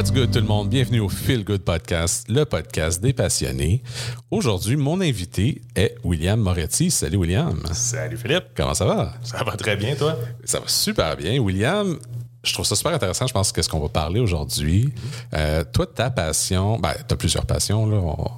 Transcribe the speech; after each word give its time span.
What's 0.00 0.12
good 0.12 0.30
tout 0.30 0.40
le 0.40 0.46
monde? 0.46 0.70
Bienvenue 0.70 1.00
au 1.00 1.10
Feel 1.10 1.44
Good 1.44 1.60
Podcast, 1.60 2.26
le 2.30 2.46
podcast 2.46 3.02
des 3.02 3.12
passionnés. 3.12 3.82
Aujourd'hui, 4.30 4.76
mon 4.76 4.98
invité 5.02 5.60
est 5.76 5.94
William 6.04 6.40
Moretti. 6.40 6.90
Salut 6.90 7.18
William. 7.18 7.62
Salut 7.74 8.16
Philippe. 8.16 8.44
Comment 8.56 8.72
ça 8.72 8.86
va? 8.86 9.12
Ça 9.22 9.44
va 9.44 9.58
très 9.58 9.76
bien, 9.76 9.94
toi? 9.96 10.16
Ça 10.42 10.58
va 10.58 10.68
super 10.68 11.18
bien. 11.18 11.38
William, 11.38 11.98
je 12.42 12.54
trouve 12.54 12.64
ça 12.64 12.76
super 12.76 12.94
intéressant. 12.94 13.26
Je 13.26 13.34
pense 13.34 13.52
que 13.52 13.60
ce 13.60 13.68
qu'on 13.68 13.78
va 13.78 13.90
parler 13.90 14.20
aujourd'hui, 14.20 14.90
euh, 15.34 15.64
toi, 15.70 15.84
ta 15.84 16.08
passion, 16.08 16.78
ben, 16.78 16.94
tu 17.06 17.12
as 17.12 17.16
plusieurs 17.18 17.44
passions, 17.44 17.84
là. 17.84 17.98
On, 17.98 18.30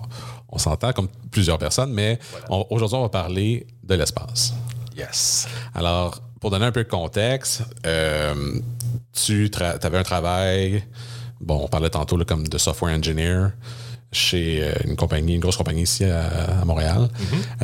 on 0.48 0.58
s'entend 0.58 0.92
comme 0.92 1.06
plusieurs 1.30 1.58
personnes, 1.58 1.92
mais 1.92 2.18
aujourd'hui, 2.70 2.98
on 2.98 3.02
va 3.02 3.08
parler 3.08 3.68
de 3.84 3.94
l'espace. 3.94 4.52
Yes. 4.96 5.46
Alors, 5.76 6.20
pour 6.40 6.50
donner 6.50 6.64
un 6.64 6.72
peu 6.72 6.82
de 6.82 6.88
contexte, 6.88 7.62
euh, 7.86 8.58
tu 9.12 9.48
avais 9.58 9.98
un 9.98 10.02
travail, 10.02 10.82
bon, 11.42 11.60
on 11.64 11.68
parlait 11.68 11.90
tantôt 11.90 12.16
là, 12.16 12.24
comme 12.24 12.46
de 12.48 12.58
software 12.58 12.94
engineer 12.94 13.48
chez 14.12 14.62
euh, 14.62 14.72
une 14.84 14.96
compagnie, 14.96 15.34
une 15.34 15.40
grosse 15.40 15.56
compagnie 15.56 15.82
ici 15.82 16.04
à, 16.04 16.60
à 16.60 16.64
Montréal. 16.64 17.08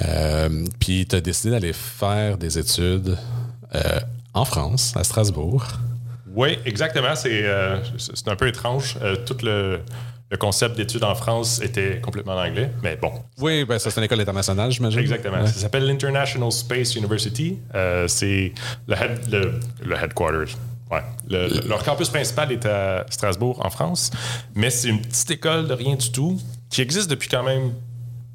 Euh, 0.03 0.65
puis 0.81 1.07
tu 1.07 1.17
as 1.17 1.21
décidé 1.21 1.51
d'aller 1.51 1.73
faire 1.75 2.39
des 2.39 2.59
études 2.59 3.19
euh, 3.75 4.01
en 4.35 4.45
France, 4.45 4.95
à 4.97 5.05
Strasbourg. 5.05 5.65
Oui, 6.35 6.59
exactement. 6.65 7.15
C'est 7.15 7.43
euh, 7.45 7.79
un 8.27 8.37
peu 8.37 8.49
étrange. 8.49 8.97
Tout 9.27 9.37
le, 9.43 9.81
le 10.31 10.37
concept 10.37 10.77
d'études 10.77 11.05
en 11.05 11.15
France 11.15 11.61
était 11.63 12.01
complètement 12.01 12.35
en 12.35 12.47
anglais, 12.47 12.71
mais 12.83 12.97
bon. 12.97 13.11
Oui, 13.39 13.65
ben, 13.65 13.79
ça 13.79 13.91
c'est 13.91 14.01
une 14.01 14.05
école 14.05 14.21
internationale, 14.21 14.71
j'imagine. 14.71 15.01
Exactement. 15.01 15.45
Ça 15.47 15.53
s'appelle 15.53 15.87
l'International 15.87 16.53
Space 16.53 16.95
University. 16.95 17.59
C'est 18.07 18.53
le, 18.87 18.95
head- 18.95 19.31
le, 19.33 19.61
le 19.85 19.97
headquarters. 19.97 20.55
Le- 21.29 21.49
le- 21.49 21.69
leur 21.69 21.83
campus 21.85 22.09
principal 22.09 22.51
est 22.53 22.65
à 22.67 23.05
Strasbourg, 23.11 23.61
en 23.65 23.71
France, 23.71 24.11
mais 24.55 24.71
c'est 24.71 24.89
une 24.89 25.01
petite 25.03 25.31
école 25.31 25.69
de 25.69 25.75
rien 25.75 25.97
du 25.97 26.11
tout 26.11 26.39
qui 26.71 26.81
existe 26.81 27.11
depuis 27.11 27.29
quand 27.29 27.43
même 27.43 27.73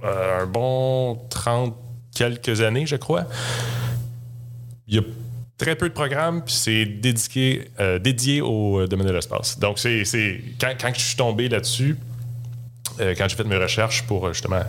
euh, 0.04 0.42
un 0.42 0.46
bon 0.46 1.16
30 1.30 1.76
quelques 2.16 2.62
années, 2.62 2.86
je 2.86 2.96
crois. 2.96 3.26
Il 4.88 4.96
y 4.96 4.98
a 5.00 5.02
très 5.58 5.76
peu 5.76 5.88
de 5.90 5.94
programmes, 5.94 6.44
puis 6.44 6.54
c'est 6.54 6.86
dédié, 6.86 7.72
euh, 7.80 7.98
dédié 8.00 8.42
au 8.42 8.82
euh, 8.82 8.88
domaine 8.88 9.08
de 9.08 9.14
l'espace. 9.14 9.58
Donc, 9.58 9.80
c'est, 9.80 10.04
quand, 10.60 10.94
je 10.94 11.00
suis 11.02 11.16
tombé 11.16 11.50
là-dessus, 11.50 11.98
quand 13.00 13.28
j'ai 13.28 13.36
fait 13.36 13.44
mes 13.46 13.58
recherches 13.58 14.04
pour 14.04 14.32
justement 14.34 14.62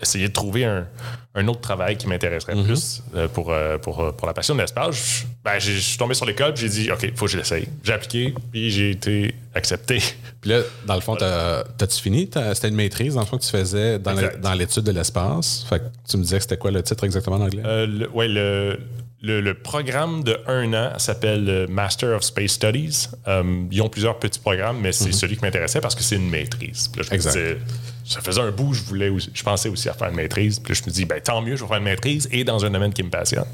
essayer 0.00 0.28
de 0.28 0.32
trouver 0.32 0.64
un, 0.64 0.86
un 1.34 1.48
autre 1.48 1.60
travail 1.60 1.96
qui 1.96 2.06
m'intéresserait 2.06 2.54
plus 2.62 3.02
euh, 3.14 3.28
pour, 3.28 3.52
euh, 3.52 3.78
pour, 3.78 4.00
euh, 4.00 4.12
pour 4.12 4.26
la 4.26 4.34
passion 4.34 4.54
de 4.54 4.60
l'espace, 4.60 4.94
je, 4.94 5.26
ben, 5.44 5.58
je 5.58 5.72
suis 5.72 5.98
tombé 5.98 6.14
sur 6.14 6.24
l'école, 6.26 6.56
j'ai 6.56 6.68
dit, 6.68 6.90
OK, 6.90 7.00
il 7.02 7.16
faut 7.16 7.26
que 7.26 7.32
je 7.32 7.38
l'essaye. 7.38 7.68
J'ai 7.82 7.92
appliqué, 7.92 8.34
puis 8.52 8.70
j'ai 8.70 8.90
été 8.92 9.34
accepté. 9.54 9.98
Puis 10.40 10.50
là, 10.50 10.60
dans 10.86 10.94
le 10.94 11.00
fond, 11.00 11.16
t'as- 11.16 11.64
t'as-tu 11.76 12.00
fini? 12.00 12.30
C'était 12.54 12.68
une 12.68 12.76
maîtrise, 12.76 13.14
dans 13.14 13.20
le 13.22 13.26
fond, 13.26 13.38
que 13.38 13.42
tu 13.42 13.50
faisais 13.50 13.98
dans, 13.98 14.54
l'étude 14.54 14.84
de 14.84 14.92
l'espace? 14.92 15.66
Fait 15.68 15.80
que 15.80 15.84
tu 16.08 16.16
me 16.16 16.22
disais 16.22 16.36
que 16.36 16.42
c'était 16.42 16.56
quoi 16.56 16.70
le 16.70 16.80
titre 16.80 17.02
exactement 17.02 17.36
en 17.36 17.40
anglais? 17.40 17.62
Euh, 17.66 17.86
le, 17.88 18.08
ouais, 18.10 18.28
le, 18.28 18.78
le, 19.20 19.40
le 19.40 19.54
programme 19.54 20.22
de 20.22 20.38
un 20.46 20.72
an 20.74 20.98
s'appelle 20.98 21.44
le 21.44 21.66
Master 21.66 22.14
of 22.16 22.22
Space 22.22 22.52
Studies. 22.52 23.08
Euh, 23.26 23.64
ils 23.70 23.82
ont 23.82 23.88
plusieurs 23.88 24.18
petits 24.18 24.38
programmes, 24.38 24.78
mais 24.80 24.92
c'est 24.92 25.10
celui 25.12 25.36
qui 25.36 25.42
m'intéressait 25.44 25.80
parce 25.80 25.94
que 25.96 26.02
c'est 26.04 26.16
une 26.16 26.30
maîtrise. 26.30 26.88
Puis 26.88 27.00
là, 27.00 27.06
je 27.06 27.10
me 27.10 27.14
Exact. 27.16 27.32
disais, 27.32 27.58
ça 28.04 28.20
faisait 28.20 28.40
un 28.40 28.52
bout, 28.52 28.74
je 28.74 28.82
voulais, 28.84 29.08
aussi- 29.08 29.30
je 29.34 29.42
pensais 29.42 29.68
aussi 29.68 29.88
à 29.88 29.92
faire 29.94 30.08
une 30.08 30.14
maîtrise. 30.16 30.60
Puis 30.60 30.72
là, 30.72 30.80
je 30.84 30.88
me 30.88 30.94
dis, 30.94 31.04
ben, 31.04 31.20
tant 31.20 31.42
mieux, 31.42 31.56
je 31.56 31.62
vais 31.62 31.68
faire 31.68 31.78
une 31.78 31.84
maîtrise 31.84 32.28
et 32.30 32.44
dans 32.44 32.64
un 32.64 32.70
domaine 32.70 32.92
qui 32.92 33.02
me 33.02 33.10
passionne. 33.10 33.44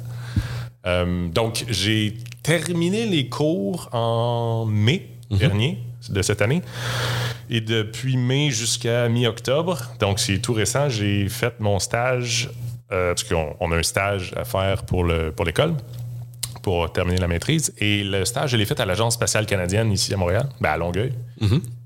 Euh, 0.86 1.28
donc, 1.28 1.64
j'ai 1.70 2.14
terminé 2.42 3.06
les 3.06 3.28
cours 3.30 3.88
en 3.92 4.66
mai 4.66 5.08
dernier 5.30 5.78
de 6.10 6.20
cette 6.20 6.42
année. 6.42 6.60
Et 7.48 7.62
depuis 7.62 8.19
mai 8.19 8.50
jusqu'à 8.50 9.08
mi-octobre, 9.08 9.80
donc 9.98 10.20
c'est 10.20 10.38
tout 10.38 10.53
récent, 10.53 10.91
j'ai 10.91 11.26
fait 11.30 11.58
mon 11.60 11.78
stage, 11.78 12.50
euh, 12.93 13.15
parce 13.15 13.25
qu'on 13.25 13.56
on 13.61 13.72
a 13.72 13.77
un 13.77 13.83
stage 13.83 14.33
à 14.37 14.45
faire 14.45 14.84
pour 14.84 15.05
le- 15.05 15.33
pour 15.33 15.45
l'école, 15.45 15.75
pour 16.62 16.91
terminer 16.93 17.19
la 17.19 17.28
maîtrise. 17.28 17.75
Et 17.78 18.05
le 18.05 18.25
stage, 18.25 18.50
je 18.50 18.56
l'ai 18.56 18.65
fait 18.65 18.78
à 18.81 18.87
l'Agence 18.87 19.15
spatiale 19.15 19.45
canadienne 19.47 19.93
ici 19.93 20.15
à 20.15 20.17
Montréal, 20.17 20.49
ben 20.61 20.71
à 20.71 20.77
Longueuil. 20.77 21.12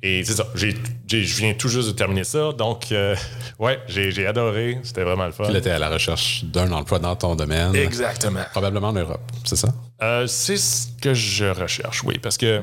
Et 0.04 0.22
c'est 0.24 0.34
ça, 0.34 0.46
je 0.54 0.68
viens 1.16 1.54
tout 1.54 1.68
juste 1.68 1.88
de 1.88 1.92
terminer 1.94 2.22
ça. 2.22 2.52
Donc, 2.52 2.92
euh, 2.92 3.16
ouais, 3.58 3.80
j'ai 3.88 4.24
adoré, 4.26 4.78
c'était 4.84 5.02
vraiment 5.02 5.26
le 5.26 5.32
fun. 5.32 5.50
Là, 5.50 5.60
t'es 5.60 5.70
à 5.70 5.78
la 5.80 5.88
recherche 5.88 6.44
d'un 6.44 6.70
emploi 6.70 7.00
dans 7.00 7.16
ton 7.16 7.34
domaine. 7.34 7.74
Exactement. 7.74 8.40
Probablement 8.52 8.88
en 8.88 8.92
Europe, 8.92 9.32
c'est 9.44 9.56
ça? 9.56 9.68
Euh, 10.02 10.26
c'est 10.28 10.56
ce 10.56 10.86
que 11.02 11.12
je 11.14 11.46
recherche, 11.46 12.04
oui, 12.04 12.18
parce 12.22 12.36
que 12.38 12.62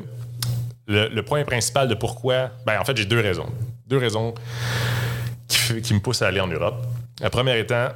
le, 0.88 1.10
le 1.10 1.24
point 1.24 1.44
principal 1.44 1.90
de 1.90 1.96
pourquoi. 1.96 2.52
Ben, 2.66 2.80
en 2.80 2.86
fait, 2.86 2.96
j'ai 2.96 3.06
deux 3.06 3.20
raisons. 3.20 3.50
Deux 3.88 3.98
raisons 3.98 4.34
qui, 5.48 5.82
qui 5.82 5.94
me 5.94 6.00
poussent 6.00 6.22
à 6.22 6.28
aller 6.28 6.40
en 6.40 6.48
Europe. 6.48 6.76
La 7.22 7.30
première 7.30 7.56
étant, 7.58 7.90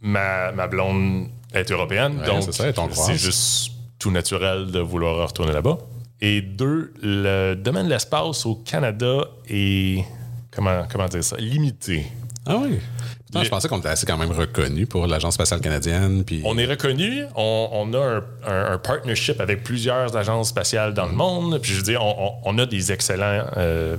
ma, 0.00 0.52
ma 0.52 0.66
blonde 0.66 1.28
est 1.52 1.70
européenne, 1.70 2.18
Ouais, 2.20 2.26
donc 2.72 2.90
c'est 2.92 3.16
juste 3.16 3.72
tout 3.98 4.10
naturel 4.10 4.70
de 4.70 4.78
vouloir 4.80 5.26
retourner 5.28 5.52
là-bas. 5.52 5.78
Et 6.20 6.42
deux, 6.42 6.92
le 7.02 7.54
domaine 7.54 7.86
de 7.86 7.90
l'espace 7.90 8.44
au 8.46 8.54
Canada 8.56 9.24
est. 9.48 10.04
Comment, 10.50 10.82
comment 10.90 11.06
dire 11.06 11.24
ça? 11.24 11.36
Limité. 11.38 12.06
Ah 12.46 12.56
oui. 12.60 12.78
Putain, 13.26 13.44
Je 13.44 13.48
pensais 13.48 13.68
qu'on 13.68 13.78
était 13.78 13.88
assez 13.88 14.06
quand 14.06 14.16
même 14.18 14.32
reconnu 14.32 14.86
pour 14.86 15.06
l'Agence 15.06 15.34
spatiale 15.34 15.60
canadienne. 15.60 16.24
Puis... 16.24 16.42
On 16.44 16.58
est 16.58 16.66
reconnu, 16.66 17.22
on, 17.36 17.68
on 17.72 17.94
a 17.94 17.98
un, 17.98 18.22
un- 18.46 18.72
un 18.72 18.78
partnership 18.78 19.40
avec 19.40 19.62
plusieurs 19.62 20.16
agences 20.16 20.48
spatiales 20.48 20.92
dans 20.94 21.06
le 21.06 21.12
monde. 21.12 21.58
Puis 21.62 21.70
je 21.72 21.76
veux 21.76 21.82
dire, 21.84 22.02
on, 22.02 22.58
a 22.58 22.66
des 22.66 22.90
excellents 22.90 23.44
euh, 23.56 23.96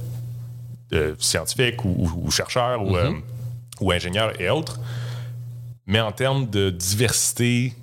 euh, 0.94 1.16
scientifiques 1.19 1.85
ou, 1.85 1.95
ou- 1.97 2.23
ou 2.25 2.31
chercheurs 2.31 2.83
ou, 2.83 2.97
euh, 2.97 3.12
ou 3.79 3.91
ingénieurs 3.91 4.39
et 4.41 4.50
autres. 4.50 4.79
Mais 5.88 6.00
en 6.00 6.12
termes 6.12 6.50
de 6.50 6.69
diversité 6.69 7.74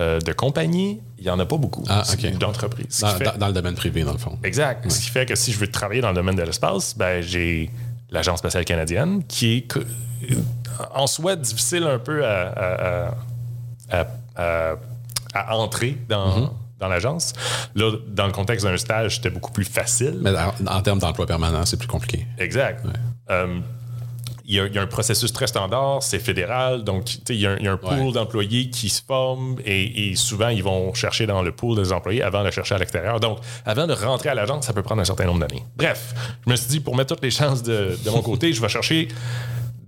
euh, 0.00 0.20
de 0.20 0.32
compagnies, 0.32 1.00
il 1.18 1.24
n'y 1.24 1.30
en 1.30 1.38
a 1.40 1.46
pas 1.46 1.56
beaucoup. 1.56 1.82
Ah, 1.88 2.02
d'entreprises. 2.38 3.00
Dans, 3.00 3.08
fait- 3.16 3.24
le 3.46 3.52
domaine 3.52 3.74
privé, 3.74 4.04
dans 4.04 4.12
le 4.12 4.18
fond. 4.18 4.38
Exact. 4.44 4.88
Ce 4.90 5.00
qui 5.00 5.10
fait 5.10 5.26
que 5.26 5.34
si 5.34 5.52
je 5.52 5.58
veux 5.58 5.66
travailler 5.70 6.00
dans 6.00 6.10
le 6.10 6.14
domaine 6.14 6.36
de 6.36 6.42
l'espace, 6.42 6.96
ben, 6.96 7.20
j'ai 7.22 7.70
l'Agence 8.10 8.38
spatiale 8.38 8.64
canadienne 8.64 9.24
qui 9.26 9.56
est 9.56 9.74
en 10.94 11.06
soi 11.06 11.34
difficile 11.36 11.82
un 11.84 11.98
peu 11.98 12.24
à, 12.24 12.48
à- 12.48 13.08
à- 13.90 14.06
à- 14.36 14.76
à- 15.34 15.40
à 15.50 15.56
entrer 15.56 15.98
dans, 16.08 16.54
dans 16.78 16.88
l'agence. 16.88 17.32
Là, 17.74 17.92
dans 18.08 18.26
le 18.26 18.32
contexte 18.32 18.64
d'un 18.64 18.76
stage, 18.76 19.16
c'était 19.16 19.30
beaucoup 19.30 19.50
plus 19.52 19.64
facile. 19.64 20.18
Mais 20.22 20.30
en, 20.36 20.54
en 20.76 20.80
termes 20.82 21.00
d'emploi 21.00 21.26
permanent, 21.26 21.64
c'est 21.66 21.76
plus 21.76 21.88
compliqué. 21.88 22.26
Exact. 22.38 22.84
Euh, 23.30 23.58
il 24.48 24.54
y, 24.54 24.60
a, 24.60 24.66
il 24.66 24.74
y 24.74 24.78
a 24.78 24.82
un 24.82 24.86
processus 24.86 25.32
très 25.32 25.46
standard, 25.46 26.02
c'est 26.02 26.18
fédéral, 26.18 26.82
donc 26.82 27.04
tu 27.04 27.12
sais, 27.12 27.20
il 27.34 27.40
y, 27.40 27.46
a 27.46 27.50
un- 27.52 27.56
il 27.58 27.64
y 27.64 27.68
a 27.68 27.72
un 27.72 27.76
pool 27.76 27.98
Ouais. 28.00 28.12
d'employés 28.12 28.70
qui 28.70 28.88
se 28.88 29.02
forme 29.02 29.56
et, 29.64 30.08
et 30.10 30.16
souvent 30.16 30.48
ils 30.48 30.62
vont 30.62 30.94
chercher 30.94 31.26
dans 31.26 31.42
le 31.42 31.52
pool 31.52 31.76
des 31.76 31.92
employés 31.92 32.22
avant 32.22 32.42
de 32.42 32.50
chercher 32.50 32.74
à 32.74 32.78
l'extérieur. 32.78 33.20
Donc, 33.20 33.38
avant 33.66 33.86
de 33.86 33.92
rentrer 33.92 34.30
à 34.30 34.34
l'agence, 34.34 34.64
ça 34.66 34.72
peut 34.72 34.82
prendre 34.82 35.02
un 35.02 35.04
certain 35.04 35.26
nombre 35.26 35.40
d'années. 35.46 35.62
Bref, 35.76 36.14
je 36.46 36.50
me 36.50 36.56
suis 36.56 36.68
dit, 36.68 36.80
pour 36.80 36.96
mettre 36.96 37.14
toutes 37.14 37.22
les 37.24 37.30
chances 37.30 37.62
de, 37.62 37.98
de 38.04 38.10
mon 38.10 38.22
côté, 38.22 38.52
je 38.52 38.60
vais 38.62 38.68
chercher 38.68 39.08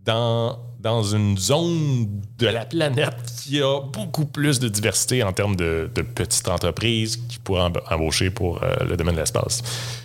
dans, 0.05 0.59
dans 0.79 1.03
une 1.03 1.37
zone 1.37 2.23
de 2.39 2.47
la 2.47 2.65
planète 2.65 3.17
qui 3.43 3.61
a 3.61 3.81
beaucoup 3.81 4.25
plus 4.25 4.59
de 4.59 4.69
diversité 4.69 5.23
en 5.23 5.33
termes 5.33 5.57
de, 5.57 5.91
de 5.95 6.03
petites 6.03 6.49
entreprises 6.49 7.17
qui 7.17 7.39
pourraient 7.39 7.69
emb- 7.69 7.83
embaucher 7.91 8.31
pour 8.31 8.63
euh, 8.63 8.77
le 8.89 8.97
domaine 8.97 9.15
de 9.15 9.21
l'espace. 9.21 9.63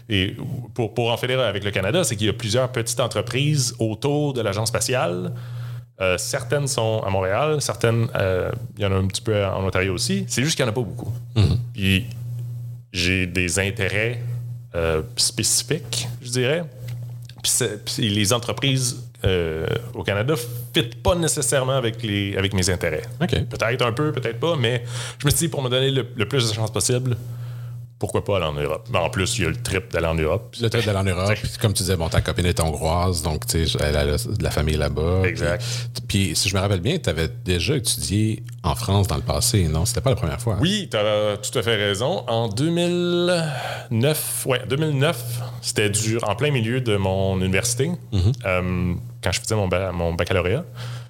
Et 0.09 0.35
pour, 0.73 0.94
pour 0.94 1.11
en 1.11 1.17
fédérer 1.17 1.44
avec 1.44 1.63
le 1.63 1.72
Canada, 1.72 2.03
c'est 2.03 2.16
qu'il 2.16 2.28
y 2.28 2.29
a 2.29 2.33
plusieurs 2.33 2.72
petites 2.72 3.00
entreprises 3.00 3.73
autour 3.79 4.33
de 4.33 4.41
l'agence 4.41 4.69
spatiale. 4.69 5.33
Euh, 6.01 6.17
certaines 6.17 6.67
sont 6.67 7.01
à 7.06 7.09
Montréal, 7.09 7.62
certaines, 7.62 8.07
euh, 8.16 8.51
il 8.77 8.83
y 8.83 8.86
en 8.86 8.91
a 8.91 8.95
un 8.95 9.07
petit 9.07 9.21
peu 9.21 9.45
en 9.45 9.65
Ontario 9.65 9.94
aussi. 9.94 10.25
C'est 10.27 10.44
juste 10.44 10.57
qu'il 10.57 10.65
n'y 10.65 10.69
en 10.69 10.74
a 10.74 10.75
pas 10.75 10.81
beaucoup. 10.81 11.13
Puis 11.74 12.06
j'ai 12.91 13.27
des 13.27 13.59
intérêts 13.59 14.21
spécifiques, 15.15 16.09
je 16.21 16.30
dirais. 16.31 16.65
Puis, 17.41 17.51
puis 17.86 18.09
les 18.09 18.33
entreprises 18.33 19.05
euh, 19.25 19.66
au 19.94 20.04
Canada 20.04 20.33
ne 20.33 20.81
fit 20.81 20.89
pas 21.04 21.16
nécessairement 21.16 21.77
avec, 21.77 22.01
les, 22.04 22.36
avec 22.38 22.54
mes 22.54 22.69
intérêts. 22.69 23.04
OK. 23.22 23.31
Peut-être 23.50 23.86
un 23.86 23.92
peu, 23.92 24.12
peut-être 24.12 24.39
pas, 24.39 24.56
mais 24.56 24.83
je 25.19 25.25
me 25.25 25.31
suis 25.31 25.39
dit, 25.39 25.48
pour 25.48 25.62
me 25.62 25.69
donner 25.69 25.92
le, 25.92 26.06
le 26.16 26.25
plus 26.27 26.50
de 26.50 26.54
chances 26.54 26.72
possible, 26.72 27.18
pourquoi 27.98 28.24
pas 28.25 28.38
aller 28.38 28.45
en 28.45 28.54
Europe? 28.54 28.88
En 28.94 29.10
plus, 29.10 29.38
il 29.38 29.44
y 29.44 29.48
a 29.48 29.50
le 29.50 29.56
trip 29.56 29.92
d'aller 29.92 30.07
en 30.07 30.16
Europe. 30.16 30.56
Le 30.60 30.69
truc 30.69 30.86
d'aller 30.86 31.00
en 31.00 31.04
Europe, 31.04 31.33
puis 31.33 31.50
comme 31.62 31.74
tu 31.74 31.83
disais, 31.83 31.95
bon, 31.95 32.10
ta 32.10 32.22
copine 32.22 32.45
est 32.45 32.60
hongroise, 32.60 33.22
donc 33.22 33.48
tu 33.48 33.66
sais, 33.66 33.77
elle 33.81 33.95
a 33.95 34.06
de 34.06 34.44
la 34.44 34.51
famille 34.51 34.75
là-bas. 34.75 35.22
Exact. 35.24 35.63
Puis, 35.94 36.04
puis, 36.07 36.36
si 36.36 36.50
je 36.50 36.56
me 36.56 36.60
rappelle 36.60 36.81
bien, 36.81 36.98
tu 36.98 37.10
avais 37.10 37.30
déjà 37.45 37.75
étudié 37.75 38.44
en 38.63 38.75
France 38.75 39.07
dans 39.07 39.16
le 39.16 39.22
passé, 39.22 39.68
non? 39.69 39.86
C'était 39.86 40.01
pas 40.01 40.10
la 40.10 40.18
première 40.18 40.42
fois. 40.42 40.57
Oui, 40.60 40.89
tu 40.92 40.98
as 40.98 41.38
tout 41.38 41.57
à 41.57 41.63
fait 41.63 41.75
raison. 41.75 42.25
En 42.27 42.50
2009, 42.50 44.45
ouais, 44.45 44.62
2009, 44.68 45.24
c'était 45.62 45.89
dur, 45.89 46.22
en 46.27 46.36
plein 46.36 46.51
milieu 46.51 46.81
de 46.81 46.98
mon 46.98 47.39
université, 47.39 47.92
euh, 48.45 48.94
quand 49.25 49.31
je 49.31 49.42
faisais 49.42 49.56
mon, 49.56 49.68
ba- 49.68 49.92
mon 49.92 50.13
baccalauréat. 50.13 50.63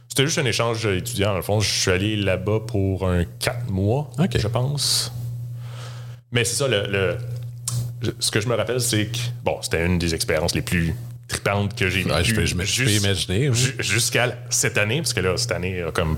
C'était 0.07 0.23
juste 0.23 0.37
un 0.37 0.45
échange 0.45 0.85
étudiant, 0.85 1.31
dans 1.31 1.35
le 1.35 1.41
fond. 1.41 1.59
Je 1.59 1.69
suis 1.69 1.91
allé 1.91 2.15
là-bas 2.15 2.61
pour 2.65 3.05
un 3.09 3.25
4 3.25 3.69
mois, 3.69 4.09
je 4.33 4.47
pense. 4.47 5.11
Mais 6.31 6.45
c'est 6.45 6.55
ça, 6.55 6.67
le, 6.69 7.17
ce 8.19 8.31
que 8.31 8.39
je 8.39 8.47
me 8.47 8.55
rappelle, 8.55 8.79
c'est 8.79 9.07
que, 9.07 9.17
bon, 9.43 9.57
c'était 9.61 9.85
une 9.85 9.99
des 9.99 10.15
expériences 10.15 10.55
les 10.55 10.61
plus 10.61 10.95
tripantes 11.27 11.75
que 11.75 11.89
j'ai 11.89 12.05
Ouais, 12.05 12.23
je 12.23 12.29
vécues 12.29 12.35
peux- 12.35 12.45
je 12.45 12.55
me- 12.55 12.63
je 12.63 12.83
peux 12.85 12.91
imaginer, 12.91 13.49
oui. 13.49 13.71
Jusqu'à 13.79 14.35
cette 14.49 14.77
année, 14.77 14.97
parce 15.01 15.13
que 15.13 15.19
là, 15.19 15.35
cette 15.35 15.51
année 15.51 15.81
a 15.81 15.91
comme 15.91 16.17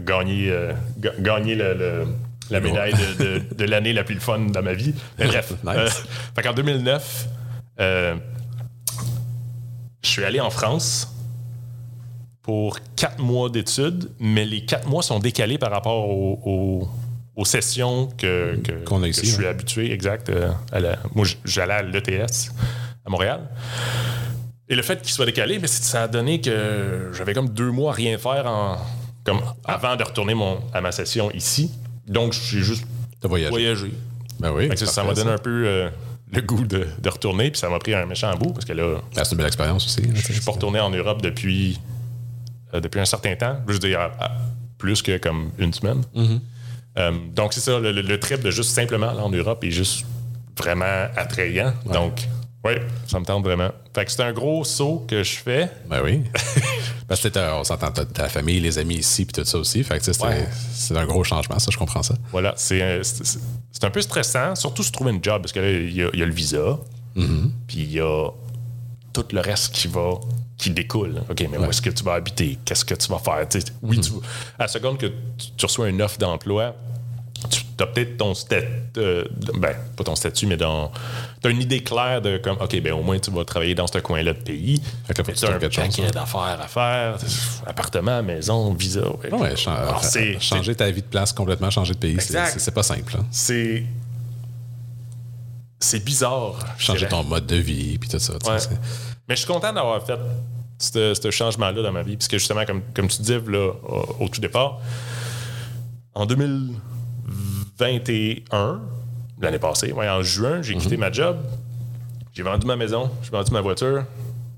gagné, 0.00 0.48
euh, 0.50 0.72
ga- 0.98 1.12
gagné 1.18 1.54
le- 1.54 1.74
le- 1.74 2.06
la 2.50 2.60
médaille 2.60 2.94
de, 2.94 3.24
de- 3.24 3.54
de 3.54 3.64
l'année 3.64 3.92
la 3.92 4.04
plus 4.04 4.18
fun 4.20 4.38
dans 4.38 4.62
ma 4.62 4.72
vie. 4.74 4.94
Mais 5.18 5.26
bref. 5.26 5.52
Nice. 5.64 5.74
euh, 5.76 5.88
fait 6.34 6.42
qu'en 6.42 6.52
2009, 6.54 7.26
euh, 7.80 8.14
je 10.02 10.08
suis 10.08 10.24
allé 10.24 10.40
en 10.40 10.50
France 10.50 11.08
pour 12.42 12.78
quatre 12.96 13.20
mois 13.20 13.48
d'études, 13.50 14.10
mais 14.18 14.44
les 14.44 14.64
quatre 14.64 14.88
mois 14.88 15.02
sont 15.02 15.20
décalés 15.20 15.58
par 15.58 15.70
rapport 15.70 16.08
au- 16.08 16.40
au- 16.44 16.88
aux 17.36 17.44
sessions 17.44 18.08
que, 18.18 18.56
que- 18.56 18.84
Qu'on 18.84 19.02
a 19.02 19.06
que 19.06 19.10
ici, 19.10 19.26
je 19.26 19.32
suis 19.34 19.46
habitué, 19.46 19.92
exact. 19.92 20.28
euh, 20.28 20.50
à 20.72 20.80
la- 20.80 20.98
moi, 21.14 21.24
j'allais 21.44 21.74
à 21.74 21.82
l'ETS 21.82 22.50
à 23.06 23.10
Montréal. 23.10 23.48
Et 24.68 24.74
le 24.74 24.82
fait 24.82 25.00
qu'il 25.02 25.12
soit 25.12 25.26
décalé, 25.26 25.58
mais 25.58 25.66
ça 25.68 26.02
a 26.04 26.08
donné 26.08 26.40
que 26.40 27.10
j'avais 27.12 27.34
comme 27.34 27.48
deux 27.48 27.70
mois 27.70 27.92
à 27.92 27.94
rien 27.94 28.18
faire 28.18 28.46
en, 28.46 28.78
comme 29.24 29.40
avant 29.64 29.96
de 29.96 30.02
retourner 30.04 30.34
mon, 30.34 30.58
à 30.72 30.80
ma 30.80 30.92
session 30.92 31.30
ici. 31.32 31.70
Donc, 32.08 32.32
j'ai 32.32 32.60
juste 32.60 32.84
voyagé. 33.22 33.50
voyagé. 33.50 33.92
Ben 34.40 34.50
oui. 34.52 34.68
Ça 34.76 35.04
m'a 35.04 35.14
donné 35.14 35.30
un 35.30 35.38
peu 35.38 35.64
euh, 35.66 35.90
le 36.32 36.40
goût 36.42 36.64
de, 36.66 36.86
de 36.98 37.08
retourner, 37.08 37.50
puis 37.50 37.60
ça 37.60 37.68
m'a 37.68 37.78
pris 37.78 37.94
un 37.94 38.06
méchant 38.06 38.34
bout, 38.36 38.52
parce 38.52 38.64
que 38.64 38.72
là, 38.72 38.98
Ah, 39.16 39.24
c'est 39.24 39.32
une 39.32 39.38
belle 39.38 39.46
expérience 39.46 39.84
aussi. 39.86 40.02
je 40.14 40.32
suis 40.32 40.40
pas 40.42 40.52
retourné 40.52 40.80
en 40.80 40.90
Europe 40.90 41.20
depuis, 41.22 41.78
euh, 42.74 42.80
depuis 42.80 43.00
un 43.00 43.04
certain 43.04 43.34
temps. 43.36 43.58
Je 43.68 43.74
veux 43.74 43.78
dire, 43.78 44.00
à- 44.00 44.12
à 44.24 44.30
plus 44.78 45.02
que 45.02 45.18
comme 45.18 45.50
une 45.58 45.72
semaine. 45.72 46.02
Euh, 46.98 47.12
donc, 47.34 47.52
c'est 47.52 47.60
ça, 47.60 47.78
le, 47.78 47.92
le- 47.92 48.20
trip 48.20 48.40
de 48.42 48.50
juste 48.50 48.70
simplement 48.70 49.10
aller 49.10 49.20
en 49.20 49.30
Europe 49.30 49.62
est 49.64 49.70
juste 49.70 50.04
vraiment 50.58 51.06
attrayant. 51.16 51.72
Donc, 51.90 52.26
oui, 52.64 52.72
ça 53.06 53.18
me 53.20 53.24
tente 53.24 53.44
vraiment. 53.44 53.70
Fait 53.94 54.04
que 54.04 54.12
c'est 54.12 54.22
un 54.22 54.32
gros 54.32 54.62
saut 54.64 55.04
que 55.08 55.22
je 55.22 55.36
fais. 55.36 55.70
Ben 55.88 56.00
oui. 56.04 56.22
Parce 57.08 57.20
que 57.28 57.52
on 57.58 57.64
s'entend, 57.64 57.90
ta 57.92 58.28
famille, 58.28 58.60
les 58.60 58.78
amis 58.78 58.96
ici, 58.96 59.24
puis 59.24 59.32
tout 59.32 59.44
ça 59.48 59.58
aussi. 59.58 59.82
Fait 59.84 59.98
que 59.98 60.04
c'est 60.04 60.22
Ouais. 60.22 60.46
un 60.98 61.06
gros 61.06 61.24
changement, 61.24 61.58
ça, 61.58 61.70
je 61.70 61.76
comprends 61.76 62.02
ça. 62.02 62.14
Voilà, 62.30 62.54
c'est 62.56 62.80
un, 62.82 63.00
c'est- 63.82 63.86
un 63.86 63.90
peu 63.90 64.00
stressant, 64.00 64.54
surtout 64.54 64.82
se 64.82 64.90
trouver 64.92 65.10
une 65.12 65.22
job, 65.22 65.42
parce 65.42 65.52
que 65.52 65.60
là, 65.60 65.70
il 65.70 65.92
y, 65.94 66.02
a- 66.02 66.10
il 66.12 66.18
y 66.18 66.22
a 66.22 66.26
le 66.26 66.32
visa, 66.32 66.78
puis 67.66 67.78
il 67.78 67.92
y 67.92 68.00
a 68.00 68.28
tout 69.12 69.24
le 69.32 69.40
reste 69.40 69.74
qui 69.74 69.88
va 69.88 70.12
qui 70.58 70.70
découle. 70.70 71.20
OK, 71.28 71.44
mais 71.50 71.58
où 71.58 71.64
est-ce 71.64 71.82
que 71.82 71.90
tu 71.90 72.04
vas 72.04 72.14
habiter? 72.14 72.56
Qu'est-ce 72.64 72.84
que 72.84 72.94
tu 72.94 73.08
vas 73.08 73.18
faire? 73.18 73.44
Oui, 73.82 74.00
tu, 74.00 74.12
à 74.58 74.62
la 74.62 74.68
seconde 74.68 74.96
que 74.96 75.06
tu, 75.06 75.48
tu 75.56 75.66
reçois 75.66 75.88
une 75.88 76.00
offre 76.00 76.18
d'emploi, 76.18 76.76
tu 77.84 77.88
as 77.88 77.92
peut-être 77.92 78.16
ton 78.16 78.34
statut, 78.34 78.66
euh, 78.98 79.24
ben, 79.58 79.74
pas 79.96 80.04
ton 80.04 80.14
statut, 80.14 80.46
mais 80.46 80.56
dans. 80.56 80.90
Tu 81.40 81.48
as 81.48 81.50
une 81.50 81.60
idée 81.60 81.80
claire 81.82 82.22
de 82.22 82.38
comme, 82.38 82.56
OK, 82.60 82.80
ben 82.80 82.92
au 82.92 83.02
moins 83.02 83.18
tu 83.18 83.30
vas 83.30 83.44
travailler 83.44 83.74
dans 83.74 83.86
ce 83.86 83.98
coin-là 83.98 84.32
de 84.32 84.38
pays. 84.38 84.80
Fait 85.06 85.14
que 85.14 85.22
tu 85.32 85.44
as 85.44 85.48
un 85.50 85.58
paquet 85.58 85.82
hein. 85.82 86.10
d'affaires 86.12 86.58
à 86.60 86.68
faire, 86.68 87.16
appartement, 87.66 88.22
maison, 88.22 88.72
visa. 88.74 89.02
ouais. 89.32 89.54
Alors, 89.66 90.02
changer 90.40 90.74
ta 90.74 90.90
vie 90.90 91.02
de 91.02 91.06
place 91.06 91.32
complètement, 91.32 91.70
changer 91.70 91.94
de 91.94 91.98
pays, 91.98 92.16
c'est- 92.20 92.70
pas 92.72 92.82
simple. 92.82 93.16
hein. 93.18 93.26
c'est 93.30 93.84
c'est 95.80 96.04
bizarre. 96.04 96.54
Changer 96.78 97.08
ton 97.08 97.24
mode 97.24 97.46
de 97.46 97.56
vie, 97.56 97.98
puis 97.98 98.08
tout 98.08 98.18
ça. 98.20 98.34
Ouais. 98.34 98.58
Mais 99.28 99.34
je 99.34 99.40
suis 99.40 99.52
content 99.52 99.72
d'avoir 99.72 100.00
fait 100.06 100.18
ce 100.78 101.30
changement-là 101.30 101.82
dans 101.82 101.92
ma 101.92 102.02
vie. 102.02 102.16
Puisque 102.16 102.34
justement, 102.38 102.64
comme, 102.64 102.82
comme 102.94 103.08
tu 103.08 103.20
disais 103.20 103.40
là, 103.48 103.72
au, 103.82 104.24
au 104.24 104.28
tout 104.28 104.40
départ, 104.40 104.80
en 106.14 106.24
2021, 107.78 108.80
l'année 109.40 109.58
passée, 109.58 109.92
ouais, 109.92 110.08
en 110.08 110.22
juin, 110.22 110.62
j'ai 110.62 110.74
quitté 110.76 110.96
ma 110.96 111.10
job. 111.10 111.38
J'ai 112.34 112.42
vendu 112.42 112.66
ma 112.66 112.76
maison, 112.76 113.10
j'ai 113.22 113.30
vendu 113.30 113.50
ma 113.52 113.60
voiture, 113.60 114.04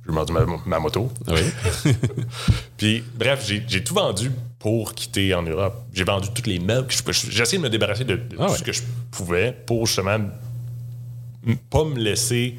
j'ai 0.07 0.13
vendu 0.15 0.33
ma, 0.33 0.45
ma 0.65 0.79
moto. 0.79 1.11
Oui. 1.27 1.41
Puis, 2.77 3.03
bref, 3.17 3.45
j'ai 3.67 3.83
tout 3.83 3.95
vendu 3.95 4.31
pour 4.59 4.95
quitter 4.95 5.35
en 5.35 5.43
Europe. 5.43 5.75
J'ai 5.93 6.05
vendu 6.05 6.29
toutes 6.33 6.47
les 6.47 6.59
meubles. 6.61 6.89
J'ai 6.91 7.43
essayé 7.43 7.59
de 7.59 7.63
me 7.65 7.69
débarrasser 7.71 8.05
de, 8.05 8.15
de 8.17 8.37
Ah 8.39 8.47
tout 8.47 8.53
ouais. 8.53 8.59
ce 8.59 8.63
que 8.63 8.73
je 8.73 8.83
pouvais 9.11 9.53
pour 9.67 9.87
justement 9.87 10.19
pas 11.69 11.85
me 11.85 11.97
laisser. 11.99 12.57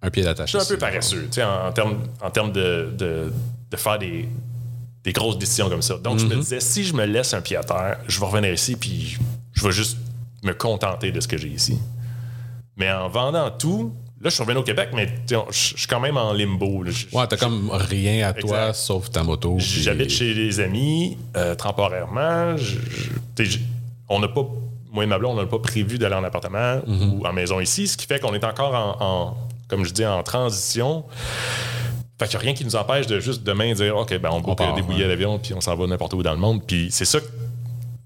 un 0.00 0.10
pied 0.10 0.22
d'attache. 0.22 0.52
Je 0.52 0.58
suis 0.58 0.66
un 0.72 0.76
peu 0.76 0.78
paresseux, 0.78 1.24
tu 1.26 1.32
sais, 1.32 1.42
en, 1.44 1.68
en 1.68 1.72
termes 1.72 1.98
en 2.22 2.48
de, 2.48 2.92
de, 2.96 3.32
de 3.70 3.76
faire 3.76 3.98
des, 3.98 4.28
des 5.02 5.12
grosses 5.12 5.38
décisions 5.38 5.68
comme 5.68 5.82
ça. 5.82 5.98
Donc, 5.98 6.18
je 6.20 6.26
me 6.26 6.36
disais, 6.36 6.60
si 6.60 6.84
je 6.84 6.94
me 6.94 7.04
laisse 7.04 7.34
un 7.34 7.40
pied 7.40 7.56
à 7.56 7.64
terre, 7.64 7.98
je 8.06 8.20
vais 8.20 8.26
revenir 8.26 8.52
ici, 8.52 8.76
puis 8.76 9.18
je 9.56 9.64
vais 9.64 9.72
juste 9.72 9.98
me 10.44 10.52
contenter 10.52 11.10
de 11.10 11.20
ce 11.20 11.26
que 11.26 11.36
j'ai 11.36 11.48
ici. 11.48 11.78
Mais 12.76 12.90
en 12.92 13.08
vendant 13.08 13.50
tout, 13.50 13.92
là, 14.20 14.28
je 14.28 14.34
suis 14.34 14.42
revenu 14.42 14.58
au 14.60 14.62
Québec, 14.62 14.90
mais 14.94 15.08
je 15.28 15.36
suis 15.50 15.86
quand 15.88 15.98
même 16.00 16.16
en 16.18 16.32
limbo. 16.32 16.82
là. 16.82 16.90
Ouais, 17.12 17.26
t'as 17.26 17.36
comme 17.38 17.70
rien 17.72 18.28
à 18.28 18.32
toi 18.34 18.72
sauf 18.74 19.10
ta 19.10 19.22
moto. 19.22 19.56
J'habite 19.58 20.10
chez 20.10 20.34
des 20.34 20.60
amis 20.60 21.16
euh, 21.36 21.54
temporairement. 21.54 22.56
Je- 22.56 22.76
je- 23.44 23.58
on 24.08 24.20
n'a 24.20 24.28
pas, 24.28 24.46
moi 24.92 25.04
et 25.04 25.06
ma 25.06 25.18
blonde, 25.18 25.38
on 25.38 25.42
n'a 25.42 25.48
pas 25.48 25.58
prévu 25.58 25.98
d'aller 25.98 26.14
en 26.14 26.22
appartement 26.24 26.80
Mhm. 26.86 27.14
ou 27.14 27.26
en 27.26 27.32
maison 27.32 27.58
ici, 27.60 27.88
ce 27.88 27.96
qui 27.96 28.06
fait 28.06 28.20
qu'on 28.20 28.34
est 28.34 28.44
encore 28.44 28.74
en, 28.74 29.04
en- 29.04 29.36
comme 29.68 29.84
je 29.84 29.92
dis, 29.92 30.04
en 30.06 30.22
transition. 30.22 31.04
Fait 32.18 32.26
qu'il 32.28 32.38
n'y 32.38 32.42
a 32.42 32.44
rien 32.46 32.54
qui 32.54 32.64
nous 32.64 32.76
empêche 32.76 33.06
de 33.06 33.20
juste 33.20 33.42
demain 33.42 33.72
dire 33.74 33.96
OK, 33.96 34.16
ben 34.18 34.30
on 34.32 34.40
book 34.40 34.56
part, 34.58 34.74
des 34.74 34.82
billets 34.82 35.02
ouais. 35.02 35.08
d'avion 35.08 35.38
puis 35.38 35.52
on 35.54 35.60
s'en 35.60 35.74
va 35.76 35.86
n'importe 35.86 36.14
où 36.14 36.22
dans 36.22 36.32
le 36.32 36.38
monde. 36.38 36.62
Puis 36.66 36.88
c'est 36.90 37.04
ça. 37.04 37.18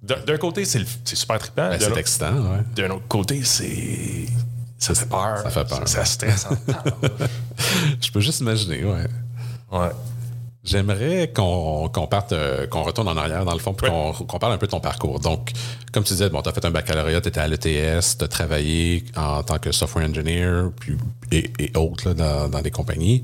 D'un 0.02 0.38
côté, 0.38 0.64
c'est 0.64 0.84
super 1.04 1.38
trippant. 1.38 1.68
Ben, 1.68 1.78
c'est 1.78 1.96
excitant, 1.98 2.32
ouais. 2.32 2.60
D'un 2.74 2.90
autre 2.90 3.06
côté, 3.08 3.42
c'est. 3.44 4.26
Ça 4.78 4.94
fait 4.94 5.06
peur. 5.08 5.38
Ça 5.42 5.50
fait 5.50 5.68
peur. 5.68 5.86
Ça 5.86 6.04
stresse. 6.06 6.46
Je 8.00 8.10
peux 8.10 8.20
juste 8.20 8.40
imaginer, 8.40 8.82
ouais. 8.84 9.06
Ouais. 9.70 9.90
J'aimerais 10.64 11.30
qu'on 11.34 11.88
qu'on 11.88 12.06
parte, 12.06 12.32
euh, 12.32 12.66
qu'on 12.66 12.82
retourne 12.82 13.08
en 13.08 13.16
arrière 13.16 13.44
dans 13.44 13.52
le 13.54 13.58
fond, 13.58 13.72
puis 13.74 13.86
Ouais. 13.88 13.92
qu'on 13.92 14.24
qu'on 14.24 14.38
parle 14.38 14.52
un 14.54 14.58
peu 14.58 14.66
de 14.66 14.70
ton 14.70 14.80
parcours. 14.80 15.18
Donc, 15.20 15.52
comme 15.92 16.04
tu 16.04 16.12
disais, 16.12 16.28
bon, 16.28 16.42
tu 16.42 16.48
as 16.50 16.52
fait 16.52 16.64
un 16.64 16.70
baccalauréat, 16.70 17.20
tu 17.22 17.28
étais 17.28 17.40
à 17.40 17.48
l'ETS, 17.48 18.16
tu 18.18 18.24
as 18.24 18.28
travaillé 18.28 19.04
en 19.16 19.42
tant 19.42 19.58
que 19.58 19.72
software 19.72 20.06
engineer 20.08 20.70
puis, 20.78 20.96
et, 21.32 21.50
et 21.58 21.72
autres 21.76 22.08
là, 22.08 22.14
dans, 22.14 22.48
dans 22.48 22.60
des 22.62 22.70
compagnies. 22.70 23.22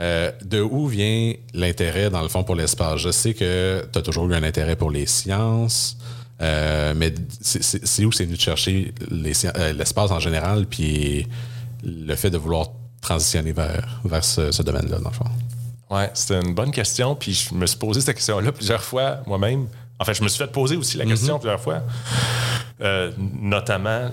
Euh, 0.00 0.32
de 0.42 0.60
où 0.62 0.86
vient 0.86 1.34
l'intérêt, 1.52 2.08
dans 2.08 2.22
le 2.22 2.28
fond, 2.28 2.42
pour 2.42 2.54
l'espace? 2.54 3.00
Je 3.00 3.10
sais 3.10 3.34
que 3.34 3.86
tu 3.92 3.98
as 3.98 4.02
toujours 4.02 4.28
eu 4.30 4.34
un 4.34 4.42
intérêt 4.42 4.74
pour 4.76 4.90
les 4.90 5.04
sciences, 5.06 5.98
euh, 6.40 6.94
mais 6.96 7.12
c'est- 7.40 7.62
c'est 7.62 7.86
c'est 7.86 8.04
où 8.06 8.12
c'est 8.12 8.24
venu 8.24 8.38
te 8.38 8.42
chercher 8.42 8.94
les 9.10 9.32
euh, 9.46 9.72
l'espace 9.74 10.10
en 10.10 10.18
général, 10.20 10.64
puis 10.66 11.26
le 11.84 12.14
fait 12.16 12.30
de 12.30 12.38
vouloir 12.38 12.68
transitionner 13.02 13.52
vers, 13.52 14.00
vers 14.04 14.24
ce, 14.24 14.50
ce 14.52 14.62
domaine-là, 14.62 14.98
dans 15.00 15.10
le 15.10 15.14
fond? 15.14 15.24
Ouais, 15.90 16.10
c'était 16.14 16.40
une 16.40 16.54
bonne 16.54 16.70
question. 16.70 17.14
Puis 17.14 17.34
je 17.50 17.54
me 17.54 17.66
suis 17.66 17.78
posé 17.78 18.00
cette 18.00 18.16
question-là 18.16 18.52
plusieurs 18.52 18.82
fois 18.82 19.18
moi-même. 19.26 19.66
Enfin, 19.98 20.12
je 20.14 20.22
me 20.22 20.28
suis 20.28 20.38
fait 20.38 20.50
poser 20.50 20.76
aussi 20.76 20.96
la 20.96 21.04
question 21.04 21.38
plusieurs 21.38 21.60
fois, 21.60 21.82
Euh, 22.82 23.10
notamment 23.42 24.10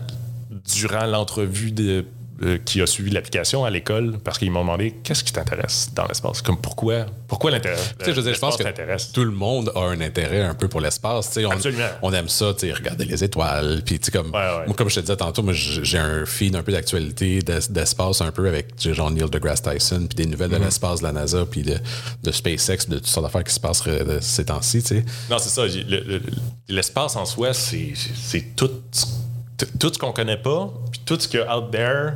durant 0.76 1.06
l'entrevue 1.06 1.72
de, 1.72 2.06
euh, 2.44 2.58
qui 2.64 2.82
a 2.82 2.86
suivi 2.88 3.10
l'application 3.12 3.66
à 3.66 3.70
l'école, 3.70 4.18
parce 4.24 4.38
qu'ils 4.38 4.52
m'ont 4.52 4.62
demandé 4.62 4.96
qu'est-ce 5.04 5.24
qui 5.24 5.34
t'intéresse 5.34 5.90
dans 5.94 6.06
l'espace, 6.06 6.42
comme 6.42 6.58
pourquoi, 6.60 7.06
pourquoi 7.28 7.52
l'intérêt. 7.52 7.78
Je 8.06 8.12
veux 8.12 8.22
dire, 8.22 8.34
je 8.34 8.40
pense 8.40 8.58
que 8.58 9.12
tout 9.14 9.24
le 9.24 9.32
monde 9.32 9.72
a 9.76 9.82
un 9.82 10.00
intérêt 10.02 10.42
un 10.42 10.54
peu 10.56 10.68
pour 10.68 10.82
l'espace. 10.82 11.38
On, 11.44 11.50
Absolument. 11.52 11.86
on 12.02 12.14
aime 12.14 12.30
ça, 12.30 12.48
regarder 12.48 13.06
les 13.06 13.24
étoiles. 13.24 13.82
Puis, 13.86 14.00
comme, 14.12 14.28
Ouais, 14.28 14.34
ouais. 14.34 14.66
moi, 14.68 14.76
comme 14.76 14.90
je 14.90 14.96
te 14.96 15.00
disais 15.02 15.16
tantôt, 15.18 15.44
moi, 15.44 15.54
j'ai 15.54 15.98
un 15.98 16.26
feed 16.26 16.56
un 16.56 16.64
peu 16.64 16.72
d'actualité, 16.72 17.40
d'es- 17.42 17.70
d'espace 17.70 18.22
un 18.22 18.32
peu 18.32 18.48
avec 18.48 18.68
genre 18.80 19.12
Neil 19.12 19.30
deGrasse 19.30 19.62
Tyson, 19.62 20.06
puis 20.08 20.16
des 20.16 20.26
nouvelles 20.26 20.48
Mm-hmm. 20.52 20.60
de 20.60 20.64
l'espace 20.66 21.00
de 21.00 21.04
la 21.06 21.12
NASA, 21.12 21.46
puis 21.46 21.62
de, 21.64 21.78
de 22.24 22.32
SpaceX, 22.32 22.88
de 22.88 22.96
toutes 22.98 23.08
sortes 23.08 23.26
d'affaires 23.26 23.44
qui 23.44 23.54
se 23.54 23.60
passent 23.60 23.84
euh, 23.88 24.20
ces 24.22 24.46
temps-ci. 24.46 24.84
Non, 25.30 25.38
c'est 25.40 25.50
ça. 25.50 25.68
j'ai- 25.68 25.84
le- 25.84 26.00
le- 26.02 26.22
L'espace 26.70 27.16
en 27.16 27.26
soi, 27.26 27.54
c'est 27.54 27.94
tout, 28.56 28.70
tout 29.80 29.92
ce 29.94 29.98
qu'on 30.00 30.12
connaît 30.12 30.38
pas, 30.38 30.72
puis 30.92 31.02
tout 31.06 31.20
ce 31.20 31.28
qu'il 31.28 31.40
y 31.40 31.44
a 31.44 31.58
out 31.58 31.72
there 31.72 32.14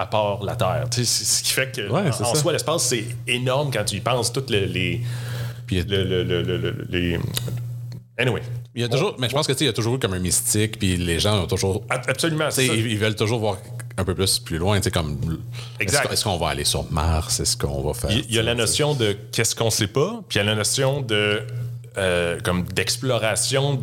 à 0.00 0.06
part 0.06 0.42
la 0.42 0.56
Terre. 0.56 0.86
Tu 0.90 1.04
sais, 1.04 1.24
ce 1.24 1.42
qui 1.42 1.52
fait 1.52 1.70
que, 1.74 1.82
Ouais, 1.90 2.10
en, 2.10 2.24
en 2.30 2.34
soi, 2.34 2.52
l'espace, 2.52 2.84
c'est 2.84 3.04
énorme 3.26 3.70
quand 3.72 3.84
tu 3.84 3.96
y 3.96 4.00
penses. 4.00 4.32
Toutes 4.32 4.48
les. 4.50 4.66
les 4.66 5.00
Puis, 5.66 5.82
le- 5.82 6.04
le- 6.04 6.24
le- 6.24 6.42
le- 6.42 6.56
le- 6.56 6.86
les... 6.88 7.18
Anyway. 8.18 8.42
il 8.74 8.82
y 8.82 8.84
a 8.84 8.88
toujours, 8.88 9.14
mais 9.18 9.28
je 9.28 9.34
pense 9.34 9.46
que 9.46 9.52
il 9.52 9.66
y 9.66 9.68
a 9.68 9.72
toujours 9.72 9.94
eu 9.94 9.98
comme 9.98 10.12
un 10.14 10.18
mystique, 10.18 10.78
puis 10.78 10.96
les 10.96 11.18
gens 11.18 11.42
ont 11.42 11.46
toujours. 11.46 11.84
Absolument. 11.88 12.50
ça. 12.50 12.62
ils, 12.62 12.86
ils 12.92 12.98
veulent 12.98 13.14
toujours 13.14 13.38
voir 13.40 13.56
un 13.96 14.04
peu 14.04 14.14
plus 14.14 14.38
plus 14.38 14.58
loin, 14.58 14.78
tu 14.78 14.84
sais, 14.84 14.90
comme. 14.90 15.18
est-ce 15.22 15.82
Exact. 15.82 16.06
qu'on- 16.06 16.12
Est-ce 16.12 16.24
qu'on 16.24 16.36
va 16.38 16.48
aller 16.48 16.64
sur 16.64 16.90
Mars? 16.90 17.40
Est-ce 17.40 17.56
qu'on 17.56 17.82
va 17.82 17.92
faire. 17.94 18.10
Il 18.10 18.24
il 18.28 18.34
y 18.34 18.38
a 18.38 18.42
la 18.42 18.54
notion 18.54 18.94
de 18.94 19.16
qu'est-ce 19.32 19.54
qu'on 19.54 19.70
sait 19.70 19.86
pas, 19.86 20.20
puis 20.28 20.38
il 20.38 20.42
y 20.42 20.46
a 20.46 20.50
la 20.50 20.54
notion 20.54 21.00
de 21.02 21.42
euh, 21.98 22.38
comme 22.44 22.64
d'exploration 22.64 23.80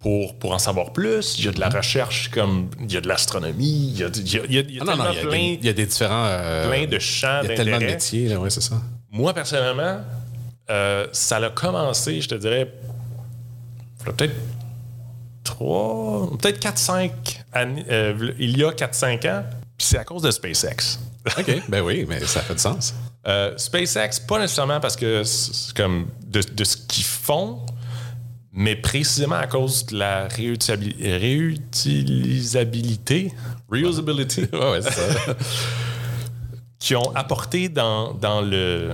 pour, 0.00 0.38
pour 0.38 0.52
en 0.52 0.58
savoir 0.58 0.92
plus. 0.92 1.38
Il 1.38 1.44
y 1.44 1.48
a 1.48 1.52
de 1.52 1.60
la 1.60 1.68
recherche 1.68 2.30
comme 2.30 2.70
il 2.80 2.90
y 2.92 2.96
a 2.96 3.00
de 3.00 3.08
l'astronomie, 3.08 3.90
il 3.92 3.98
y 3.98 4.04
a, 4.04 4.08
il 4.08 4.32
y 4.34 4.38
a- 4.38 4.42
il 4.48 4.52
y 4.54 4.58
a- 4.58 4.60
il 4.62 4.74
y 4.76 4.78
a 4.78 4.82
Ah 4.82 4.84
non, 4.86 4.96
non, 4.96 5.04
tellement 5.04 5.12
il 5.12 5.16
y 5.16 5.18
a, 5.18 5.28
plein, 5.28 5.38
des, 5.38 5.58
il 5.60 5.66
y 5.66 5.68
a 5.68 5.72
des 5.74 5.86
différents. 5.86 6.24
euh, 6.26 6.68
plein 6.68 6.86
de 6.86 6.98
champs 6.98 7.40
Il 7.44 7.50
y 7.50 7.52
a 7.52 7.56
tellement 7.56 7.78
de 7.78 7.84
métiers, 7.84 8.28
là, 8.28 8.38
ouais, 8.40 8.50
c'est 8.50 8.62
ça. 8.62 8.80
Moi, 9.10 9.34
personnellement, 9.34 10.00
euh, 10.70 11.06
ça 11.12 11.36
a 11.36 11.50
commencé, 11.50 12.20
je 12.20 12.28
te 12.28 12.34
dirais, 12.34 12.72
peut-être 14.04 14.34
trois, 15.44 16.30
peut-être 16.38 16.58
4-5 16.60 17.10
années- 17.52 17.84
euh, 17.90 18.32
il 18.38 18.56
y 18.58 18.64
a 18.64 18.72
4-5 18.72 19.24
ans, 19.26 19.44
puis 19.76 19.86
c'est 19.86 19.98
à 19.98 20.04
cause 20.04 20.22
de 20.22 20.30
SpaceX. 20.30 20.98
OK, 21.38 21.62
ben 21.68 21.82
oui, 21.82 22.06
mais 22.08 22.20
ça 22.24 22.40
fait 22.40 22.54
du 22.54 22.60
sens. 22.60 22.94
Euh, 23.26 23.52
SpaceX, 23.58 24.20
pas 24.26 24.38
nécessairement 24.38 24.80
parce 24.80 24.96
que 24.96 25.22
c'est 25.24 25.76
comme 25.76 26.08
de, 26.26 26.40
de 26.40 26.64
ce 26.64 26.76
qu'ils 26.76 27.04
font, 27.04 27.60
mais 28.52 28.76
précisément 28.76 29.36
à 29.36 29.46
cause 29.46 29.86
de 29.86 29.96
la 29.98 30.28
réutilisabili- 30.28 31.18
réutilisabilité, 31.18 33.32
reusability, 33.70 34.42
Ouais, 34.52 34.82
ça. 34.82 34.90
qu'ils 36.78 36.96
ont 36.96 37.14
apporté 37.14 37.68
dans, 37.68 38.14
dans, 38.14 38.40
le, 38.40 38.92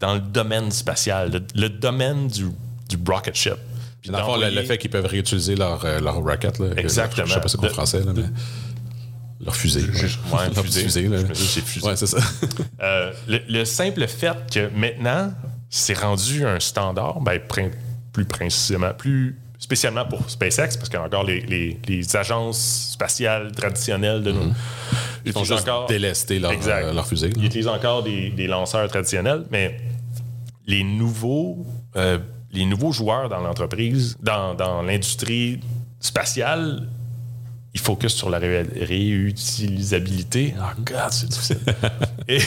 dans 0.00 0.14
le 0.14 0.20
domaine 0.20 0.70
spatial, 0.70 1.30
le, 1.32 1.42
le 1.60 1.68
domaine 1.68 2.28
du, 2.28 2.46
du 2.88 2.96
rocket 3.06 3.34
ship. 3.34 3.54
Puis 4.00 4.10
Dans 4.10 4.36
le 4.36 4.62
fait 4.62 4.78
qu'ils 4.78 4.90
peuvent 4.90 5.06
réutiliser 5.06 5.56
leur, 5.56 5.84
euh, 5.84 6.00
leur 6.00 6.16
rocket. 6.16 6.58
Là, 6.58 6.68
Exactement. 6.76 7.26
Je 7.26 7.32
sais 7.34 7.40
pas 7.40 7.48
c'est 7.48 7.56
quoi 7.58 7.66
en 7.66 7.70
De- 7.70 7.74
français, 7.74 8.02
là, 8.04 8.12
mais. 8.14 8.22
Leur 9.44 9.54
fusée. 9.54 9.82
Ouais, 9.82 10.48
leur 10.54 10.64
fusée. 10.64 10.82
fusée, 10.84 11.08
là. 11.08 11.18
Je 11.18 11.26
me 11.26 11.32
dis, 11.34 11.46
c'est 11.46 11.64
fusée. 11.64 11.86
Ouais, 11.86 11.96
c'est 11.96 12.06
ça. 12.06 12.18
Euh, 12.82 13.12
le, 13.28 13.40
le 13.48 13.64
simple 13.64 14.06
fait 14.06 14.36
que 14.52 14.70
maintenant, 14.74 15.32
c'est 15.68 15.98
rendu 15.98 16.46
un 16.46 16.58
standard, 16.60 17.20
ben, 17.20 17.40
plus 18.16 18.24
précisément, 18.24 18.94
plus 18.96 19.36
spécialement 19.58 20.06
pour 20.06 20.30
SpaceX, 20.30 20.76
parce 20.78 20.88
qu'il 20.88 20.94
y 20.98 21.02
a 21.02 21.04
encore 21.04 21.24
les, 21.24 21.40
les- 21.42 21.78
les 21.86 22.16
agences 22.16 22.88
spatiales 22.92 23.52
traditionnelles 23.52 24.22
de 24.22 24.32
nous. 24.32 24.54
Ils 25.26 25.32
font 25.32 25.44
juste 25.44 25.68
délester 25.88 26.38
leur, 26.38 26.52
Exact. 26.52 26.84
euh, 26.84 26.92
leur 26.94 27.06
fusée. 27.06 27.30
Ils 27.36 27.44
utilisent 27.44 27.68
encore 27.68 28.02
des, 28.02 28.30
des 28.30 28.46
lanceurs 28.46 28.88
traditionnels, 28.88 29.44
mais 29.50 29.76
les 30.66 30.82
nouveaux, 30.82 31.66
euh, 31.96 32.18
les 32.52 32.64
nouveaux 32.64 32.92
joueurs 32.92 33.28
dans 33.28 33.40
l'entreprise, 33.40 34.16
dans, 34.22 34.54
dans 34.54 34.80
l'industrie 34.80 35.60
spatiale, 36.00 36.88
ils 37.74 37.80
focusent 37.80 38.14
sur 38.14 38.30
la 38.30 38.38
ré- 38.38 38.62
réutilisabilité. 38.80 40.54
Oh 40.58 40.80
God, 40.82 41.10
c'est 41.10 41.28
difficile. 41.28 41.58
et, 42.28 42.38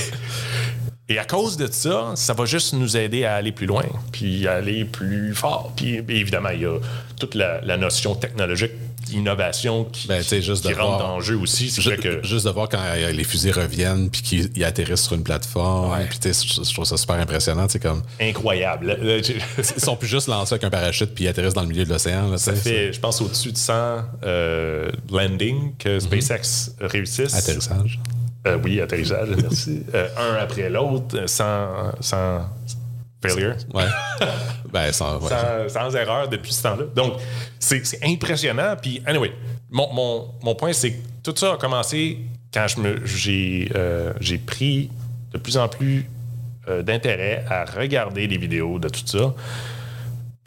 et 1.09 1.17
à 1.19 1.25
cause 1.25 1.57
de 1.57 1.67
ça, 1.71 2.11
ça 2.15 2.33
va 2.33 2.45
juste 2.45 2.73
nous 2.73 2.95
aider 2.95 3.25
à 3.25 3.35
aller 3.35 3.51
plus 3.51 3.65
loin, 3.67 3.83
puis 4.11 4.47
à 4.47 4.53
aller 4.53 4.85
plus 4.85 5.33
fort. 5.35 5.73
Puis 5.75 5.95
évidemment, 6.07 6.49
il 6.49 6.61
y 6.61 6.65
a 6.65 6.77
toute 7.19 7.35
la, 7.35 7.59
la 7.61 7.77
notion 7.77 8.15
technologique, 8.15 8.71
innovation 9.11 9.85
qui, 9.85 10.07
Ben, 10.07 10.21
juste 10.21 10.61
qui 10.63 10.69
de 10.73 10.79
rentre 10.79 10.97
voir- 10.99 11.09
en 11.15 11.19
jeu 11.19 11.35
aussi. 11.37 11.73
Que 11.99 12.21
Juste 12.23 12.45
de 12.45 12.51
voir 12.51 12.69
quand 12.69 12.77
euh, 12.79 13.11
les 13.11 13.23
fusées 13.23 13.49
reviennent 13.51 14.09
puis 14.11 14.21
qu'ils 14.21 14.51
ils 14.55 14.63
atterrissent 14.63 15.01
sur 15.03 15.13
une 15.15 15.23
plateforme. 15.23 15.91
Ouais. 15.91 16.05
Puis 16.07 16.19
je 16.31 16.73
trouve 16.73 16.85
ça 16.85 16.95
super 16.97 17.15
impressionnant. 17.15 17.65
Comme, 17.81 18.03
incroyable. 18.21 18.97
Ils 19.57 19.81
sont 19.81 19.95
plus 19.95 20.07
juste 20.07 20.27
lancés 20.27 20.53
avec 20.53 20.63
un 20.63 20.69
parachute 20.69 21.13
puis 21.15 21.23
ils 21.23 21.27
atterrissent 21.27 21.53
dans 21.53 21.61
le 21.63 21.67
milieu 21.69 21.85
de 21.85 21.89
l'océan. 21.89 22.37
Ça 22.37 22.53
fait, 22.53 22.93
je 22.93 22.99
pense, 22.99 23.19
au-dessus 23.21 23.51
de 23.51 23.57
100 23.57 23.73
euh, 24.23 24.89
landings 25.09 25.75
que 25.77 25.99
SpaceX 25.99 26.71
réussissent. 26.79 27.29
c'est- 27.31 27.37
Atterrissage. 27.37 27.99
Euh, 28.47 28.57
oui, 28.63 28.79
atterrissage, 28.81 29.29
merci. 29.41 29.83
Euh, 29.93 30.07
un 30.17 30.35
après 30.35 30.69
l'autre, 30.69 31.17
euh, 31.17 31.27
sans, 31.27 31.91
sans 31.99 32.45
failure. 33.21 33.55
Ouais. 33.73 33.83
ben, 34.71 34.91
sans, 34.93 35.19
ouais. 35.21 35.29
Sans, 35.29 35.69
sans 35.69 35.95
erreur 35.95 36.29
depuis 36.29 36.53
ce 36.53 36.63
temps-là. 36.63 36.85
Donc, 36.95 37.13
c'est 37.59 37.81
impressionnant. 38.03 38.75
Puis, 38.81 39.01
anyway, 39.05 39.33
mon, 39.69 39.91
mon, 39.93 40.27
mon 40.41 40.55
point, 40.55 40.71
c'est 40.73 40.91
que 40.91 40.97
tout 41.23 41.33
ça 41.35 41.53
a 41.53 41.57
commencé 41.57 42.19
quand 42.53 42.67
je 42.67 42.79
me- 42.79 43.05
j'ai 43.05 43.69
euh, 43.75 44.13
j'ai 44.21 44.37
pris 44.37 44.89
de 45.33 45.37
plus 45.37 45.57
en 45.57 45.67
plus 45.67 46.09
euh, 46.67 46.81
d'intérêt 46.81 47.43
à 47.49 47.65
regarder 47.65 48.25
les 48.25 48.37
vidéos 48.37 48.79
de 48.79 48.89
tout 48.89 49.05
ça. 49.05 49.33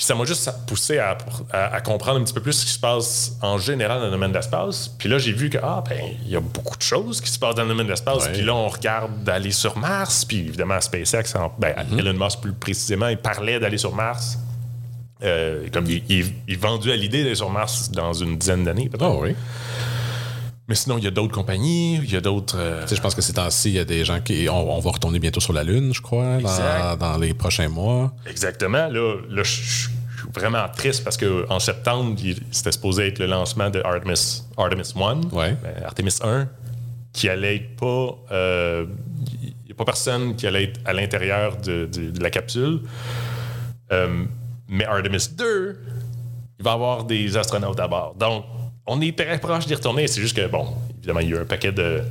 Puis 0.02 0.09
ça 0.09 0.16
m'a 0.16 0.25
juste 0.25 0.50
poussé 0.66 0.99
à, 0.99 1.16
à- 1.52 1.76
à 1.76 1.80
comprendre 1.80 2.18
un 2.18 2.25
petit 2.25 2.32
peu 2.35 2.40
plus 2.42 2.54
ce 2.54 2.64
qui 2.66 2.73
se 2.73 2.78
passe 2.80 3.37
en 3.40 3.56
général 3.56 4.00
dans 4.00 4.06
le 4.06 4.11
domaine 4.11 4.32
de 4.32 4.37
l'espace. 4.37 4.88
Puis 4.99 5.09
là, 5.09 5.16
j'ai 5.18 5.32
vu 5.32 5.49
que, 5.49 5.59
ah, 5.62 5.85
ben, 5.88 5.97
il 6.25 6.28
y 6.28 6.35
a 6.35 6.40
beaucoup 6.40 6.76
de 6.76 6.82
choses 6.82 7.21
qui 7.21 7.30
se 7.30 7.38
passent 7.38 7.54
dans 7.54 7.62
le 7.62 7.68
domaine 7.68 7.87
de 7.87 7.92
l'espace. 7.92 8.25
Ouais. 8.25 8.32
Puis 8.32 8.42
là, 8.42 8.52
on 8.52 8.66
regarde 8.66 9.23
d'aller 9.23 9.52
sur 9.52 9.78
Mars. 9.78 10.25
Puis 10.25 10.38
évidemment, 10.40 10.80
SpaceX, 10.80 11.37
en- 11.38 11.52
ben, 11.56 11.73
Elon 11.97 12.14
Musk 12.14 12.40
plus 12.40 12.52
précisément, 12.52 13.06
il 13.06 13.16
parlait 13.16 13.61
d'aller 13.61 13.78
sur 13.78 13.94
Mars. 13.94 14.40
Euh, 15.23 15.68
comme 15.73 15.87
il, 15.87 16.02
il- 16.09 16.32
il 16.49 16.54
est 16.54 16.56
vendu 16.61 16.90
à 16.90 16.97
l'idée 16.97 17.23
d'aller 17.23 17.37
sur 17.37 17.50
Mars 17.50 17.92
dans 17.92 18.12
une 18.12 18.37
dizaine 18.37 18.64
d'années, 18.64 18.88
peut-être. 18.88 19.04
Ah 19.04 19.14
oui. 19.21 19.37
Mais 20.69 20.75
sinon, 20.76 20.97
il 20.97 21.04
y 21.04 21.07
a 21.09 21.11
d'autres 21.11 21.35
compagnies, 21.35 21.97
il 21.97 22.11
y 22.12 22.16
a 22.16 22.21
d'autres. 22.21 22.57
euh, 22.57 22.83
Tu 22.83 22.88
sais, 22.90 22.97
je 22.97 23.00
pense 23.02 23.14
que 23.14 23.21
ces 23.21 23.33
temps-ci, 23.35 23.71
il 23.71 23.75
y 23.75 23.78
a 23.81 23.85
des 23.85 24.04
gens 24.04 24.21
qui. 24.21 24.49
On, 24.49 24.76
on 24.76 24.78
va 24.78 24.90
retourner 24.92 25.19
bientôt 25.19 25.40
sur 25.40 25.52
la 25.52 25.64
Lune, 25.64 25.92
je 25.92 26.00
crois, 26.00 26.38
dans, 26.99 27.16
les 27.19 27.35
prochains 27.35 27.69
mois. 27.69 28.12
Exactement. 28.26 28.88
Là, 28.88 29.16
là 29.28 29.42
je 29.42 29.50
suis 29.50 29.88
vraiment 30.33 30.64
triste 30.75 31.02
parce 31.04 31.16
qu'en 31.16 31.59
septembre, 31.59 32.16
c'était 32.52 32.73
supposé 32.73 33.09
être 33.09 33.19
le 33.19 33.26
lancement 33.26 33.71
de 33.71 33.81
Artemis, 33.85 34.45
Artemis 34.57 34.92
1, 34.97 35.21
Ouais. 35.37 35.57
ben, 35.62 35.83
Artemis 35.85 36.16
1, 36.23 36.49
qui 37.12 37.28
allait 37.28 37.57
être 37.57 37.76
pas. 37.76 38.16
euh, 38.33 38.87
Il 39.42 39.49
n'y 39.66 39.73
a 39.73 39.75
pas 39.75 39.85
personne 39.85 40.37
qui 40.37 40.47
allait 40.47 40.64
être 40.64 40.81
à 40.85 40.92
l'intérieur 40.92 41.57
de, 41.57 41.87
de- 41.92 42.11
de 42.12 42.23
la 42.23 42.31
capsule. 42.31 42.81
Euh, 43.90 44.25
mais 44.69 44.85
Artemis 44.85 45.28
2, 45.37 45.78
il 46.59 46.64
va 46.64 46.71
y 46.71 46.75
avoir 46.75 47.04
des 47.04 47.37
astronautes 47.37 47.81
à 47.81 47.88
bord. 47.88 48.14
Donc, 48.14 48.45
on 48.87 49.01
est 49.01 49.17
très 49.17 49.39
proche 49.39 49.67
d'y 49.67 49.75
retourner. 49.75 50.07
C'est 50.09 50.21
juste 50.21 50.37
que, 50.37 50.47
bon, 50.47 50.67
évidemment, 50.99 51.21
il 51.21 51.31
y 51.31 51.33
a 51.33 51.37
eu 51.37 51.41
un 51.41 51.45
paquet 51.45 51.73
de, 51.73 52.03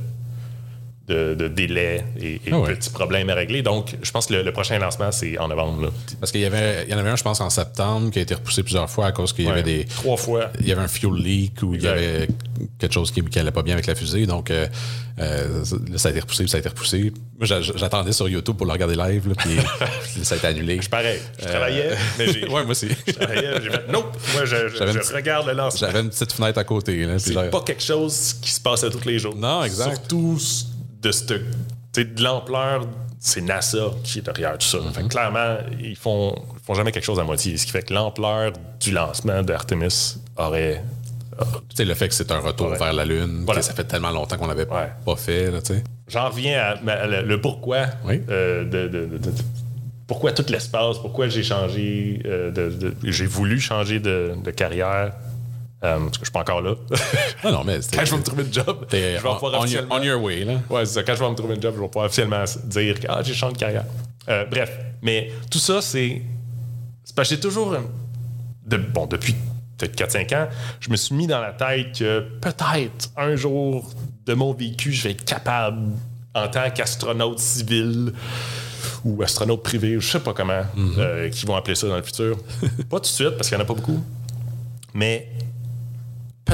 de, 1.12 1.34
de 1.34 1.48
délais 1.48 2.04
et, 2.20 2.34
et 2.34 2.40
Ah 2.52 2.58
ouais. 2.60 2.74
petits 2.74 2.90
problèmes 2.90 3.28
à 3.30 3.34
régler. 3.34 3.62
Donc, 3.62 3.96
je 4.02 4.10
pense 4.10 4.26
que 4.26 4.34
le, 4.34 4.42
le 4.42 4.52
prochain 4.52 4.78
lancement, 4.78 5.12
c'est 5.12 5.38
en 5.38 5.48
novembre. 5.48 5.82
là. 5.82 5.88
Parce 6.20 6.32
qu'il 6.32 6.40
y, 6.40 6.44
avait, 6.46 6.84
il 6.86 6.90
y 6.90 6.94
en 6.94 6.98
avait 6.98 7.10
un, 7.10 7.16
je 7.16 7.22
pense, 7.22 7.40
en 7.40 7.50
septembre, 7.50 8.10
qui 8.10 8.18
a 8.18 8.22
été 8.22 8.34
repoussé 8.34 8.62
plusieurs 8.62 8.88
fois 8.90 9.06
à 9.06 9.12
cause 9.12 9.32
qu'il 9.32 9.44
y 9.44 9.48
Ouais. 9.48 9.52
avait 9.54 9.62
des. 9.62 9.84
Trois 9.84 10.16
fois. 10.16 10.50
Il 10.60 10.66
y 10.68 10.72
avait 10.72 10.82
un 10.82 10.88
fuel 10.88 11.14
leak 11.14 11.62
ou 11.62 11.74
il 11.74 11.82
y 11.82 11.88
avait 11.88 12.28
quelque 12.78 12.92
chose 12.94 13.10
qui 13.10 13.22
n'allait 13.22 13.50
pas 13.50 13.62
bien 13.62 13.74
avec 13.74 13.86
la 13.86 13.94
fusée. 13.94 14.26
Donc, 14.26 14.50
euh, 14.50 14.66
euh, 15.18 15.62
là, 15.90 15.98
ça 15.98 16.08
a 16.08 16.10
été 16.10 16.20
repoussé, 16.20 16.44
puis 16.44 16.50
ça 16.50 16.56
a 16.56 16.60
été 16.60 16.68
repoussé. 16.68 17.12
Moi, 17.38 17.46
j'a- 17.46 17.60
j'attendais 17.60 18.12
sur 18.12 18.28
YouTube 18.28 18.56
pour 18.56 18.66
le 18.66 18.72
regarder 18.72 18.94
live, 18.94 19.28
là, 19.28 19.34
puis 19.36 19.50
puis 20.14 20.20
ça 20.24 20.34
a 20.36 20.38
été 20.38 20.46
annulé. 20.46 20.80
Pareil. 20.90 21.18
Je 21.40 21.46
travaillais, 21.46 21.90
mais 22.18 22.32
j'ai. 22.32 22.44
Euh, 22.44 22.48
ouais, 22.52 22.62
moi 22.62 22.70
aussi. 22.70 22.88
je 23.06 23.12
travaillais, 23.12 23.60
j'ai 23.62 23.70
fait. 23.70 23.84
Nope. 23.92 24.16
Moi, 24.34 24.44
je, 24.44 24.56
je- 24.68 24.76
je 24.78 24.84
petite- 24.98 25.12
regarde 25.14 25.46
le 25.46 25.52
lancement. 25.54 25.80
J'avais 25.86 26.00
une 26.00 26.10
petite 26.10 26.32
fenêtre 26.32 26.58
à 26.58 26.64
côté. 26.64 27.06
C'est 27.18 27.50
pas 27.50 27.60
quelque 27.60 27.82
chose 27.82 28.34
qui 28.40 28.50
se 28.50 28.60
passe 28.60 28.84
à 28.84 28.90
tous 28.90 29.04
les 29.06 29.18
jours. 29.18 29.36
Non, 29.36 29.64
exact. 29.64 29.90
Surtout 29.96 30.38
de, 31.02 31.10
cette, 31.12 31.32
de 31.94 32.22
l'ampleur, 32.22 32.86
c'est 33.18 33.40
NASA 33.40 33.90
qui 34.02 34.18
est 34.18 34.22
derrière 34.22 34.58
tout 34.58 34.66
ça. 34.66 34.78
Fait 34.94 35.02
que 35.02 35.08
clairement, 35.08 35.56
ils 35.80 35.96
font, 35.96 36.34
ils 36.54 36.64
font 36.64 36.74
jamais 36.74 36.92
quelque 36.92 37.04
chose 37.04 37.20
à 37.20 37.24
moitié. 37.24 37.56
Ce 37.56 37.66
qui 37.66 37.72
fait 37.72 37.82
que 37.82 37.94
l'ampleur 37.94 38.52
du 38.80 38.90
lancement 38.92 39.42
d'Artemis 39.42 40.16
aurait. 40.36 40.82
Tu 41.70 41.76
sais, 41.76 41.84
le 41.84 41.94
fait 41.94 42.08
que 42.08 42.14
c'est 42.14 42.30
un 42.30 42.38
retour 42.40 42.68
Ouais. 42.70 42.78
vers 42.78 42.92
la 42.92 43.04
Lune, 43.04 43.42
Voilà. 43.46 43.62
ça 43.62 43.72
fait 43.72 43.84
tellement 43.84 44.10
longtemps 44.10 44.36
qu'on 44.36 44.46
n'avait 44.48 44.68
Ouais. 44.68 44.90
pas 45.04 45.16
fait. 45.16 45.50
J'en 46.08 46.28
reviens 46.28 46.60
à, 46.60 47.22
le, 47.22 47.40
pourquoi 47.40 47.86
Oui. 48.04 48.20
euh, 48.28 48.64
de, 48.64 48.86
de- 48.88 49.06
de- 49.06 49.18
de- 49.18 49.32
pourquoi 50.06 50.32
tout 50.32 50.44
l'espace, 50.50 50.98
pourquoi 50.98 51.28
j'ai 51.28 51.42
changé, 51.42 52.20
euh, 52.26 52.52
j'ai 53.02 53.26
voulu 53.26 53.58
changer 53.60 53.98
de 53.98 54.34
carrière. 54.54 55.14
Euh, 55.84 55.98
parce 55.98 56.10
que 56.18 56.18
je 56.20 56.24
suis 56.26 56.32
pas 56.32 56.40
encore 56.40 56.62
là. 56.62 56.74
Non, 57.44 57.64
mais 57.64 57.80
Quand 57.92 58.04
je 58.04 58.10
vais 58.12 58.16
me 58.18 58.22
trouver 58.22 58.44
un 58.44 58.52
job, 58.52 58.86
je 58.90 58.96
vais 58.96 59.18
on, 59.24 59.34
pouvoir 59.34 59.60
officiellement- 59.60 59.96
on 59.96 60.02
your 60.02 60.22
way, 60.22 60.44
là. 60.44 60.54
Ouais, 60.70 60.84
c'est 60.86 60.94
ça. 60.94 61.02
Quand 61.02 61.14
je 61.16 61.24
vais 61.24 61.30
me 61.30 61.34
trouver 61.34 61.56
un 61.56 61.60
job, 61.60 61.74
je 61.76 61.80
vais 61.80 61.88
pouvoir 61.88 62.06
officiellement 62.06 62.44
dire 62.66 63.00
que 63.00 63.06
ah, 63.08 63.20
j'ai 63.24 63.34
changé 63.34 63.54
de 63.54 63.58
carrière. 63.58 63.84
Euh, 64.28 64.44
bref, 64.44 64.70
mais 65.02 65.32
tout 65.50 65.58
ça, 65.58 65.82
c'est. 65.82 66.22
C'est 67.04 67.16
parce 67.16 67.28
que 67.28 67.34
j'ai 67.34 67.40
toujours. 67.40 67.72
euh, 67.72 67.80
de- 68.66 68.76
bon, 68.76 69.06
depuis 69.06 69.34
peut-être 69.76 69.96
4-5 69.96 70.32
ans, 70.36 70.48
je 70.78 70.88
me 70.90 70.96
suis 70.96 71.16
mis 71.16 71.26
dans 71.26 71.40
la 71.40 71.50
tête 71.52 71.98
que 71.98 72.20
peut-être 72.40 73.10
un 73.16 73.34
jour 73.34 73.90
de 74.24 74.34
mon 74.34 74.52
vécu, 74.54 74.92
je 74.92 75.02
vais 75.02 75.10
être 75.10 75.24
capable, 75.24 75.88
en 76.32 76.46
tant 76.46 76.70
qu'astronaute 76.70 77.40
civil 77.40 78.12
ou 79.04 79.20
astronaute 79.20 79.64
privé, 79.64 79.96
je 79.98 80.06
sais 80.08 80.20
pas 80.20 80.32
comment, 80.32 80.62
euh, 80.98 81.28
qui 81.30 81.44
vont 81.44 81.56
appeler 81.56 81.74
ça 81.74 81.88
dans 81.88 81.96
le 81.96 82.02
futur. 82.02 82.38
pas 82.88 82.98
tout 82.98 83.02
de 83.02 83.06
suite, 83.06 83.30
parce 83.30 83.48
qu'il 83.48 83.58
n'y 83.58 83.62
en 83.62 83.64
a 83.64 83.66
pas 83.66 83.74
beaucoup. 83.74 84.00
Mais 84.94 85.28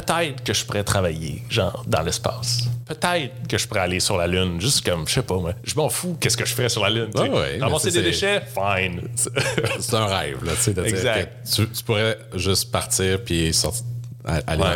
peut-être 0.01 0.43
que 0.45 0.53
je 0.55 0.65
pourrais 0.65 0.85
travailler, 0.85 1.43
genre, 1.51 1.85
dans 1.87 2.03
l'espace. 2.03 2.65
Peut-être 2.87 3.47
que 3.49 3.59
je 3.59 3.67
pourrais 3.69 3.81
aller 3.81 4.01
sur 4.01 4.17
la 4.17 4.27
Lune, 4.27 4.61
juste 4.61 4.85
comme, 4.85 5.07
je 5.09 5.15
sais 5.15 5.23
pas, 5.23 5.37
moi. 5.39 5.53
Je 5.65 5.75
m'en 5.75 5.89
fous, 5.89 6.17
qu'est-ce 6.21 6.37
que 6.37 6.45
je 6.47 6.55
ferais 6.55 6.69
sur 6.69 6.83
la 6.83 6.91
Lune. 6.91 7.11
Ah 7.17 7.23
ouais, 7.23 7.59
Ramasser 7.61 7.91
des 7.91 8.03
déchets, 8.03 8.43
fine. 8.47 9.03
C'est 9.81 9.95
un 9.95 10.07
rêve, 10.07 10.45
là, 10.45 10.53
Exact. 10.85 11.45
que 11.45 11.51
Tu, 11.55 11.69
tu 11.69 11.85
pourrais 11.85 12.19
juste 12.35 12.71
partir 12.71 13.23
puis 13.25 13.53
sortir, 13.53 13.85
aller, 14.25 14.63
Ouais. 14.63 14.69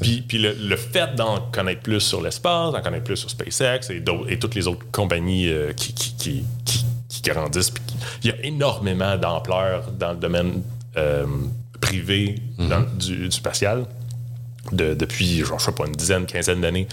Puis, 0.00 0.22
puis 0.26 0.38
le, 0.38 0.54
le 0.54 0.76
fait 0.76 1.14
d'en 1.16 1.38
connaître 1.52 1.82
plus 1.82 2.00
sur 2.00 2.22
l'espace, 2.22 2.72
d'en 2.72 2.80
connaître 2.80 3.04
plus 3.04 3.18
sur 3.18 3.28
SpaceX 3.28 3.90
et, 3.90 4.02
toutes 4.38 4.54
les 4.54 4.66
autres 4.66 4.86
compagnies 4.90 5.48
euh, 5.50 5.74
qui, 5.74 5.92
qui, 5.92 6.14
qui, 6.16 6.44
qui- 6.64 6.84
qui 7.10 7.20
grandissent, 7.30 7.70
puis 7.70 7.82
il 8.24 8.30
y 8.30 8.32
a 8.32 8.36
énormément 8.44 9.16
d'ampleur 9.18 9.92
dans 9.92 10.12
le 10.12 10.16
domaine 10.16 10.62
euh, 10.96 11.26
privé 11.80 12.36
dans- 12.58 12.80
du, 12.98 13.28
du 13.28 13.30
spatial 13.30 13.84
de- 14.72 14.94
depuis, 14.94 15.44
genre, 15.44 15.58
je 15.58 15.66
sais 15.66 15.72
pas, 15.72 15.86
une 15.86 15.92
dizaine, 15.92 16.26
quinzaine 16.26 16.60
d'années. 16.60 16.86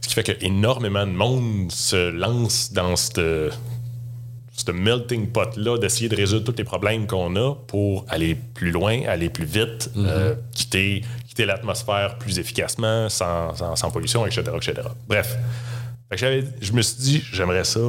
Ce 0.00 0.08
qui 0.08 0.14
fait 0.14 0.22
que 0.22 0.44
énormément 0.44 1.06
de 1.06 1.12
monde 1.12 1.70
se 1.70 2.10
lance 2.10 2.72
dans 2.72 2.96
cette 2.96 3.20
ce 4.66 4.70
melting 4.72 5.28
pot-là 5.28 5.78
d'essayer 5.78 6.10
de 6.10 6.16
résoudre 6.16 6.44
tous 6.52 6.58
les 6.58 6.64
problèmes 6.64 7.06
qu'on 7.06 7.34
a 7.36 7.54
pour 7.54 8.04
aller 8.10 8.34
plus 8.34 8.70
loin, 8.70 9.00
aller 9.08 9.30
plus 9.30 9.46
vite, 9.46 9.90
euh, 9.96 10.34
quitter, 10.52 11.02
quitter 11.26 11.46
l'atmosphère 11.46 12.18
plus 12.18 12.38
efficacement, 12.38 13.08
sans, 13.08 13.54
sans- 13.54 13.74
sans 13.74 13.90
pollution, 13.90 14.26
etc., 14.26 14.42
etc. 14.56 14.74
Bref. 15.08 15.38
Fait 16.10 16.16
que 16.16 16.20
j'avais- 16.20 16.44
je 16.60 16.72
me 16.72 16.82
suis 16.82 16.98
dit, 17.02 17.22
j'aimerais 17.32 17.64
ça, 17.64 17.80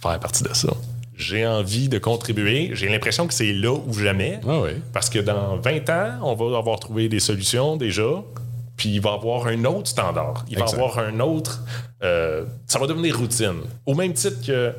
faire 0.00 0.18
partie 0.18 0.42
de 0.42 0.54
ça. 0.54 0.70
J'ai 1.18 1.46
envie 1.46 1.88
de 1.90 1.98
contribuer. 1.98 2.70
J'ai 2.72 2.88
l'impression 2.88 3.26
que 3.26 3.34
c'est 3.34 3.52
là 3.52 3.72
ou 3.74 3.92
jamais. 3.92 4.40
Ah 4.48 4.60
oui. 4.62 4.70
Parce 4.94 5.10
que 5.10 5.18
dans 5.18 5.58
20 5.58 5.90
ans, 5.90 6.12
on 6.22 6.34
va 6.34 6.56
avoir 6.56 6.80
trouvé 6.80 7.08
des 7.10 7.20
solutions 7.20 7.76
déjà, 7.76 8.22
puis 8.76 8.90
il 8.90 9.00
va 9.00 9.10
y 9.10 9.14
avoir 9.14 9.46
un 9.46 9.64
autre 9.64 9.88
standard. 9.88 10.44
Il 10.48 10.58
va 10.58 10.66
avoir 10.66 10.98
un 10.98 11.18
autre. 11.20 11.62
euh, 12.02 12.44
ça 12.66 12.78
va 12.78 12.86
devenir 12.86 13.16
routine. 13.18 13.60
Au 13.86 13.94
même 13.94 14.12
titre 14.12 14.44
que 14.46 14.74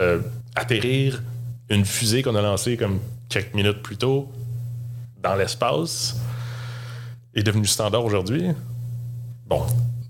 euh, 0.00 0.20
atterrir 0.54 1.22
une 1.68 1.84
fusée 1.84 2.22
qu'on 2.22 2.34
a 2.34 2.42
lancée 2.42 2.76
comme 2.76 3.00
quelques 3.28 3.54
minutes 3.54 3.82
plus 3.82 3.96
tôt 3.96 4.30
dans 5.22 5.34
l'espace 5.34 6.16
est 7.34 7.42
devenu 7.42 7.66
standard 7.66 8.04
aujourd'hui. 8.04 8.48
Bon, 9.46 9.62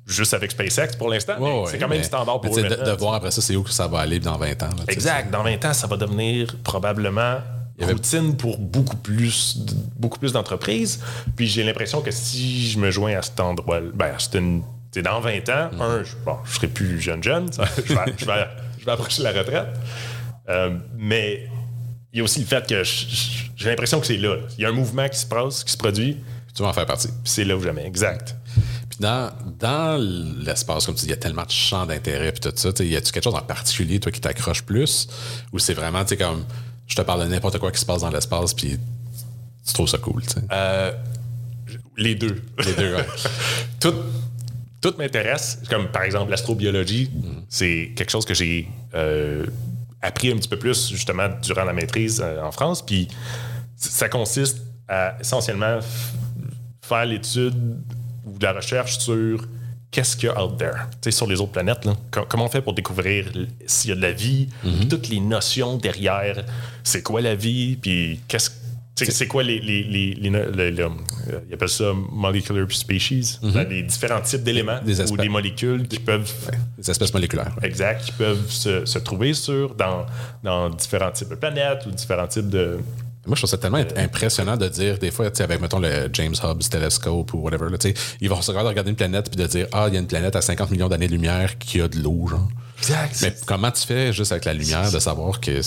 juste 0.07 0.35
avec 0.35 0.53
SpaceX 0.53 0.97
pour 0.97 1.09
l'instant, 1.11 1.35
mais 1.41 1.45
Ouais, 1.61 1.65
c'est 1.67 1.79
quand 1.79 1.89
même 1.89 1.99
mais- 1.99 2.05
standard 2.05 2.41
pour 2.41 2.57
eux 2.57 2.63
de, 2.63 2.69
de 2.85 2.91
voir 2.93 3.15
après 3.15 3.31
ça, 3.33 3.41
c'est 3.43 3.57
où 3.57 3.63
que 3.63 3.71
ça 3.73 3.89
va 3.89 4.01
aller 4.01 4.21
dans 4.21 4.37
20 4.39 4.63
ans. 4.63 4.69
là. 4.77 4.85
Exact. 4.89 5.31
Dans 5.31 5.43
20 5.43 5.65
ans, 5.65 5.73
ça 5.73 5.87
va 5.87 5.97
devenir 5.97 6.57
probablement 6.63 7.39
Il 7.79 7.83
y 7.83 7.85
avait- 7.85 7.93
routine 7.95 8.37
pour 8.37 8.59
beaucoup 8.59 8.97
plus, 8.97 9.59
beaucoup 9.99 10.19
plus 10.19 10.33
d'entreprises. 10.33 11.01
Puis 11.37 11.47
j'ai 11.47 11.63
l'impression 11.63 12.01
que 12.01 12.11
si 12.11 12.71
je 12.71 12.79
me 12.79 12.91
joins 12.91 13.17
à 13.17 13.23
cet 13.23 13.39
endroit, 13.41 13.81
ben, 13.95 14.15
c'est 14.19 14.35
une. 14.39 14.63
dans 15.03 15.21
20 15.21 15.49
ans, 15.51 15.69
Mm-hmm. 15.73 15.81
un, 15.83 16.03
je, 16.05 16.13
bon, 16.25 16.37
je 16.47 16.55
serai 16.55 16.69
plus 16.69 16.99
jeune 17.01 17.23
jeune, 17.23 17.53
ça, 17.53 17.65
je, 17.77 17.83
vais, 17.93 18.01
je, 18.17 18.25
vais, 18.25 18.47
je 18.81 18.85
vais 18.87 18.93
approcher 18.93 19.23
la 19.23 19.33
retraite. 19.33 19.67
Euh, 20.49 20.79
mais 20.97 21.49
il 22.13 22.19
y 22.19 22.21
a 22.21 22.25
aussi 22.25 22.41
le 22.41 22.47
fait 22.47 22.67
que 22.67 22.83
j'ai 22.83 23.69
l'impression 23.69 24.01
que 24.01 24.07
c'est 24.07 24.17
là. 24.17 24.37
Il 24.57 24.63
y 24.63 24.65
a 24.65 24.69
un 24.71 24.73
mouvement 24.73 25.07
qui 25.09 25.19
se 25.19 25.27
passe, 25.27 25.63
qui 25.65 25.73
se 25.73 25.77
produit, 25.77 26.17
Tu 26.55 26.63
vas 26.63 26.69
en 26.69 26.73
faire 26.73 26.87
partie. 26.87 27.09
c'est 27.25 27.45
là 27.45 27.57
ou 27.59 27.63
jamais. 27.63 27.85
Exact. 27.85 28.37
Puis 28.89 28.99
dans, 29.01 29.31
dans 29.59 30.01
l'espace, 30.43 30.87
comme 30.87 30.95
tu 30.95 31.01
dis, 31.01 31.07
il 31.09 31.11
y 31.11 31.13
a 31.13 31.17
tellement 31.19 31.45
de 31.45 31.51
champs 31.51 31.85
d'intérêt 31.85 32.33
puis 32.33 32.41
tout 32.41 32.53
ça. 32.57 32.71
Y 32.83 32.97
a-tu 32.97 33.13
quelque 33.13 33.25
chose 33.25 33.35
en 33.35 33.43
particulier, 33.43 34.01
toi, 34.01 34.11
qui 34.11 34.21
t'accroche 34.23 34.63
plus? 34.63 35.09
Ou 35.53 35.59
c'est 35.59 35.75
vraiment, 35.75 36.03
tu 36.05 36.11
sais, 36.11 36.17
comme, 36.17 36.45
je 36.87 36.95
te 36.95 37.03
parle 37.03 37.25
de 37.25 37.29
n'importe 37.29 37.59
quoi 37.59 37.73
qui 37.73 37.81
se 37.81 37.87
passe 37.87 38.03
dans 38.03 38.11
l'espace, 38.11 38.55
puis 38.55 38.79
tu 39.67 39.73
trouves 39.73 39.89
ça 39.89 39.99
cool, 39.99 40.23
tu 40.23 40.31
sais? 40.31 40.41
Euh, 40.53 40.93
les 41.97 42.15
deux. 42.15 42.43
Les 42.65 42.73
deux, 42.75 42.95
ouais. 42.95 43.07
tout, 43.81 43.95
tout 44.81 44.95
m'intéresse. 44.99 45.61
Comme 45.69 45.89
par 45.89 46.03
exemple 46.03 46.31
l'astrobiologie, 46.31 47.11
c'est 47.49 47.93
quelque 47.97 48.11
chose 48.11 48.25
que 48.25 48.35
j'ai 48.35 48.69
euh, 48.95 49.47
appris 50.03 50.31
un 50.31 50.37
petit 50.37 50.49
peu 50.49 50.59
plus 50.59 50.91
justement 50.91 51.29
durant 51.43 51.65
la 51.65 51.73
maîtrise 51.73 52.21
euh, 52.25 52.43
en 52.43 52.53
France. 52.53 52.85
Puis 52.85 53.09
ça 53.77 54.09
consiste 54.09 54.59
à 54.89 55.17
essentiellement 55.21 55.81
faire 56.83 57.05
l'étude 57.05 57.83
ou 58.25 58.39
de 58.39 58.45
la 58.45 58.53
recherche 58.53 58.99
sur 58.99 59.47
qu'est-ce 59.91 60.17
qu'il 60.17 60.29
y 60.29 60.33
a 60.33 60.43
out 60.45 60.59
there, 60.59 60.75
tu 60.91 60.97
sais, 61.03 61.11
sur 61.11 61.27
les 61.27 61.41
autres 61.41 61.53
planètes. 61.53 61.85
là. 61.85 61.95
Co- 62.11 62.27
comment 62.29 62.45
on 62.47 62.49
fait 62.51 62.61
pour 62.63 62.75
découvrir 62.75 63.27
s'il 63.67 63.91
y 63.91 63.93
a 63.93 63.97
de 63.97 64.03
la 64.03 64.13
vie, 64.13 64.49
puis 64.63 64.89
toutes 64.89 65.09
les 65.09 65.21
notions 65.21 65.77
derrière, 65.79 66.45
c'est 66.85 67.03
quoi 67.03 67.21
la 67.21 67.35
vie, 67.35 67.77
puis 67.77 68.21
qu'est-ce 68.29 68.51
sais, 68.99 69.11
c'est 69.11 69.27
quoi 69.27 69.43
les. 69.43 69.59
les, 69.61 69.83
les, 69.85 70.15
les- 70.15 70.31
le- 70.31 70.71
le- 70.71 70.83
euh, 70.85 71.41
ils 71.49 71.55
appellent 71.55 71.69
ça 71.69 71.93
molecular 72.13 72.67
species, 72.73 73.39
Ben, 73.43 73.69
les 73.69 73.83
différents 73.83 74.23
types 74.23 74.43
d'éléments 74.43 74.81
Des 74.83 75.13
ou 75.13 75.17
des 75.19 75.29
molécules 75.29 75.87
qui 75.87 75.99
peuvent 75.99 76.33
Les 76.79 76.91
espèces 76.91 77.13
moléculaires. 77.13 77.55
exact, 77.63 78.05
qui 78.07 78.13
peuvent 78.13 78.51
se, 78.51 78.87
se 78.87 78.99
trouver 78.99 79.35
sur 79.35 79.75
dans, 79.75 80.07
dans 80.43 80.71
différents 80.71 81.11
types 81.11 81.29
de 81.29 81.35
planètes 81.35 81.85
ou 81.87 81.91
différents 81.91 82.27
types 82.27 82.49
de. 82.49 82.79
Moi, 83.27 83.35
je 83.35 83.41
trouve 83.41 83.51
ça 83.51 83.59
tellement 83.59 83.83
impressionnant 83.97 84.57
de 84.57 84.69
dire, 84.69 84.99
des 84.99 85.11
fois, 85.11 85.27
avec, 85.27 85.61
mettons, 85.61 85.79
le 85.79 86.09
James 86.13 86.35
Hubbs 86.43 86.69
Telescope 86.71 87.35
ou 87.35 87.39
whatever, 87.39 87.71
là, 87.71 87.79
ils 88.21 88.29
vont 88.29 88.41
se 88.41 88.51
regarder 88.51 88.69
regarder 88.71 88.91
une 88.91 88.97
planète 88.97 89.31
puis 89.31 89.37
de 89.37 89.47
dire, 89.47 89.67
ah, 89.73 89.87
il 89.89 89.95
y 89.95 89.97
a 89.97 90.01
une 90.01 90.07
planète 90.07 90.37
à 90.37 90.41
50 90.41 90.71
millions 90.71 90.89
d'années-lumière 90.89 91.59
qui 91.59 91.81
a 91.81 91.89
de 91.89 91.99
l'eau, 91.99 92.27
genre. 92.29 92.49
Exact. 92.79 93.19
Mais 93.23 93.35
comment 93.47 93.71
tu 93.71 93.87
fais 93.87 94.13
juste 94.13 94.33
avec 94.33 94.45
la 94.45 94.53
lumière 94.53 94.91
de 94.91 94.99
savoir 94.99 95.41
que 95.41 95.61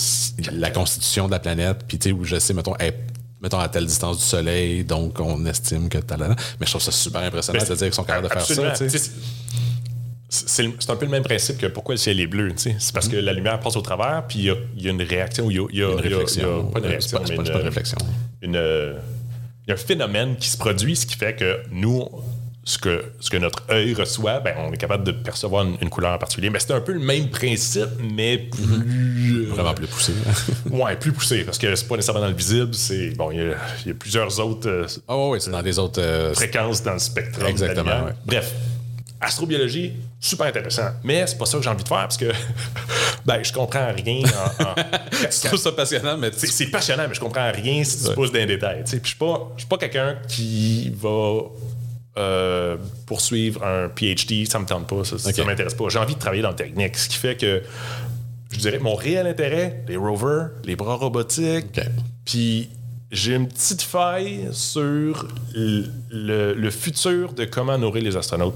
la 0.52 0.70
constitution 0.70 1.26
de 1.28 1.32
la 1.32 1.40
planète, 1.40 1.80
puis 1.88 1.98
tu 1.98 2.10
sais, 2.10 2.16
où 2.16 2.24
je 2.24 2.38
sais, 2.38 2.54
mettons, 2.54 2.76
est, 2.78 2.96
mettons, 3.42 3.60
à 3.60 3.68
telle 3.68 3.86
distance 3.86 4.20
du 4.20 4.24
Soleil, 4.24 4.84
donc 4.84 5.20
on 5.20 5.46
estime 5.46 5.90
que 5.90 5.98
t'as 5.98 6.18
là. 6.18 6.30
Mais 6.60 6.66
je 6.66 6.72
trouve 6.72 6.82
ça 6.82 6.92
super 6.92 7.22
impressionnant 7.22 7.60
de 7.60 7.66
dire 7.66 7.78
qu'ils 7.78 7.94
sont 7.94 8.04
capables 8.04 8.28
de 8.28 8.34
faire 8.34 8.46
ça, 8.46 8.74
C'est 10.32 10.64
un 10.90 10.96
peu 10.96 11.06
le 11.06 11.12
même 11.12 11.24
principe 11.24 11.58
que 11.58 11.66
pourquoi 11.66 11.96
le 11.96 12.00
ciel 12.00 12.20
est 12.20 12.28
bleu. 12.28 12.52
C'est 12.56 12.94
parce 12.94 13.08
que 13.08 13.16
la 13.18 13.34
lumière 13.34 13.60
passe 13.60 13.76
au 13.76 13.82
travers, 13.82 14.26
puis 14.28 14.40
il 14.40 14.46
y 14.46 14.50
a, 14.52 14.56
il 14.78 14.84
y 14.84 14.88
a 14.88 14.92
une 14.92 15.02
réaction, 15.02 15.50
il 15.50 15.58
y 15.58 15.60
a, 15.60 15.66
il 15.72 15.80
y 15.80 15.84
a- 15.84 15.90
Une 15.90 16.00
réflexion. 16.00 16.66
pas 16.66 16.80
une 16.80 16.86
Euh, 16.86 16.88
réaction, 16.90 17.20
mais 17.28 17.36
pas- 17.36 17.44
une, 17.44 17.52
réflexion. 17.66 17.98
une, 18.44 18.56
euh, 18.56 18.94
il 19.66 19.70
y 19.70 19.72
a 19.72 19.74
un 19.74 19.78
phénomène 19.78 20.36
qui 20.38 20.50
se 20.50 20.58
produit, 20.58 20.96
ce 20.96 21.08
qui 21.08 21.16
fait 21.16 21.36
que 21.36 21.60
nous, 21.72 22.08
ce 22.64 22.78
que, 22.78 23.04
ce 23.20 23.32
que 23.32 23.38
notre 23.38 23.64
œil 23.72 23.96
reçoit, 23.96 24.40
ben, 24.42 24.54
on 24.60 24.72
est 24.72 24.78
capable 24.78 25.04
de 25.04 25.12
percevoir 25.14 25.66
une, 25.66 25.78
une 25.82 25.90
couleur 25.90 26.14
en 26.14 26.20
particulier. 26.20 26.52
Mais 26.52 26.60
c'est 26.60 26.74
un 26.74 26.82
peu 26.82 26.94
le 26.94 27.00
même 27.00 27.30
principe, 27.32 27.90
mais 28.00 28.38
plus. 28.38 29.46
euh, 29.48 29.50
Vraiment 29.50 29.74
plus 29.74 29.88
poussé. 29.88 30.14
ouais, 30.70 30.96
plus 30.96 31.12
poussé, 31.12 31.44
parce 31.44 31.58
que 31.58 31.74
c'est 31.76 31.88
pas 31.88 31.96
nécessairement 31.96 32.22
dans 32.22 32.28
le 32.30 32.36
visible. 32.36 32.76
C'est, 32.76 33.10
bon, 33.16 33.32
il 33.32 33.38
y 33.40 33.42
a, 33.42 33.56
il 33.84 33.88
y 33.88 33.92
a 33.92 33.94
plusieurs 33.96 34.40
autres 34.40 34.70
euh, 34.70 34.86
Ah 35.08 35.18
ouais, 35.18 35.40
c'est 35.40 35.50
dans 35.50 35.64
des 35.64 35.80
autres. 35.80 36.00
euh, 36.00 36.36
fréquences 36.36 36.84
dans 36.84 36.94
le 36.94 37.00
spectre. 37.00 37.44
Exactement, 37.48 38.06
ouais. 38.06 38.14
Bref, 38.28 38.54
astrobiologie, 39.22 39.94
super 40.20 40.48
intéressant. 40.48 40.90
Mais 41.04 41.26
c'est 41.28 41.38
pas 41.38 41.46
ça 41.46 41.58
que 41.58 41.64
j'ai 41.64 41.70
envie 41.70 41.84
de 41.84 41.88
faire 41.88 41.98
parce 42.00 42.18
que 42.18 42.32
ben, 43.26 43.44
je 43.44 43.52
comprends 43.54 43.92
rien 43.94 44.24
en. 44.24 44.64
en- 44.64 44.76
je 45.32 45.48
trouve 45.48 45.60
ça 45.60 45.72
passionnant, 45.72 46.18
mais 46.18 46.32
tu 46.32 46.48
c'est, 46.48 46.68
passionnant, 46.68 47.06
mais 47.08 47.14
je 47.16 47.20
comprends 47.20 47.52
rien 47.52 47.84
si 47.84 48.06
tu 48.06 48.14
pousses 48.14 48.32
dans 48.32 48.40
les 48.40 48.46
détails. 48.46 48.84
tu. 48.86 48.92
Puis 49.00 49.02
je 49.04 49.08
suis 49.10 49.18
pas, 49.18 49.52
pas 49.70 49.78
quelqu'un 49.78 50.18
qui 50.28 50.92
va 50.96 51.42
euh, 52.18 52.78
poursuivre 53.06 53.64
un 53.64 53.90
PhD, 53.90 54.46
ça 54.50 54.60
me 54.60 54.66
tente 54.66 54.88
pas, 54.88 55.04
ça, 55.04 55.18
ça 55.18 55.30
Ok. 55.30 55.46
m'intéresse 55.46 55.74
pas. 55.74 55.86
J'ai 55.90 56.00
envie 56.00 56.16
de 56.16 56.20
travailler 56.20 56.42
dans 56.42 56.50
le 56.50 56.56
technique, 56.56 56.98
ce 56.98 57.08
qui 57.10 57.18
fait 57.18 57.36
que 57.36 57.62
je 58.52 58.58
dirais 58.58 58.80
mon 58.80 58.96
réel 58.96 59.28
intérêt, 59.28 59.84
les 59.88 59.96
rovers, 59.98 60.50
les 60.66 60.76
bras 60.76 60.96
robotiques, 60.96 61.80
puis 62.26 62.70
j'ai 63.12 63.36
une 63.36 63.48
petite 63.48 63.82
faille 63.82 64.48
sur 64.52 65.28
le, 65.54 65.86
le- 66.10 66.54
le 66.54 66.72
futur 66.72 67.34
de 67.34 67.46
comment 67.46 67.78
nourrir 67.78 68.04
les 68.04 68.16
astronautes. 68.18 68.56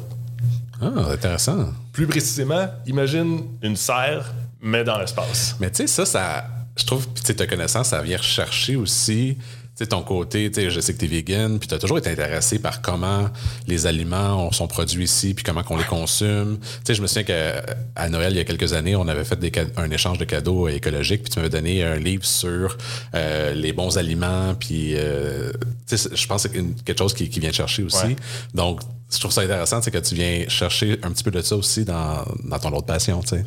Ah, 0.83 1.11
intéressant. 1.11 1.67
Plus 1.91 2.07
précisément, 2.07 2.67
imagine 2.85 3.43
une 3.61 3.75
serre, 3.75 4.33
mais 4.61 4.83
dans 4.83 4.97
l'espace. 4.97 5.55
Mais 5.59 5.69
tu 5.69 5.77
sais, 5.77 5.87
ça, 5.87 6.05
ça. 6.05 6.45
Je 6.75 6.85
trouve, 6.85 7.07
tu 7.13 7.21
sais, 7.23 7.35
ta 7.35 7.45
connaissance, 7.45 7.89
ça 7.89 8.01
vient 8.01 8.17
rechercher 8.17 8.75
aussi. 8.75 9.37
Sais, 9.83 9.89
ton 9.89 10.01
côté, 10.01 10.49
tu 10.49 10.61
sais, 10.61 10.69
je 10.69 10.79
sais 10.79 10.93
que 10.93 10.99
tu 10.99 11.05
es 11.05 11.07
vegan, 11.09 11.59
puis 11.59 11.67
tu 11.67 11.73
as 11.75 11.77
toujours 11.77 11.97
été 11.97 12.09
intéressé 12.09 12.57
par 12.59 12.81
comment 12.81 13.29
les 13.67 13.85
aliments 13.85 14.47
ont- 14.47 14.51
sont 14.53 14.67
produits 14.67 15.03
ici, 15.03 15.33
puis 15.33 15.43
comment 15.43 15.61
qu'on 15.61 15.75
les 15.75 15.83
consomme. 15.83 16.57
Tu 16.59 16.67
sais, 16.85 16.93
je 16.95 17.01
me 17.01 17.07
souviens 17.07 17.23
qu'à 17.23 18.09
Noël, 18.09 18.31
il 18.31 18.37
y 18.37 18.39
a 18.39 18.45
quelques 18.45 18.71
années, 18.73 18.95
on 18.95 19.07
avait 19.09 19.25
fait 19.25 19.37
des 19.37 19.51
un 19.75 19.91
échange 19.91 20.19
de 20.19 20.25
cadeaux 20.25 20.69
écologiques, 20.69 21.23
puis 21.23 21.31
tu 21.31 21.39
m'avais 21.39 21.49
donné 21.49 21.83
un 21.83 21.97
livre 21.97 22.23
sur 22.25 22.77
euh, 23.13 23.53
les 23.53 23.73
bons 23.73 23.97
aliments, 23.97 24.55
puis 24.57 24.93
euh, 24.95 25.51
tu 25.87 25.97
sais, 25.97 26.09
je 26.15 26.27
pense 26.27 26.43
que 26.43 26.49
c'est 26.57 26.83
quelque 26.85 26.97
chose 26.99 27.13
qui, 27.13 27.29
qui 27.29 27.39
vient 27.41 27.49
te 27.49 27.55
chercher 27.55 27.83
aussi. 27.83 28.05
Ouais. 28.05 28.15
Donc, 28.53 28.79
je 29.11 29.19
trouve 29.19 29.31
ça 29.33 29.41
intéressant, 29.41 29.81
c'est 29.81 29.91
que 29.91 29.97
tu 29.97 30.15
viens 30.15 30.45
chercher 30.47 30.97
un 31.03 31.11
petit 31.11 31.23
peu 31.25 31.31
de 31.31 31.41
ça 31.41 31.55
aussi 31.57 31.83
dans, 31.83 32.23
dans 32.45 32.59
ton 32.59 32.71
autre 32.71 32.85
passion, 32.85 33.19
tu 33.21 33.29
sais. 33.29 33.43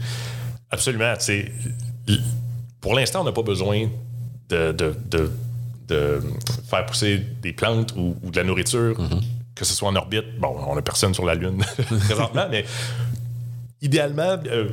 Absolument. 0.70 1.14
tu 1.18 1.25
sais, 1.25 1.53
l- 2.09 2.20
pour 2.81 2.94
l'instant, 2.94 3.22
on 3.22 3.25
n'a 3.25 3.33
pas 3.33 3.42
besoin 3.42 3.88
de, 4.51 4.72
de- 4.72 4.94
de- 5.11 5.31
de 5.88 6.20
faire 6.68 6.85
pousser 6.87 7.22
des 7.42 7.53
plantes 7.53 7.94
ou, 7.96 8.16
ou 8.22 8.31
de 8.31 8.37
la 8.37 8.44
nourriture, 8.44 8.96
que 9.55 9.64
ce 9.64 9.75
soit 9.75 9.88
en 9.88 9.96
orbite. 9.96 10.38
Bon, 10.38 10.57
on 10.66 10.75
n'a 10.75 10.83
personne 10.83 11.14
sur 11.14 11.25
la 11.25 11.35
Lune 11.35 11.62
présentement, 12.07 12.46
mais 12.51 12.64
idéalement, 13.83 14.37
euh, 14.46 14.68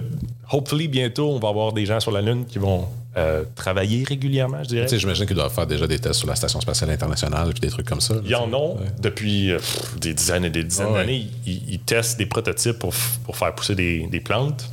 hopefully, 0.52 0.88
bientôt, 0.88 1.30
on 1.32 1.40
va 1.40 1.50
avoir 1.50 1.74
des 1.74 1.86
gens 1.86 2.00
sur 2.00 2.12
la 2.12 2.22
Lune 2.22 2.46
qui 2.46 2.58
vont 2.60 2.88
euh, 3.16 3.44
travailler 3.56 4.04
régulièrement, 4.04 4.64
je 4.64 4.70
dirais. 4.70 4.86
Tu 4.86 4.90
sais, 4.90 5.00
j'imagine 5.00 5.26
qu'ils 5.26 5.36
doivent 5.36 5.54
faire 5.54 5.68
déjà 5.68 5.86
des 5.86 6.00
tests 6.00 6.20
sur 6.20 6.28
la 6.28 6.36
Station 6.36 6.60
spatiale 6.62 6.90
internationale 6.90 7.50
puis 7.52 7.60
des 7.60 7.70
trucs 7.70 7.88
comme 7.88 8.02
ça. 8.02 8.16
là, 8.16 8.22
Il 8.24 8.32
y 8.32 8.36
en 8.36 8.52
ont 8.54 8.78
depuis 9.00 9.52
euh, 9.52 9.60
des 10.02 10.14
dizaines 10.14 10.46
et 10.46 10.50
des 10.50 10.64
dizaines 10.64 10.94
d'années. 10.94 11.28
Ils, 11.46 11.74
ils 11.74 11.80
testent 11.80 12.18
des 12.18 12.26
prototypes 12.26 12.80
pour, 12.80 12.94
pour 13.24 13.38
faire 13.38 13.54
pousser 13.54 13.76
des, 13.76 14.08
des 14.08 14.20
plantes. 14.20 14.68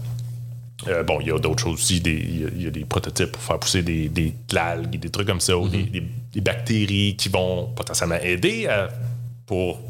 Euh, 0.88 1.02
bon, 1.02 1.18
il 1.20 1.28
y 1.28 1.30
a 1.32 1.38
d'autres 1.38 1.62
choses 1.62 1.74
aussi. 1.74 1.98
Il 1.98 2.40
y, 2.40 2.44
a- 2.44 2.48
il 2.56 2.62
y 2.62 2.66
a 2.66 2.70
des 2.70 2.84
prototypes 2.84 3.32
pour 3.32 3.42
faire 3.42 3.58
pousser 3.58 3.82
des, 3.82 4.08
des 4.08 4.30
de 4.48 4.54
l'algue, 4.54 4.98
des 4.98 5.10
trucs 5.10 5.26
comme 5.26 5.40
ça, 5.40 5.56
ou 5.58 5.68
des, 5.68 5.82
des- 5.82 6.02
des 6.32 6.40
bactéries 6.40 7.16
qui 7.16 7.28
vont 7.28 7.66
potentiellement 7.76 8.16
aider 8.22 8.66
à- 8.66 8.88
pour, 9.46 9.80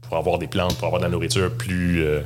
pour 0.00 0.16
avoir 0.16 0.38
des 0.38 0.46
plantes, 0.46 0.76
pour 0.76 0.86
avoir 0.86 1.00
de 1.00 1.06
la 1.06 1.10
nourriture 1.10 1.50
plus, 1.52 2.02
euh, 2.04 2.20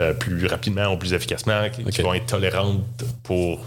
euh, 0.00 0.12
plus 0.14 0.46
rapidement 0.46 0.92
ou 0.92 0.96
plus 0.98 1.12
efficacement, 1.12 1.68
qui, 1.70 1.82
vont 2.02 2.14
être 2.14 2.26
tolérantes 2.26 2.82
pour 3.22 3.60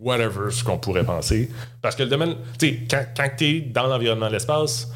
whatever 0.00 0.50
ce 0.50 0.64
qu'on 0.64 0.78
pourrait 0.78 1.04
penser. 1.04 1.48
Parce 1.80 1.94
que 1.96 2.02
le 2.02 2.08
domaine, 2.08 2.34
tu 2.58 2.68
sais, 2.68 2.78
quand, 2.90 3.04
quand 3.16 3.28
tu 3.38 3.44
es 3.46 3.60
dans 3.60 3.86
l'environnement 3.86 4.26
de 4.28 4.32
l'espace, 4.32 4.90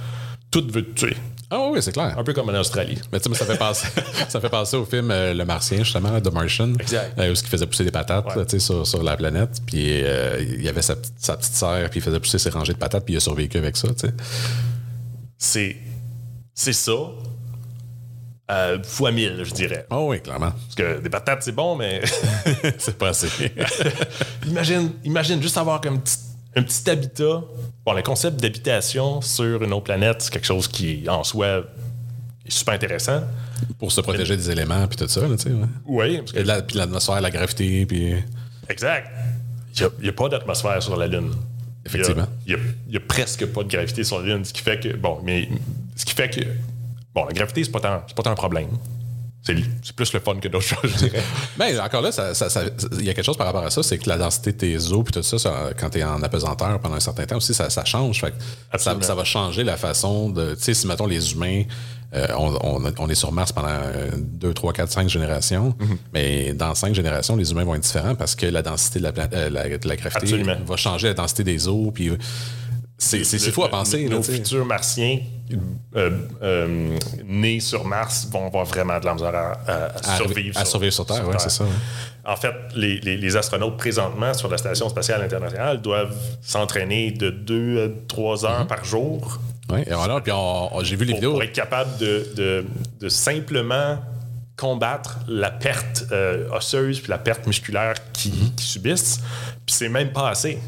tout 0.50 0.66
veut 0.70 0.84
te 0.84 1.06
tuer. 1.06 1.16
Ah 1.50 1.68
oui, 1.70 1.80
c'est 1.80 1.92
clair. 1.92 2.18
Un 2.18 2.24
peu 2.24 2.32
comme 2.32 2.48
en 2.48 2.54
Australie. 2.58 2.98
Mais 3.12 3.20
tu 3.20 3.30
sais, 3.30 3.36
ça 3.38 3.46
fait 3.46 3.56
penser, 3.56 3.86
ça 4.28 4.40
fait 4.40 4.48
penser 4.48 4.76
au 4.76 4.84
film 4.84 5.10
euh, 5.12 5.32
Le 5.32 5.44
Martien, 5.44 5.78
justement, 5.78 6.20
The 6.20 6.32
Martian. 6.32 6.74
Exact. 6.74 7.16
euh, 7.18 7.30
où 7.30 7.34
il 7.34 7.46
faisait 7.48 7.66
pousser 7.66 7.84
des 7.84 7.92
patates 7.92 8.26
Ouais. 8.34 8.44
là, 8.52 8.58
sur, 8.58 8.84
sur 8.86 9.02
la 9.02 9.16
planète. 9.16 9.60
Puis 9.64 10.02
euh, 10.02 10.40
il 10.42 10.62
y 10.64 10.68
avait 10.68 10.82
sa, 10.82 10.96
petite- 10.96 11.14
sa 11.18 11.36
petite 11.36 11.54
serre, 11.54 11.88
puis 11.90 12.00
il 12.00 12.02
faisait 12.02 12.18
pousser 12.18 12.38
ses 12.38 12.50
rangées 12.50 12.72
de 12.72 12.78
patates, 12.78 13.04
puis 13.04 13.14
il 13.14 13.18
a 13.18 13.20
survécu 13.20 13.58
avec 13.58 13.76
ça. 13.76 13.88
tu 13.88 14.08
sais. 14.08 14.14
C'est, 15.38 15.76
c'est 16.54 16.72
ça. 16.72 16.92
Fois 18.84 19.10
1000, 19.12 19.42
je 19.44 19.52
dirais. 19.54 19.86
Oh 19.90 20.06
oui, 20.10 20.20
clairement. 20.20 20.50
Parce 20.52 20.74
que 20.76 21.00
des 21.00 21.10
patates, 21.10 21.42
c'est 21.42 21.52
bon, 21.52 21.76
mais 21.76 22.00
c'est 22.78 22.96
pas 22.96 23.08
assez. 23.08 23.28
imagine, 24.46 24.92
imagine 25.04 25.42
juste 25.42 25.58
avoir 25.58 25.80
comme 25.80 25.94
un 25.94 25.98
petit, 25.98 26.16
un 26.56 26.62
petit 26.62 26.88
habitat. 26.90 27.42
Bon, 27.84 27.92
le 27.92 28.02
concept 28.02 28.40
d'habitation 28.40 29.20
sur 29.20 29.62
une 29.62 29.72
autre 29.72 29.84
planète, 29.84 30.22
c'est 30.22 30.32
quelque 30.32 30.46
chose 30.46 30.66
qui, 30.66 31.08
en 31.08 31.22
soi, 31.22 31.64
est 32.44 32.50
super 32.50 32.74
intéressant. 32.74 33.22
Pour 33.78 33.92
se 33.92 34.00
protéger 34.00 34.36
des 34.36 34.50
éléments 34.50 34.86
puis 34.86 34.96
tout 34.96 35.08
ça, 35.08 35.20
tu 35.20 35.38
sais. 35.38 35.50
Ouais. 35.50 35.66
Oui, 35.86 36.18
parce 36.18 36.32
que 36.32 36.38
Et 36.38 36.44
la- 36.44 36.62
Puis 36.62 36.76
l'atmosphère, 36.78 37.20
la 37.20 37.30
gravité, 37.30 37.86
puis. 37.86 38.14
Exact. 38.68 39.08
Il 39.78 39.90
n'y 40.02 40.08
a, 40.08 40.12
pas 40.12 40.28
d'atmosphère 40.28 40.82
sur 40.82 40.96
la 40.96 41.06
Lune. 41.06 41.32
Effectivement. 41.84 42.26
Il 42.46 42.58
n'y 42.88 42.96
a, 42.96 43.00
presque 43.00 43.46
pas 43.46 43.62
de 43.62 43.68
gravité 43.68 44.02
sur 44.02 44.20
la 44.20 44.34
Lune, 44.34 44.44
ce 44.44 44.52
qui 44.52 44.62
fait 44.62 44.80
que. 44.80 44.96
Bon, 44.96 45.20
mais. 45.22 45.48
Ce 45.94 46.04
qui 46.04 46.14
fait 46.14 46.30
que. 46.30 46.40
Bon, 47.14 47.24
la 47.26 47.32
gravité, 47.32 47.62
c'est 47.64 47.70
pas 47.70 47.80
tant, 47.80 48.02
pas 48.14 48.22
tant 48.22 48.30
un 48.30 48.34
problème. 48.34 48.68
C'est 49.82 49.94
plus 49.94 50.12
le 50.12 50.20
fun 50.20 50.36
que 50.36 50.48
d'autres 50.48 50.64
choses, 50.66 50.90
je 50.92 50.96
dirais. 51.06 51.22
Ben, 51.56 51.78
encore 51.80 52.02
là, 52.02 52.10
ça- 52.12 52.34
ça- 52.34 52.50
ça- 52.50 52.62
il 52.98 53.04
y 53.04 53.10
a 53.10 53.14
quelque 53.14 53.24
chose 53.24 53.36
par 53.36 53.46
rapport 53.46 53.64
à 53.64 53.70
ça, 53.70 53.82
c'est 53.82 53.98
que 53.98 54.08
la 54.08 54.18
densité 54.18 54.52
de 54.52 54.56
tes 54.58 54.76
os 54.76 55.04
puis 55.04 55.12
tout 55.12 55.22
ça, 55.22 55.70
quand 55.78 55.90
tu 55.90 55.98
es 55.98 56.04
en 56.04 56.22
apesanteur 56.22 56.80
pendant 56.80 56.96
un 56.96 57.00
certain 57.00 57.24
temps 57.26 57.36
aussi, 57.36 57.54
ça, 57.54 57.70
ça 57.70 57.84
change. 57.84 58.20
Fait 58.20 58.32
que 58.32 58.78
ça, 58.78 58.94
va 59.14 59.24
changer 59.24 59.62
la 59.64 59.76
façon 59.76 60.30
de. 60.30 60.54
Tu 60.54 60.62
sais, 60.64 60.74
si 60.74 60.86
mettons 60.86 61.06
les 61.06 61.32
humains, 61.32 61.62
euh, 62.14 62.26
on, 62.38 62.54
on- 62.84 62.92
on 62.98 63.08
est 63.08 63.14
sur 63.14 63.30
Mars 63.32 63.52
pendant 63.52 63.78
2, 64.16 64.52
3, 64.54 64.72
4, 64.72 64.90
5 64.90 65.08
générations, 65.08 65.74
Mm-hmm. 65.78 65.96
mais 66.12 66.52
dans 66.54 66.74
5 66.74 66.94
générations, 66.94 67.36
les 67.36 67.50
humains 67.50 67.64
vont 67.64 67.74
être 67.74 67.82
différents 67.82 68.14
parce 68.14 68.34
que 68.34 68.46
la 68.46 68.62
densité 68.62 68.98
de 69.00 69.04
la, 69.04 69.12
euh, 69.32 69.50
la, 69.50 69.76
de 69.78 69.88
la 69.88 69.96
gravité 69.96 70.22
Absolument. 70.22 70.56
va 70.66 70.76
changer 70.76 71.08
la 71.08 71.14
densité 71.14 71.44
des 71.44 71.68
os. 71.68 71.92
Puis 71.94 72.10
c'est 72.98 73.24
fou 73.52 73.64
à 73.64 73.68
penser. 73.68 74.04
là, 74.08 74.16
Nos 74.16 74.22
futurs 74.22 74.64
martiens 74.64 75.18
euh, 75.96 76.10
euh, 76.42 76.98
nés 77.24 77.60
sur 77.60 77.84
Mars 77.84 78.26
vont 78.30 78.46
avoir 78.46 78.64
vraiment 78.64 78.98
de 78.98 79.04
la 79.04 79.14
misère 79.14 79.34
à, 79.34 79.52
à 79.66 79.84
À 80.12 80.16
survivre, 80.16 80.58
à 80.58 80.64
survivre 80.64 80.92
sur 80.92 81.06
Terre, 81.06 81.26
ouais, 81.28 81.34
c'est 81.38 81.50
ça, 81.50 81.64
ouais. 81.64 81.70
En 82.24 82.34
fait, 82.36 82.52
les, 82.74 82.98
les- 83.00 83.16
les 83.16 83.36
astronautes 83.36 83.76
présentement 83.76 84.34
sur 84.34 84.48
la 84.48 84.58
Station 84.58 84.88
spatiale 84.88 85.22
internationale 85.22 85.80
doivent 85.80 86.16
s'entraîner 86.42 87.12
de 87.12 87.30
2 87.30 87.84
à 87.84 87.88
3 88.08 88.44
heures 88.44 88.66
par 88.66 88.84
jour 88.84 89.38
Ouais, 89.70 89.82
et 89.86 89.94
voilà, 89.94 90.20
puis 90.20 90.32
j'ai 90.82 90.96
vu 90.96 91.04
les 91.04 91.12
pour, 91.12 91.16
vidéos. 91.20 91.32
pour 91.32 91.42
être 91.42 91.52
capable 91.52 91.96
de, 91.98 92.26
de- 92.36 92.64
de 93.00 93.08
simplement 93.08 93.98
combattre 94.56 95.18
la 95.28 95.50
perte 95.50 96.04
euh, 96.12 96.48
osseuse 96.50 97.00
puis 97.00 97.10
la 97.10 97.18
perte 97.18 97.46
musculaire 97.46 97.94
qu'ils 98.12 98.32
Mhm. 98.32 98.50
qu'ils 98.56 98.66
subissent. 98.66 99.20
Puis 99.66 99.74
c'est 99.76 99.88
même 99.88 100.12
pas 100.12 100.30
assez. 100.30 100.58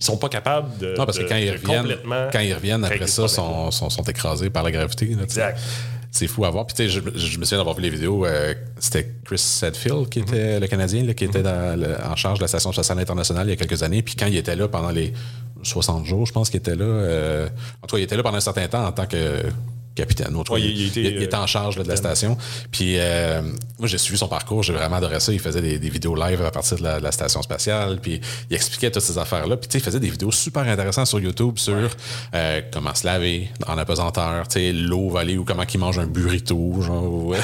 Ils 0.00 0.04
sont 0.04 0.16
pas 0.16 0.28
capables 0.30 0.78
de. 0.78 0.94
Non, 0.96 1.04
parce 1.04 1.18
que 1.18 1.24
de- 1.24 1.28
quand 1.28 1.36
ils 1.36 1.50
reviennent, 1.52 1.96
quand 2.32 2.40
ils 2.40 2.54
reviennent 2.54 2.84
après 2.84 3.06
ça, 3.06 3.28
sont, 3.28 3.70
sont, 3.70 3.90
sont 3.90 4.02
écrasés 4.04 4.48
par 4.50 4.62
la 4.62 4.70
gravité. 4.70 5.06
là. 5.14 5.22
Exact. 5.24 5.58
C'est 6.12 6.26
fou 6.26 6.44
à 6.44 6.50
voir. 6.50 6.66
Puis, 6.66 6.74
tu 6.74 6.82
sais, 6.82 6.88
je, 6.88 7.00
je 7.18 7.38
me 7.38 7.44
souviens 7.44 7.58
d'avoir 7.58 7.76
vu 7.76 7.82
les 7.82 7.90
vidéos. 7.90 8.26
euh, 8.26 8.52
C'était 8.80 9.08
Chris 9.24 9.38
Sedfield, 9.38 10.08
qui 10.08 10.18
était 10.20 10.58
le 10.58 10.66
Canadien, 10.66 11.04
là, 11.04 11.14
qui 11.14 11.24
était 11.24 11.42
dans 11.42 11.78
le- 11.78 11.96
en 12.04 12.16
charge 12.16 12.38
de 12.40 12.44
la 12.44 12.48
Station 12.48 12.72
spatiale 12.72 12.98
internationale 12.98 13.46
il 13.46 13.50
y 13.50 13.52
a 13.52 13.56
quelques 13.56 13.82
années. 13.84 14.02
Puis, 14.02 14.16
quand 14.16 14.26
il 14.26 14.36
était 14.36 14.56
là 14.56 14.66
pendant 14.66 14.90
les 14.90 15.12
60 15.62 16.06
jours, 16.06 16.26
je 16.26 16.32
pense 16.32 16.50
qu'il 16.50 16.58
était 16.58 16.74
là. 16.74 16.84
euh, 16.84 17.48
en 17.82 17.86
tout 17.86 17.94
cas, 17.94 18.00
il 18.00 18.04
était 18.04 18.16
là 18.16 18.22
pendant 18.24 18.38
un 18.38 18.40
certain 18.40 18.66
temps 18.66 18.86
en 18.86 18.90
tant 18.92 19.06
que 19.06 19.16
capitaine. 20.00 20.34
Autre 20.36 20.52
Ouais, 20.52 20.60
il, 20.62 20.86
était, 20.88 21.00
il- 21.02 21.22
était 21.22 21.36
en 21.36 21.46
charge 21.46 21.76
là, 21.76 21.84
de 21.84 21.88
la 21.88 21.96
station. 21.96 22.36
Puis, 22.70 22.94
euh, 22.98 23.42
moi, 23.78 23.86
j'ai 23.88 23.98
suivi 23.98 24.18
son 24.18 24.28
parcours. 24.28 24.62
J'ai 24.62 24.72
vraiment 24.72 24.96
adoré 24.96 25.20
ça. 25.20 25.32
Il 25.32 25.38
faisait 25.40 25.60
des, 25.62 25.78
des 25.78 25.90
vidéos 25.90 26.14
live 26.14 26.42
à 26.42 26.50
partir 26.50 26.78
de 26.78 26.82
la, 26.82 26.98
de 26.98 27.04
la 27.04 27.12
station 27.12 27.42
spatiale. 27.42 27.98
Puis, 28.00 28.20
il 28.50 28.56
expliquait 28.56 28.90
toutes 28.90 29.02
ces 29.02 29.18
affaires-là. 29.18 29.56
Puis, 29.56 29.68
tu 29.68 29.72
sais, 29.74 29.78
il 29.78 29.84
faisait 29.84 30.00
des 30.00 30.10
vidéos 30.10 30.32
super 30.32 30.62
intéressantes 30.62 31.06
sur 31.06 31.20
YouTube 31.20 31.58
sur 31.58 31.88
euh, 32.34 32.60
comment 32.72 32.94
se 32.94 33.06
laver 33.06 33.48
en 33.66 33.76
apesanteur, 33.78 34.48
tu 34.48 34.54
sais, 34.54 34.72
l'eau 34.72 35.10
va 35.10 35.20
aller 35.20 35.36
ou 35.36 35.44
comment 35.44 35.64
ils 35.72 35.78
mangent 35.80 35.98
un 35.98 36.06
burrito, 36.06 36.80
genre, 36.82 37.04
ou, 37.12 37.34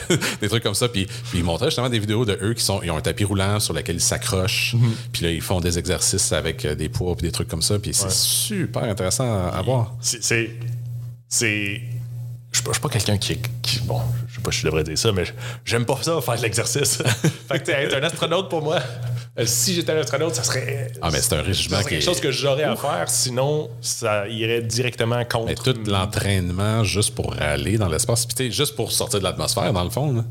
des 0.41 0.49
trucs 0.49 0.63
comme 0.63 0.75
ça. 0.75 0.89
Puis, 0.89 1.07
puis 1.07 1.39
il 1.39 1.45
montrait 1.45 1.67
justement 1.69 1.89
des 1.89 1.99
vidéos 1.99 2.25
de 2.25 2.39
eux 2.43 2.55
qui 2.55 2.65
sont, 2.65 2.81
ils 2.83 2.91
ont 2.91 2.97
un 2.97 3.01
tapis 3.01 3.25
roulant 3.25 3.61
sur 3.61 3.75
lequel 3.75 3.97
ils 3.97 4.01
s'accrochent. 4.01 4.75
Puis 5.13 5.25
là, 5.25 5.31
ils 5.31 5.41
font 5.43 5.61
des 5.61 5.79
exercices 5.79 6.33
avec 6.33 6.65
euh, 6.65 6.75
des 6.75 6.89
poids 6.89 7.15
puis 7.17 7.27
des 7.27 7.33
trucs 7.33 7.49
comme 7.49 7.63
ça. 7.63 7.79
Puis 7.79 7.93
c'est 7.95 8.11
super 8.11 8.85
intéressant 8.85 9.25
à, 9.25 9.49
à 9.49 9.63
voir. 9.63 9.95
C'est. 10.01 10.51
Je 12.57 12.63
suis 12.63 12.65
pas- 12.65 12.71
je 12.71 12.77
suis 12.77 12.83
pas 12.83 12.89
quelqu'un 12.89 13.19
qui, 13.19 13.39
qui- 13.61 13.81
Bon, 13.81 14.01
je 14.29 14.37
sais 14.37 14.41
pas 14.41 14.51
si 14.51 14.61
je 14.61 14.65
devrais 14.65 14.83
dire 14.83 14.97
ça, 14.97 15.13
mais 15.13 15.25
j'aime 15.63 15.85
pas 15.85 15.99
ça, 16.01 16.19
faire 16.23 16.37
de 16.39 16.43
l'exercice. 16.43 17.03
fait 17.49 17.63
que 17.63 17.71
être 17.71 17.95
un 17.97 18.03
astronaute 18.03 18.49
pour 18.49 18.63
moi, 18.63 18.79
euh, 19.39 19.45
si 19.45 19.75
j'étais 19.75 19.93
un 19.93 19.99
astronaute, 19.99 20.35
ça 20.35 20.43
serait. 20.43 20.91
Ah, 21.03 21.11
mais 21.13 21.21
c'est 21.21 21.35
un 21.35 21.43
régiment 21.43 21.83
qui 21.83 21.89
quelque 21.91 22.03
chose 22.05 22.19
que 22.19 22.31
j'aurais 22.33 22.63
à 22.63 22.75
faire, 22.75 23.05
sinon 23.11 23.69
ça 23.83 24.27
irait 24.29 24.63
directement 24.63 25.23
contre. 25.27 25.47
Mais 25.49 25.55
tout 25.55 25.75
l'entraînement 25.87 26.83
juste 26.83 27.15
pour 27.15 27.35
aller 27.39 27.77
dans 27.77 27.89
l'espace, 27.89 28.25
puis 28.25 28.51
juste 28.51 28.75
pour 28.75 28.91
sortir 28.91 29.19
de 29.19 29.25
l'atmosphère, 29.25 29.71
dans 29.75 29.85
le 29.85 29.91
fond. 29.91 30.15
là. 30.15 30.25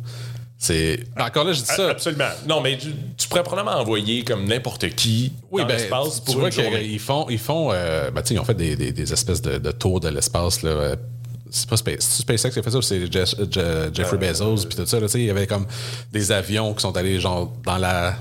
C'est. 0.58 1.02
Encore 1.20 1.44
là, 1.44 1.54
je 1.54 1.60
dis 1.60 1.66
ça. 1.68 1.90
Absolument. 1.92 2.30
Non, 2.48 2.62
mais 2.62 2.76
tu, 2.80 2.88
tu 3.18 3.28
pourrais 3.28 3.44
probablement 3.44 3.78
envoyer 3.78 4.24
comme 4.24 4.46
n'importe 4.46 4.90
qui 4.96 5.32
Oui, 5.52 5.62
dans 5.62 5.68
ben, 5.68 5.78
l'espace 5.78 6.24
tu 6.26 6.38
vois 6.38 6.50
qu'ils 6.50 7.00
font, 7.00 7.28
ils 7.30 7.38
font, 7.38 7.70
euh, 7.72 8.10
ben, 8.10 8.22
tu 8.24 8.30
sais, 8.30 8.34
ils 8.34 8.40
ont 8.40 8.46
fait 8.46 8.56
des, 8.56 8.76
des- 8.76 8.92
des 8.94 9.14
espèces 9.14 9.44
de, 9.44 9.60
de 9.60 9.72
tours 9.72 10.00
de 10.00 10.08
l'espace 10.10 10.64
là. 10.64 10.96
Euh, 11.46 11.50
C'est 11.52 11.70
pas 11.70 11.78
Space, 11.78 12.18
SpaceX 12.22 12.50
qui 12.52 12.60
a 12.60 12.64
fait 12.64 12.72
ça, 12.72 12.78
ou 12.78 12.82
c'est 12.82 13.00
Je- 13.02 13.12
Je- 13.52 13.90
Jeffrey 13.94 14.18
Bezos 14.18 14.66
puis 14.68 14.76
tout 14.76 14.86
ça. 14.86 15.00
là, 15.00 15.08
Il 15.16 15.24
y 15.26 15.30
avait 15.30 15.48
comme 15.48 15.66
des 16.12 16.32
avions 16.32 16.74
qui 16.74 16.82
sont 16.82 16.96
allés 16.98 17.20
genre 17.20 17.52
dans 17.66 17.78
la 17.78 18.16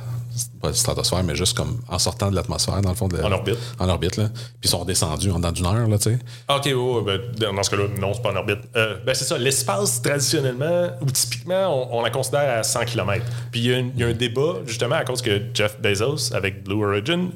pas 0.61 0.67
la 0.71 0.75
stratosphère, 0.75 1.23
mais 1.23 1.37
juste 1.37 1.57
comme 1.57 1.79
en 1.89 1.97
sortant 2.01 2.29
de 2.29 2.35
l'atmosphère, 2.35 2.81
dans 2.83 2.89
le 2.89 2.97
fond. 2.97 3.07
De, 3.07 3.23
En 3.23 3.31
orbite. 3.31 3.57
En 3.79 3.89
orbite, 3.89 4.17
là. 4.17 4.31
Puis 4.35 4.65
ils 4.65 4.69
sont 4.69 4.81
redescendus 4.81 5.31
en 5.31 5.37
dedans 5.37 5.53
d'une 5.53 5.67
heure, 5.67 5.87
là, 5.87 5.97
tu 5.97 6.11
sais. 6.11 6.19
Ah, 6.49 6.57
OK, 6.57 6.65
ouais, 6.67 7.03
ben, 7.39 7.53
dans 7.55 7.63
ce 7.63 7.71
cas-là, 7.71 7.85
non, 8.01 8.13
c'est 8.15 8.21
pas 8.23 8.33
en 8.33 8.37
orbite. 8.37 8.59
Euh, 8.75 8.97
ben, 9.07 9.15
c'est 9.15 9.27
ça. 9.27 9.39
L'espace, 9.39 10.03
traditionnellement, 10.03 10.89
ou 11.01 11.07
typiquement, 11.13 11.89
on, 11.93 11.99
on 11.99 12.03
la 12.03 12.11
considère 12.11 12.59
à 12.59 12.63
100 12.65 12.85
km. 12.87 13.25
Puis 13.53 13.61
il 13.61 13.67
y, 13.97 14.01
y 14.01 14.03
a 14.03 14.09
un 14.09 14.13
débat, 14.13 14.55
justement, 14.67 14.97
à 14.97 15.05
cause 15.05 15.23
que 15.23 15.41
Jeff 15.55 15.81
Bezos, 15.81 16.35
avec 16.35 16.65
Blue 16.65 16.85
Origin, 16.85 17.31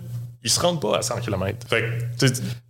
ils 0.44 0.51
se 0.51 0.61
rendent 0.61 0.81
pas 0.81 0.98
à 0.98 1.03
100 1.03 1.16
km. 1.20 1.66
Fait, 1.68 1.85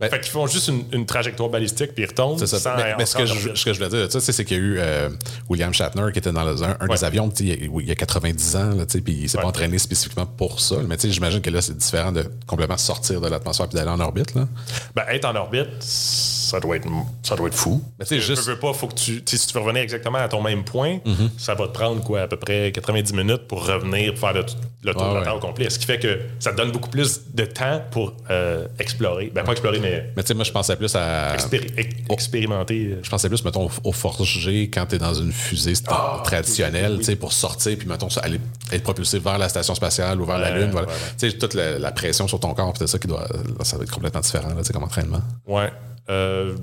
Ben- 0.00 0.09
qu'ils 0.11 0.31
font 0.33 0.46
juste 0.46 0.68
une, 0.68 0.85
une 0.92 1.07
trajectoire 1.07 1.48
balistique, 1.50 1.92
puis 1.94 2.04
ils 2.04 2.07
retombent. 2.09 2.38
C'est 2.38 2.46
ça. 2.46 2.59
sans 2.59 2.76
mais 2.76 2.94
mais 2.96 3.07
ce, 3.07 3.16
que 3.16 3.26
je, 3.26 3.54
ce 3.54 3.64
que 3.64 3.72
je 3.72 3.78
voulais 3.78 3.90
dire, 4.09 4.20
c'est- 4.20 4.44
qu'il 4.44 4.57
y 4.57 4.61
a 4.61 4.62
eu 4.62 4.76
euh, 4.78 5.11
William 5.48 5.72
Shatner 5.74 6.11
qui 6.12 6.18
était 6.18 6.33
dans 6.33 6.44
le- 6.44 6.62
un, 6.62 6.76
un 6.81 6.87
Ouais. 6.87 6.96
des 6.96 7.04
avions, 7.04 7.28
il 7.40 7.48
y 7.48 7.52
a- 7.52 7.57
il 7.81 7.87
y 7.88 7.90
a 7.90 7.94
90 7.94 8.57
ans, 8.57 8.70
là, 8.74 8.87
tu 8.87 8.92
sais, 8.92 9.00
puis 9.00 9.12
il 9.22 9.28
s'est 9.28 9.37
Ouais. 9.37 9.42
pas 9.42 9.48
entraîné 9.48 9.78
spécifiquement 9.78 10.26
pour 10.26 10.61
ça. 10.61 10.76
Mais 10.87 10.96
j'imagine 11.02 11.40
que 11.40 11.50
là, 11.50 11.61
c'est 11.61 11.76
différent 11.76 12.12
de 12.12 12.24
complètement 12.46 12.76
sortir 12.78 13.20
de 13.20 13.28
l'atmosphère 13.28 13.68
puis 13.68 13.76
d'aller 13.76 13.90
en 13.90 14.00
orbite. 14.00 14.35
Là. 14.35 14.48
Ben, 14.94 15.04
être 15.11 15.24
en 15.26 15.35
orbite, 15.37 15.68
ça 15.81 16.61
doit 16.61 16.76
être, 16.76 16.88
ça 17.22 17.37
doit 17.37 17.48
être 17.48 17.54
fou. 17.54 17.83
Mais 17.98 18.07
tu 18.07 18.20
juste- 18.20 18.46
veux 18.46 18.59
pas, 18.59 18.72
faut 18.72 18.87
que 18.87 18.94
tu, 18.94 19.22
si 19.26 19.46
tu 19.46 19.52
veux 19.54 19.61
revenir 19.61 19.83
exactement 19.83 20.18
à 20.18 20.28
ton 20.28 20.40
même 20.42 20.64
point, 20.64 20.98
Mm-hmm. 21.04 21.31
ça 21.38 21.54
va 21.54 21.66
te 21.68 21.72
prendre 21.72 22.02
quoi, 22.02 22.22
à 22.22 22.26
peu 22.28 22.37
près 22.37 22.72
90 22.72 23.12
minutes 23.12 23.46
pour 23.46 23.66
revenir 23.66 24.12
pour 24.14 24.20
faire 24.20 24.33
le, 24.33 24.44
le 24.85 24.92
tour 24.94 25.02
de 25.02 25.09
la 25.09 25.18
ouais. 25.18 25.24
Terre 25.24 25.37
au 25.37 25.40
complet. 25.40 25.68
Ce 25.70 25.78
qui 25.78 25.85
fait 25.87 25.98
que 25.98 26.18
ça 26.38 26.52
te 26.52 26.57
donne 26.57 26.70
beaucoup 26.70 26.88
plus 26.88 27.20
de 27.35 27.44
temps 27.59 27.83
pour 27.90 28.14
euh, 28.31 28.66
explorer. 28.79 29.31
Ben, 29.35 29.44
pas 29.44 29.53
explorer, 29.53 29.81
mais 29.81 30.12
Mais 30.16 30.23
tu 30.23 30.29
sais, 30.29 30.35
moi, 30.35 30.44
je 30.44 30.53
pensais 30.53 30.77
plus 30.77 30.94
à. 30.94 31.35
expéri- 31.37 31.73
ex- 31.77 31.97
expérimenter. 32.11 32.90
euh, 32.92 33.01
Je 33.03 33.11
pensais 33.11 33.29
plus, 33.29 33.44
mettons, 33.44 33.66
au, 33.66 33.71
au 33.85 33.92
forger 33.92 34.71
quand 34.71 34.87
t'es 34.87 34.99
dans 34.99 35.14
une 35.14 35.33
fusée 35.33 35.73
Ah, 35.88 36.21
traditionnelle, 36.25 36.99
tu 36.99 37.05
sais, 37.05 37.16
pour 37.16 37.33
sortir, 37.33 37.77
puis, 37.79 37.88
mettons, 37.88 38.09
aller 38.23 38.40
être 38.73 38.83
propulsé 38.83 39.18
vers 39.18 39.38
la 39.38 39.49
station 39.49 39.75
spatiale 39.75 40.21
ou 40.21 40.25
vers 40.25 40.38
la 40.38 40.51
Lune. 40.59 40.71
voilà. 40.71 40.88
Tu 41.18 41.31
sais, 41.31 41.37
toute 41.38 41.55
la, 41.55 41.79
la 41.79 41.92
pression 41.92 42.29
sur 42.29 42.40
ton 42.40 42.55
corps, 42.55 42.73
tout 42.73 42.87
ça, 42.87 42.99
qui 42.99 43.09
doit, 43.09 43.27
ça 43.62 43.77
va 43.77 43.83
être 43.85 43.90
complètement 43.92 44.21
différent, 44.21 44.49
là, 44.55 44.62
tu 44.64 44.73
comme 44.73 44.85
entraînement. 44.85 45.21
Ouais. 45.47 45.71
Euh, 46.11 46.55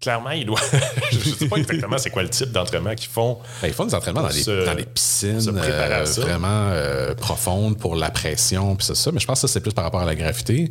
clairement, 0.00 0.30
il 0.30 0.46
doit. 0.46 0.60
je 1.12 1.18
sais 1.30 1.48
pas 1.48 1.56
exactement 1.56 1.98
c'est 1.98 2.10
quoi 2.10 2.22
le 2.22 2.28
type 2.30 2.50
d'entraînement 2.52 2.94
qu'ils 2.94 3.08
font. 3.10 3.38
Ben, 3.62 3.68
ils 3.68 3.74
font 3.74 3.84
des 3.86 3.94
entraînements 3.94 4.22
dans 4.22 4.28
les, 4.28 4.42
se- 4.42 4.64
dans 4.66 4.74
les 4.74 4.84
piscines 4.84 5.40
euh, 5.56 6.04
vraiment 6.18 6.68
euh, 6.70 7.14
profondes 7.14 7.78
pour 7.78 7.96
la 7.96 8.10
pression, 8.10 8.76
puis 8.76 8.86
c'est 8.86 8.96
ça. 8.96 9.10
Mais 9.12 9.20
je 9.20 9.26
pense 9.26 9.40
que 9.40 9.46
ça, 9.48 9.52
c'est 9.52 9.60
plus 9.60 9.72
par 9.72 9.84
rapport 9.84 10.00
à 10.00 10.06
la 10.06 10.14
gravité. 10.14 10.70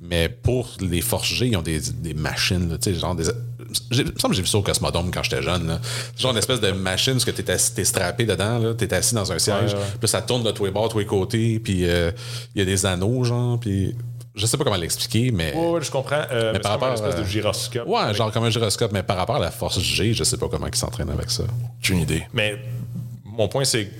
Mais 0.00 0.28
pour 0.28 0.70
les 0.80 1.00
forger, 1.00 1.48
ils 1.48 1.56
ont 1.56 1.62
des, 1.62 1.80
des 1.80 2.14
machines, 2.14 2.78
tu 2.80 2.92
sais, 2.92 2.98
genre 2.98 3.14
des. 3.14 3.24
Il 3.90 3.98
me 3.98 4.12
semble 4.18 4.30
que 4.32 4.36
j'ai 4.36 4.42
vu 4.42 4.48
ça 4.48 4.56
au 4.56 4.62
Cosmodome 4.62 5.10
quand 5.10 5.22
j'étais 5.22 5.42
jeune. 5.42 5.66
Là. 5.66 5.78
Genre 6.16 6.30
une 6.32 6.38
espèce 6.38 6.60
de 6.60 6.70
machine 6.70 7.14
où 7.16 7.18
tu 7.18 7.28
es, 7.30 7.34
t'es 7.42 7.84
strappé 7.84 8.24
dedans, 8.24 8.58
là, 8.58 8.72
t'es 8.74 8.94
assis 8.94 9.14
dans 9.14 9.30
un 9.30 9.38
siège, 9.38 9.74
Ouais, 9.74 9.78
ouais. 9.78 9.84
puis 10.00 10.08
ça 10.08 10.22
tourne 10.22 10.42
de 10.42 10.50
tous 10.52 10.64
les 10.64 10.70
bords, 10.70 10.88
tous 10.88 11.00
les 11.00 11.04
côtés, 11.06 11.58
puis 11.58 11.86
euh, 11.86 12.10
il 12.54 12.60
y 12.60 12.62
a 12.62 12.64
des 12.64 12.86
anneaux, 12.86 13.24
genre, 13.24 13.60
puis 13.60 13.94
je 14.38 14.46
sais 14.46 14.56
pas 14.56 14.64
comment 14.64 14.76
l'expliquer, 14.76 15.30
mais. 15.30 15.54
Ouais, 15.54 15.80
je 15.82 15.90
comprends. 15.90 16.22
Euh, 16.30 16.52
mais 16.54 16.60
par 16.60 16.72
c'est 16.72 16.78
comme 16.78 16.88
rapport 16.88 16.88
une 17.04 17.08
espèce 17.10 17.24
de 17.26 17.30
gyroscope. 17.30 17.86
Ouais, 17.88 17.98
Avec- 18.00 18.16
genre 18.16 18.32
comme 18.32 18.44
un 18.44 18.50
gyroscope, 18.50 18.92
mais 18.92 19.02
par 19.02 19.16
rapport 19.16 19.36
à 19.36 19.40
la 19.40 19.50
force 19.50 19.80
G, 19.80 20.14
je 20.14 20.24
sais 20.24 20.36
pas 20.38 20.48
comment 20.48 20.66
ils 20.66 20.74
s'entraînent 20.74 21.10
avec 21.10 21.30
ça. 21.30 21.44
J'ai 21.82 21.94
une 21.94 22.00
idée. 22.00 22.22
Mais 22.32 22.56
mon 23.24 23.48
point, 23.48 23.64
c'est 23.64 23.86
que 23.86 23.90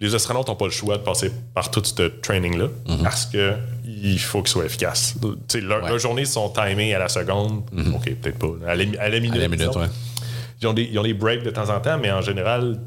les 0.00 0.14
astronautes 0.14 0.48
n'ont 0.48 0.56
pas 0.56 0.64
le 0.64 0.70
choix 0.72 0.98
de 0.98 1.02
passer 1.02 1.30
par 1.54 1.70
tout 1.70 1.82
ce 1.84 2.02
training-là 2.02 2.66
parce 3.02 3.26
que 3.26 3.54
il 3.84 4.18
faut 4.18 4.42
qu'ils 4.42 4.50
soient 4.50 4.64
efficaces. 4.64 5.14
Tu 5.20 5.28
sais, 5.48 5.60
leur- 5.60 5.82
Ouais. 5.82 5.88
Leurs 5.90 5.98
journées 5.98 6.24
sont 6.24 6.48
timées 6.48 6.92
à 6.94 6.98
la 6.98 7.08
seconde. 7.08 7.62
OK, 7.94 8.14
peut-être 8.16 8.38
pas. 8.38 8.68
À 8.68 8.74
la, 8.74 8.84
à 9.00 9.08
la 9.08 9.20
minute. 9.20 9.36
À 9.36 9.42
la 9.42 9.48
minute, 9.48 9.74
ouais. 9.76 9.86
Ils, 10.60 10.66
ont 10.66 10.72
des, 10.72 10.88
ils 10.90 10.98
ont 10.98 11.02
des 11.04 11.14
breaks 11.14 11.42
de 11.44 11.50
temps 11.50 11.68
en 11.70 11.80
temps, 11.80 11.98
mais 12.00 12.10
en 12.10 12.20
général, 12.20 12.80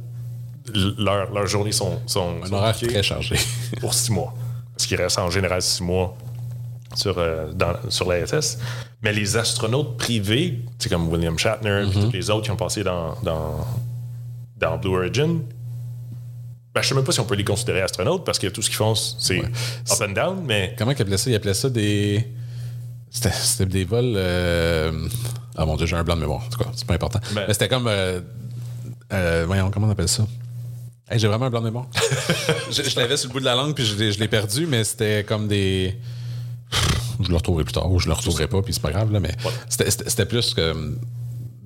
l- 0.74 0.94
leur- 0.98 1.32
leurs 1.32 1.48
journées 1.48 1.72
sont, 1.72 2.00
sont, 2.06 2.36
Un 2.44 2.48
sont 2.48 2.88
très 2.88 3.04
chargé. 3.04 3.36
pour 3.80 3.94
six 3.94 4.12
mois. 4.12 4.34
Parce 4.76 4.88
qu'il 4.88 4.98
reste 4.98 5.18
en 5.20 5.30
général 5.30 5.62
six 5.62 5.84
mois 5.84 6.18
sur, 6.96 7.18
euh, 7.20 7.52
dans- 7.54 7.76
sur 7.90 8.10
la 8.10 8.20
SS. 8.26 8.58
Mais 9.04 9.14
les 9.14 9.38
astronautes 9.38 9.98
privés, 9.98 10.60
c'est 10.80 10.90
comme 10.90 11.08
William 11.10 11.38
Shatner 11.38 11.86
et 11.88 11.92
tous 11.92 12.12
les 12.12 12.30
autres 12.30 12.44
qui 12.46 12.52
ont 12.52 12.56
passé 12.56 12.84
dans, 12.84 13.16
dans, 13.24 13.66
dans 14.58 14.78
Blue 14.78 14.96
Origin, 14.96 15.42
ben, 16.74 16.82
je 16.82 16.88
sais 16.90 16.96
même 16.96 17.04
pas 17.06 17.12
si 17.12 17.20
on 17.22 17.26
peut 17.26 17.36
les 17.36 17.44
considérer 17.46 17.82
astronautes 17.82 18.26
parce 18.26 18.40
que 18.40 18.48
tout 18.48 18.62
ce 18.62 18.68
qu'ils 18.70 18.76
font, 18.78 18.96
c'est 18.96 19.40
up 19.40 20.02
and 20.02 20.12
down, 20.14 20.44
mais. 20.46 20.76
Comment 20.78 20.92
ils 20.92 21.02
appelaient 21.02 21.18
ça? 21.18 21.30
Ils 21.30 21.36
appelaient 21.36 21.54
ça 21.54 21.70
des. 21.70 22.28
C'était 23.10 23.66
des 23.66 23.86
vols. 23.86 24.14
euh, 24.18 25.08
Ah 25.56 25.66
mon 25.66 25.78
dieu, 25.78 25.86
j'ai 25.86 25.96
un 25.96 26.04
blanc 26.04 26.16
de 26.16 26.22
mémoire. 26.22 26.44
En 26.46 26.50
tout 26.50 26.58
cas, 26.62 26.70
c'est 26.76 26.86
pas 26.86 26.96
important. 26.96 27.20
Ben- 27.34 27.46
Mais 27.48 27.54
c'était 27.54 27.70
comme. 27.70 27.88
euh, 27.88 28.20
euh, 29.14 29.44
voyons, 29.48 29.70
comment 29.72 29.88
on 29.88 29.92
appelle 29.92 30.10
ça? 30.10 30.26
Hey, 31.10 31.18
j'ai 31.20 31.28
vraiment 31.30 31.46
un 31.46 31.50
blanc 31.50 31.62
de 31.62 31.66
mémoire. 31.68 31.86
je 32.72 32.82
je 32.84 32.96
l'avais 33.00 33.16
sur 33.16 33.30
le 33.30 33.34
bout 33.34 33.40
de 33.40 33.46
la 33.46 33.56
langue, 33.56 33.74
puis 33.74 33.86
je 33.86 34.20
l'ai 34.20 34.28
perdu, 34.28 34.66
mais 34.68 34.84
c'était 34.84 35.24
comme 35.24 35.48
des. 35.48 35.96
Je 37.22 37.30
le 37.30 37.36
retrouverai 37.36 37.64
plus 37.64 37.74
tard, 37.74 37.90
ou 37.92 38.00
je 38.00 38.08
le 38.08 38.14
retrouverai 38.14 38.48
pas, 38.48 38.62
puis 38.62 38.74
c'est 38.74 38.82
pas 38.82 38.92
grave, 38.92 39.12
là, 39.12 39.20
mais 39.20 39.32
c'était- 39.70 40.26
plus 40.26 40.54
que 40.54 40.72
hum, 40.72 40.98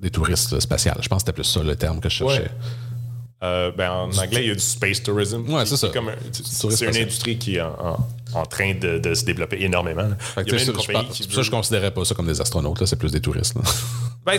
des 0.00 0.10
touristes 0.10 0.58
spatials. 0.60 0.96
Je 1.02 1.08
pense 1.08 1.18
que 1.22 1.26
c'était 1.26 1.32
plus 1.34 1.44
ça 1.44 1.62
le 1.62 1.76
terme 1.76 2.00
que 2.00 2.08
je 2.08 2.14
cherchais. 2.16 2.42
Ouais. 2.42 2.50
Euh, 3.42 3.72
ben, 3.74 3.90
en 3.90 4.10
anglais, 4.10 4.42
il 4.44 4.48
y 4.48 4.50
a 4.50 4.54
du 4.54 4.60
space 4.60 5.02
tourism. 5.02 5.48
Ouais, 5.48 5.64
c'est 5.64 5.76
ça. 5.76 5.86
un- 5.88 6.88
une 6.88 6.96
industrie 6.96 7.38
qui 7.38 7.56
est 7.56 7.60
en, 7.62 7.74
en- 8.34 8.38
en 8.40 8.46
train 8.46 8.74
de, 8.74 8.98
de 8.98 9.14
se 9.14 9.24
développer 9.24 9.62
énormément. 9.62 10.02
Il 10.36 10.46
y 10.46 10.50
a 10.50 10.56
même 10.56 10.66
une 10.68 10.80
je, 11.06 11.22
qui 11.22 11.34
ça, 11.34 11.42
je 11.42 11.50
considérais 11.50 11.90
pas 11.90 12.04
ça 12.04 12.14
comme 12.14 12.26
des 12.26 12.40
astronautes, 12.40 12.84
c'est 12.84 12.96
plus 12.98 13.10
des 13.12 13.20
touristes. 13.20 13.54
là. 13.56 13.62
Ben, 14.26 14.38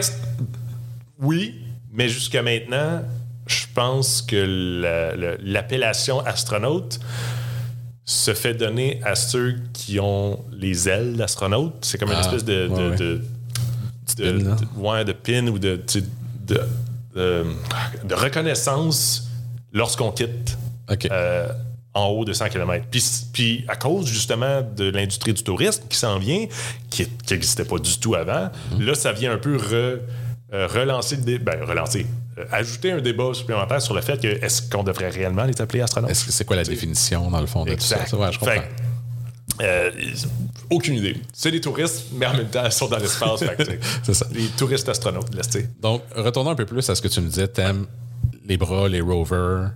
oui, 1.20 1.56
mais 1.92 2.08
jusqu'à 2.10 2.44
maintenant, 2.44 3.02
je 3.48 3.66
pense 3.74 4.22
que 4.22 4.36
la- 4.82 5.16
la- 5.16 5.38
l'appellation 5.42 6.20
astronaute 6.22 7.00
se 8.12 8.34
fait 8.34 8.54
donner 8.54 9.00
à 9.06 9.16
ceux 9.16 9.56
qui 9.72 9.98
ont 10.02 10.44
les 10.52 10.90
ailes 10.90 11.16
d'astronaute. 11.16 11.76
C'est 11.82 11.98
comme 11.98 12.10
une 12.10 12.16
Ah, 12.18 12.22
espèce 12.22 12.44
de, 12.44 12.68
de, 12.68 12.70
ouais, 12.90 12.96
de, 12.98 13.22
de- 14.18 14.32
pin, 14.42 14.50
là. 14.50 14.56
de- 14.56 14.80
ouais, 14.80 15.06
de 15.06 15.14
pin 15.14 15.48
ou 15.48 15.58
de, 15.58 15.80
reconnaissance 18.16 19.28
lorsqu'on 19.74 20.12
quitte 20.12 20.58
OK. 20.90 21.08
euh, 21.10 21.48
en 21.94 22.08
haut 22.08 22.26
de 22.26 22.34
100 22.34 22.50
km. 22.50 22.86
Puis, 22.92 23.04
puis 23.34 23.66
à 23.68 23.76
cause 23.76 24.08
justement 24.08 24.62
de 24.62 24.90
l'industrie 24.90 25.34
du 25.34 25.44
tourisme 25.44 25.84
qui 25.90 25.98
s'en 25.98 26.20
vient, 26.20 26.46
qui 26.90 27.08
n'existait 27.30 27.66
pas 27.66 27.78
du 27.80 27.98
tout 27.98 28.16
avant, 28.16 28.50
Mhm. 28.74 28.86
là, 28.86 28.94
ça 28.96 29.12
vient 29.12 29.32
un 29.34 29.38
peu 29.38 29.58
re- 29.58 30.00
euh, 30.54 30.68
relancer 30.68 31.16
le 31.18 31.24
débat. 31.24 31.56
Ben, 31.56 31.64
relancer. 31.66 32.06
Euh, 32.38 32.46
ajouter 32.52 32.92
un 32.92 33.02
débat 33.02 33.34
supplémentaire 33.34 33.82
sur 33.82 33.94
le 33.94 34.02
fait 34.02 34.22
que 34.22 34.28
est-ce 34.28 34.62
qu'on 34.62 34.84
devrait 34.84 35.10
réellement 35.10 35.44
les 35.44 35.60
appeler 35.62 35.82
astronautes? 35.82 36.12
Est-ce 36.12 36.26
que 36.26 36.32
c'est 36.32 36.46
quoi 36.46 36.56
la 36.56 36.64
définition, 36.64 37.30
dans 37.30 37.42
le 37.42 37.48
fond, 37.48 37.66
de 37.66 37.74
tout 37.74 37.82
ça? 37.82 38.06
Ça, 38.06 38.18
ouais, 38.18 38.32
je 38.32 38.40
comprends. 38.40 38.54
Fait 38.54 38.60
que, 38.60 39.64
euh, 39.64 39.92
aucune 40.70 40.96
idée. 40.96 41.18
C'est 41.34 41.52
des 41.52 41.62
touristes, 41.62 42.06
mais 42.14 42.26
en 42.26 42.34
même 42.34 42.50
temps, 42.50 42.64
ils 42.66 42.72
sont 42.72 42.88
dans 42.88 42.98
l'espace. 42.98 43.44
C'est 44.04 44.14
ça. 44.14 44.26
Les 44.32 44.48
touristes 44.48 44.88
astronautes, 44.90 45.34
là. 45.36 45.42
Donc, 45.82 46.04
retournons 46.16 46.52
un 46.52 46.56
peu 46.56 46.66
plus 46.66 46.90
à 46.90 46.96
ce 46.96 47.02
que 47.02 47.08
tu 47.08 47.22
me 47.22 47.28
disais. 47.28 47.48
T'aimes 47.48 47.86
les 48.48 48.58
bras, 48.58 48.88
les 48.88 49.02
rovers. 49.02 49.72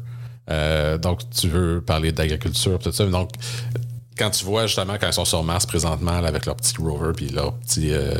Euh, 0.49 0.97
donc, 0.97 1.29
tu 1.29 1.49
veux 1.49 1.81
parler 1.81 2.11
d'agriculture, 2.11 2.79
tout 2.79 2.91
ça. 2.91 3.05
Donc, 3.05 3.31
quand 4.17 4.29
tu 4.29 4.45
vois 4.45 4.67
justement 4.67 4.95
quand 4.99 5.07
ils 5.07 5.13
sont 5.13 5.25
sur 5.25 5.43
Mars 5.43 5.65
présentement 5.65 6.21
là, 6.21 6.29
avec 6.29 6.45
leur 6.45 6.55
petit 6.55 6.73
rover 6.77 7.11
puis 7.15 7.29
leur 7.29 7.53
petit 7.55 7.91
euh, 7.91 8.15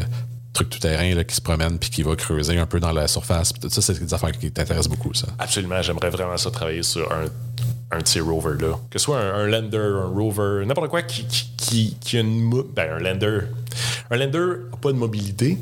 truc 0.55 0.69
tout-terrain 0.69 1.13
là, 1.13 1.23
qui 1.23 1.35
se 1.35 1.41
promène 1.41 1.77
puis 1.77 1.89
qui 1.89 2.01
va 2.03 2.15
creuser 2.15 2.57
un 2.57 2.65
peu 2.65 2.79
dans 2.79 2.91
la 2.91 3.07
surface, 3.07 3.53
tout 3.53 3.69
ça, 3.69 3.81
c'est 3.81 3.99
des 4.03 4.13
affaires 4.13 4.31
qui 4.31 4.51
t'intéressent 4.51 4.89
beaucoup, 4.89 5.13
ça. 5.13 5.27
Absolument, 5.37 5.81
j'aimerais 5.81 6.09
vraiment 6.09 6.37
ça 6.37 6.49
travailler 6.49 6.81
sur 6.83 7.11
un, 7.11 7.25
un 7.91 8.01
de 8.01 8.07
ces 8.07 8.19
rovers-là. 8.21 8.79
Que 8.89 8.97
ce 8.97 9.05
soit 9.05 9.19
un, 9.19 9.43
un 9.43 9.47
lander, 9.47 9.77
un 9.77 10.07
rover, 10.07 10.65
n'importe 10.65 10.89
quoi 10.89 11.01
qui, 11.03 11.25
qui, 11.27 11.49
qui, 11.57 11.97
qui 11.99 12.17
a 12.17 12.21
une. 12.21 12.41
mo- 12.41 12.63
Ben, 12.75 12.89
un 12.93 12.99
lander. 12.99 13.39
Un 14.09 14.17
lander 14.17 14.39
n'a 14.71 14.77
pas 14.81 14.91
de 14.91 14.97
mobilité, 14.97 15.57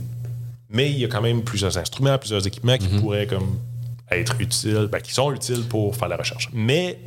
mais 0.70 0.90
il 0.92 1.00
y 1.00 1.06
a 1.06 1.08
quand 1.08 1.22
même 1.22 1.44
plusieurs 1.44 1.78
instruments, 1.78 2.18
plusieurs 2.18 2.46
équipements 2.48 2.78
qui 2.78 2.88
pourraient 3.00 3.28
comme 3.28 3.58
être 4.12 4.36
utiles, 4.40 4.88
ben, 4.92 5.00
qui 5.02 5.14
sont 5.14 5.32
utiles 5.34 5.64
pour 5.68 5.96
faire 5.96 6.08
la 6.08 6.18
recherche. 6.18 6.50
Mais 6.54 7.00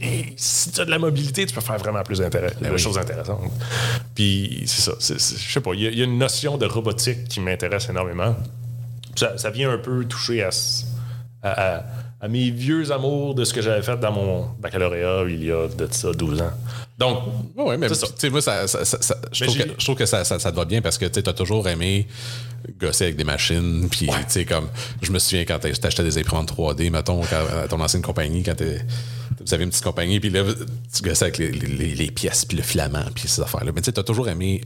et 0.00 0.32
si 0.36 0.70
tu 0.72 0.80
as 0.80 0.84
de 0.84 0.90
la 0.90 0.98
mobilité, 0.98 1.46
tu 1.46 1.54
peux 1.54 1.60
faire 1.60 1.78
vraiment 1.78 2.02
plus 2.02 2.18
d'intérêt- 2.18 2.52
de 2.60 2.76
choses 2.76 2.98
intéressantes. 2.98 3.50
Puis 4.14 4.62
c'est 4.66 4.82
ça. 4.82 4.92
c'est- 4.98 5.20
c'est- 5.20 5.36
Je 5.38 5.52
sais 5.52 5.60
pas, 5.60 5.70
il 5.74 5.82
y, 5.82 5.86
a- 5.86 5.90
il 5.90 5.98
y 5.98 6.02
a 6.02 6.04
une 6.04 6.18
notion 6.18 6.56
de 6.58 6.66
robotique 6.66 7.24
qui 7.28 7.40
m'intéresse 7.40 7.88
énormément. 7.88 8.34
Ça, 9.16 9.38
ça 9.38 9.50
vient 9.50 9.70
un 9.70 9.78
peu 9.78 10.04
toucher 10.04 10.42
à, 10.42 10.50
ce- 10.50 10.84
à, 11.42 11.76
à- 11.78 11.84
à 12.24 12.28
mes 12.28 12.48
vieux 12.50 12.90
amours 12.90 13.34
de 13.34 13.44
ce 13.44 13.52
que 13.52 13.60
j'avais 13.60 13.82
fait 13.82 13.98
dans 14.00 14.10
mon 14.10 14.46
baccalauréat 14.58 15.24
il 15.28 15.44
y 15.44 15.52
a 15.52 15.68
de 15.68 15.86
ça 15.90 16.10
12 16.10 16.40
ans. 16.40 16.50
Donc, 16.96 17.18
Oui, 17.54 17.64
ouais, 17.64 17.76
mais 17.76 17.88
tu 17.90 17.94
sais, 18.16 18.30
moi, 18.30 18.40
ça, 18.40 18.66
ça- 18.66 18.82
ça- 18.86 19.02
ça- 19.02 19.18
je, 19.30 19.44
trouve 19.44 19.58
que, 19.58 19.64
je 19.78 19.84
trouve 19.84 19.96
que 19.96 20.06
ça, 20.06 20.24
ça, 20.24 20.38
te 20.38 20.56
va 20.56 20.64
bien 20.64 20.80
parce 20.80 20.96
que 20.96 21.04
tu 21.04 21.18
as 21.28 21.32
toujours 21.34 21.68
aimé 21.68 22.06
gosser 22.80 23.04
avec 23.04 23.16
des 23.16 23.24
machines. 23.24 23.88
Puis, 23.90 24.06
tu 24.06 24.12
sais, 24.28 24.44
comme, 24.46 24.68
je 25.02 25.12
me 25.12 25.18
souviens 25.18 25.44
quand 25.44 25.58
t'as- 25.58 25.72
t'achetais 25.72 26.02
des 26.04 26.16
imprimantes 26.16 26.48
3D, 26.48 26.88
mettons, 26.88 27.20
à 27.24 27.68
ton 27.68 27.78
ancienne 27.80 28.00
compagnie, 28.00 28.42
quand 28.42 28.54
t'es- 28.54 28.80
vous 29.44 29.52
avez 29.52 29.64
une 29.64 29.70
petite 29.70 29.84
compagnie, 29.84 30.18
puis 30.18 30.30
là, 30.30 30.44
tu 30.94 31.02
gossais 31.02 31.24
avec 31.24 31.36
les, 31.36 31.50
les- 31.50 31.94
les 31.94 32.10
pièces, 32.10 32.46
puis 32.46 32.56
le 32.56 32.62
filament, 32.62 33.04
puis 33.14 33.28
ces 33.28 33.42
affaires-là. 33.42 33.72
Mais 33.74 33.82
tu 33.82 33.86
sais, 33.86 33.92
tu 33.92 34.00
as 34.00 34.04
toujours 34.04 34.28
aimé 34.30 34.62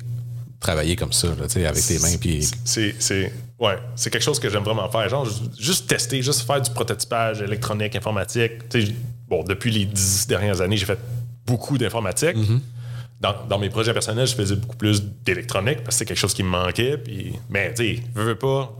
travailler 0.61 0.97
comme 0.97 1.13
ça, 1.13 1.29
là, 1.29 1.35
avec 1.69 1.85
tes 1.87 1.99
mains. 2.01 2.17
Puis, 2.21 2.49
c'est, 2.65 2.95
c'est, 2.99 3.33
ouais, 3.61 3.77
c'est 3.95 4.11
quelque 4.11 4.23
chose 4.23 4.41
que 4.41 4.49
j'aime 4.51 4.65
vraiment 4.65 4.89
faire. 4.91 5.09
Genre, 5.09 5.25
ju- 5.25 5.33
juste 5.59 5.87
tester, 5.89 6.21
juste 6.23 6.43
faire 6.47 6.61
du 6.61 6.71
prototypage 6.71 7.41
électronique, 7.43 7.95
informatique. 7.97 8.53
Bon, 9.29 9.45
depuis 9.45 9.71
les 9.71 9.85
dix 9.85 10.27
dernières 10.27 10.61
années, 10.61 10.77
j'ai 10.77 10.87
fait 10.87 10.99
beaucoup 11.47 11.79
d'informatique. 11.79 12.37
Dans, 13.21 13.35
dans 13.49 13.59
mes 13.59 13.69
projets 13.69 13.93
personnels, 13.93 14.27
je 14.29 14.35
faisais 14.35 14.55
beaucoup 14.55 14.77
plus 14.77 15.03
d'électronique 15.25 15.79
parce 15.83 15.97
que 15.97 15.99
c'est 15.99 16.05
quelque 16.05 16.19
chose 16.19 16.35
qui 16.35 16.43
me 16.45 16.49
manquait. 16.51 16.97
Puis, 16.99 17.35
mais, 17.51 17.75
tu 17.75 17.97
sais, 17.97 18.03
veux, 18.15 18.25
veux 18.25 18.35
pas. 18.39 18.73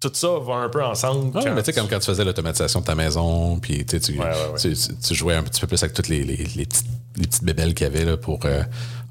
Tout 0.00 0.10
ça 0.14 0.28
va 0.38 0.54
un 0.54 0.70
peu 0.70 0.82
ensemble. 0.82 1.36
Ouais, 1.36 1.50
mais 1.52 1.62
tu 1.62 1.66
sais, 1.66 1.72
comme 1.78 1.86
quand 1.88 1.98
tu 1.98 2.06
faisais 2.06 2.24
l'automatisation 2.24 2.80
de 2.80 2.86
ta 2.86 2.94
maison, 2.94 3.58
puis 3.58 3.84
tu, 3.84 4.00
sais, 4.00 4.00
tu, 4.00 4.18
Ouais, 4.18 4.24
ouais, 4.24 4.30
ouais. 4.54 4.58
tu- 4.58 4.72
tu- 4.74 4.94
tu 4.96 5.14
jouais 5.14 5.34
un 5.34 5.42
petit 5.42 5.60
peu 5.60 5.66
plus 5.66 5.82
avec 5.82 5.94
toutes 5.94 6.08
les, 6.08 6.24
les, 6.24 6.36
les 6.56 6.64
petites, 6.64 6.86
les 7.16 7.26
petites 7.26 7.44
bébelles 7.44 7.74
qu'il 7.74 7.86
y 7.86 7.90
avait 7.90 8.04
là, 8.04 8.16
pour 8.16 8.40
euh, 8.44 8.62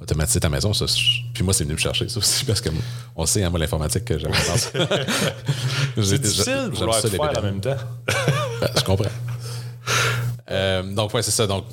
automatiser 0.01 0.39
ta 0.39 0.49
maison. 0.49 0.73
Ça, 0.73 0.85
puis 1.33 1.43
moi, 1.43 1.53
c'est 1.53 1.63
venu 1.63 1.73
me 1.73 1.79
chercher 1.79 2.07
ça 2.07 2.19
aussi, 2.19 2.45
parce 2.45 2.61
que 2.61 2.69
on 3.15 3.25
sait, 3.25 3.43
hein, 3.43 3.49
moi, 3.49 3.59
l'informatique, 3.59 4.05
que 4.05 4.17
j'aime 4.17 4.31
pas. 4.31 4.57
c'est 6.01 6.19
difficile 6.19 6.69
de 6.71 6.75
vouloir 6.75 7.01
tout 7.01 7.09
faire 7.09 7.37
en 7.37 7.41
même 7.41 7.61
temps. 7.61 7.77
Ben, 8.59 8.67
je 8.75 8.83
comprends. 8.83 9.09
Euh, 10.51 10.83
donc, 10.83 11.13
ouais, 11.13 11.21
c'est 11.21 11.31
ça. 11.31 11.47
Donc, 11.47 11.63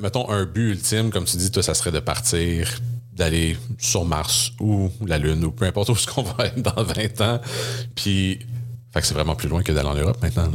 mettons 0.00 0.30
un 0.30 0.44
but 0.44 0.70
ultime, 0.70 1.10
comme 1.10 1.24
tu 1.24 1.36
dis, 1.36 1.50
toi, 1.50 1.60
ça 1.60 1.74
serait 1.74 1.90
de 1.90 1.98
partir, 1.98 2.68
d'aller 3.12 3.56
sur 3.78 4.04
Mars 4.04 4.52
ou 4.60 4.92
la 5.04 5.18
Lune 5.18 5.44
ou 5.44 5.50
peu 5.50 5.64
importe 5.64 5.88
où 5.88 5.96
ce 5.96 6.06
qu'on 6.06 6.22
va 6.22 6.46
être 6.46 6.62
dans 6.62 6.84
20 6.84 7.20
ans. 7.22 7.40
Puis, 7.96 8.46
fait 8.96 9.02
que 9.02 9.06
c'est 9.08 9.14
vraiment 9.14 9.34
plus 9.34 9.48
loin 9.48 9.62
que 9.62 9.72
d'aller 9.72 9.88
en 9.88 9.94
Europe 9.94 10.16
maintenant. 10.22 10.50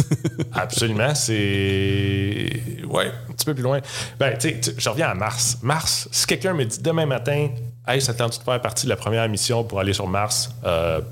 Absolument, 0.52 1.14
c'est. 1.14 2.50
Ouais, 2.88 3.12
un 3.28 3.32
petit 3.32 3.44
peu 3.44 3.54
plus 3.54 3.62
loin. 3.62 3.80
Ben, 4.18 4.36
tu 4.38 4.48
sais, 4.48 4.74
je 4.78 4.88
reviens 4.88 5.08
à 5.08 5.14
Mars. 5.14 5.58
Mars, 5.62 6.08
si 6.10 6.26
quelqu'un 6.26 6.54
me 6.54 6.64
dit 6.64 6.80
demain 6.80 7.04
matin, 7.04 7.48
hey, 7.86 8.00
ça 8.00 8.14
te 8.14 8.18
tente 8.18 8.38
de 8.38 8.42
faire 8.42 8.60
partie 8.62 8.86
de 8.86 8.88
la 8.88 8.96
première 8.96 9.28
mission 9.28 9.62
pour 9.64 9.78
aller 9.78 9.92
sur 9.92 10.08
Mars, 10.08 10.50
euh, 10.64 11.02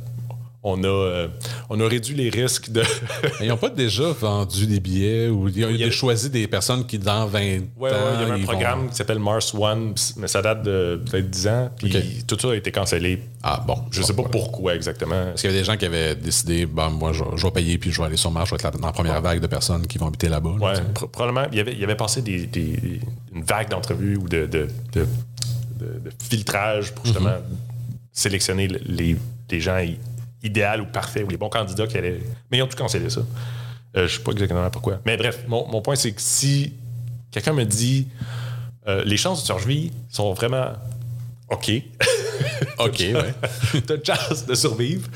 on, 0.62 0.85
a, 0.85 0.87
euh, 0.87 1.29
on 1.70 1.81
a 1.81 1.88
réduit 1.88 2.14
les 2.14 2.29
risques 2.29 2.70
de. 2.70 2.83
Ils 3.40 3.49
n'ont 3.49 3.57
pas 3.57 3.70
déjà 3.70 4.12
vendu 4.12 4.66
des 4.66 4.79
billets 4.79 5.29
ou 5.29 5.49
ils 5.49 5.64
ont, 5.64 5.70
Il 5.70 5.77
y 5.77 5.85
a- 5.85 5.90
choisi 5.90 6.29
des 6.29 6.46
personnes 6.46 6.87
qui, 6.87 6.99
dans 6.99 7.25
20 7.27 7.40
Ouais, 7.40 7.61
ouais, 7.79 7.90
ans, 7.90 7.94
il 8.14 8.20
y 8.20 8.23
avait 8.25 8.33
un 8.33 8.37
vont- 8.37 8.42
programme 8.44 8.90
qui 8.90 8.96
s'appelle 8.96 9.18
Mars 9.18 9.55
One, 9.55 9.94
mais 10.18 10.29
ça 10.29 10.42
date 10.42 10.62
de 10.62 11.01
peut-être 11.11 11.31
10 11.31 11.49
ans, 11.49 11.70
puis 11.79 12.23
tout 12.27 12.37
ça 12.38 12.51
a 12.51 12.55
été 12.55 12.70
cancellé. 12.70 13.23
Ah 13.42 13.64
bon. 13.66 13.77
Je 13.90 14.03
sais 14.03 14.12
pas 14.14 14.25
pourquoi 14.25 14.75
exactement. 14.75 15.25
Parce 15.29 15.40
qu'il 15.40 15.49
y 15.51 15.53
avait 15.55 15.61
des 15.62 15.64
gens 15.66 15.77
qui 15.79 15.87
avaient 15.87 16.14
décidé, 16.14 16.66
bon, 16.66 16.90
moi, 16.90 17.12
je, 17.14 17.25
je 17.37 17.42
vais 17.46 17.53
payer 17.53 17.79
puis 17.79 17.90
je 17.90 17.99
vais 17.99 18.09
aller 18.09 18.18
sur 18.18 18.31
Mars, 18.31 18.51
je 18.51 18.55
vais 18.55 18.57
être 18.57 18.64
la- 18.64 18.70
dans 18.79 18.87
la 18.87 18.92
première 18.92 19.20
vague 19.23 19.40
de 19.40 19.46
personnes 19.46 19.87
qui 19.87 19.96
vont 19.96 20.09
habiter 20.09 20.29
là-bas. 20.29 20.57
là, 20.61 20.66
Ouais, 20.75 21.07
probablement. 21.11 21.46
Il 21.53 21.57
y 21.57 21.61
avait, 21.61 21.73
il 21.73 21.79
y 21.81 21.85
avait 21.85 21.94
passé 21.96 22.20
des, 22.20 22.46
des- 22.46 23.01
une 23.35 23.44
vague 23.44 23.70
d'entrevues 23.70 24.16
ou 24.18 24.29
de, 24.29 24.44
de, 24.44 24.68
de- 24.92 25.07
filtrage 26.29 26.92
pour 26.92 27.07
justement 27.07 27.37
sélectionner 28.12 28.68
le- 28.68 28.81
les, 28.85 29.16
les 29.51 29.61
gens 29.61 29.79
i- 30.42 30.46
idéaux 30.46 30.83
ou 30.83 30.87
parfaits 30.87 31.24
ou 31.24 31.29
les 31.29 31.37
bons 31.37 31.48
candidats 31.48 31.87
qui 31.87 31.98
allaient. 31.98 32.20
Mais 32.50 32.59
ils 32.59 32.62
ont 32.62 32.66
tout 32.66 32.76
cancellé 32.76 33.11
ça. 33.11 33.20
Euh, 33.96 34.07
je 34.07 34.16
sais 34.16 34.22
pas 34.22 34.33
exactement 34.33 34.68
pourquoi. 34.70 35.00
Mais 35.05 35.16
bref, 35.16 35.44
mon, 35.48 35.66
mon 35.68 35.81
point, 35.83 35.96
c'est 35.96 36.12
que 36.12 36.20
si 36.22 36.74
quelqu'un 37.31 37.53
me 37.53 37.64
dit 37.64 38.07
euh, 38.88 39.03
les 39.05 39.16
chances 39.16 39.40
de 39.42 39.46
survie 39.46 39.92
sont 40.09 40.33
vraiment 40.33 40.72
OK. 41.50 41.70
OK, 42.79 42.98
ouais. 43.00 43.35
T'as 43.87 43.96
une 43.96 44.05
chance 44.05 44.46
de 44.46 44.55
survivre. 44.55 45.09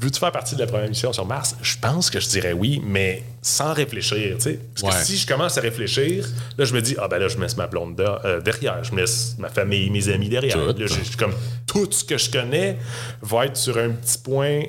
Veux-tu 0.00 0.20
faire 0.20 0.30
partie 0.30 0.54
de 0.54 0.60
la 0.60 0.66
première 0.68 0.88
mission 0.88 1.12
sur 1.12 1.26
Mars? 1.26 1.56
Je 1.60 1.76
pense 1.80 2.08
que 2.08 2.20
je 2.20 2.28
dirais 2.28 2.52
oui, 2.52 2.80
mais 2.84 3.24
sans 3.42 3.72
réfléchir. 3.72 4.36
Parce 4.38 4.46
Ouais. 4.46 4.90
que 5.00 5.06
si 5.06 5.16
je 5.16 5.26
commence 5.26 5.58
à 5.58 5.60
réfléchir, 5.60 6.24
là, 6.56 6.64
je 6.64 6.72
me 6.72 6.80
dis, 6.80 6.94
ah 7.00 7.08
ben 7.08 7.18
là, 7.18 7.26
je 7.26 7.36
me 7.36 7.42
laisse 7.42 7.56
ma 7.56 7.66
blonde 7.66 7.96
de- 7.96 8.04
euh, 8.24 8.40
derrière, 8.40 8.84
je 8.84 8.92
me 8.92 9.00
laisse 9.00 9.34
ma 9.38 9.48
famille, 9.48 9.90
mes 9.90 10.08
amis 10.08 10.28
derrière. 10.28 10.54
Tout. 10.54 10.78
Là, 10.80 10.86
je- 10.86 11.10
je- 11.12 11.16
comme 11.16 11.34
tout 11.66 11.88
ce 11.90 12.04
que 12.04 12.16
je 12.16 12.30
connais 12.30 12.78
va 13.22 13.46
être 13.46 13.56
sur 13.56 13.76
un 13.76 13.90
petit 13.90 14.18
point 14.18 14.62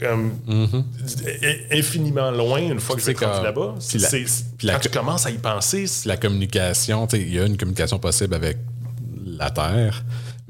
comme 0.00 0.32
i- 0.48 1.78
infiniment 1.78 2.30
loin 2.30 2.58
une 2.60 2.80
fois 2.80 2.96
que 2.96 3.02
Mm-hmm. 3.02 3.14
C'est 3.36 3.42
là-bas. 3.42 3.74
puis 3.86 3.98
la- 3.98 4.08
C'est- 4.08 4.24
puis 4.56 4.66
la- 4.66 4.72
quand 4.74 4.80
tu 4.80 4.88
commences 4.88 5.26
à 5.26 5.30
y 5.30 5.38
penser, 5.38 5.84
la 6.06 6.16
communication, 6.16 7.06
il 7.12 7.34
y 7.34 7.38
a 7.38 7.44
une 7.44 7.56
communication 7.58 7.98
possible 7.98 8.34
avec 8.34 8.56
la 9.26 9.50
Terre, 9.50 10.02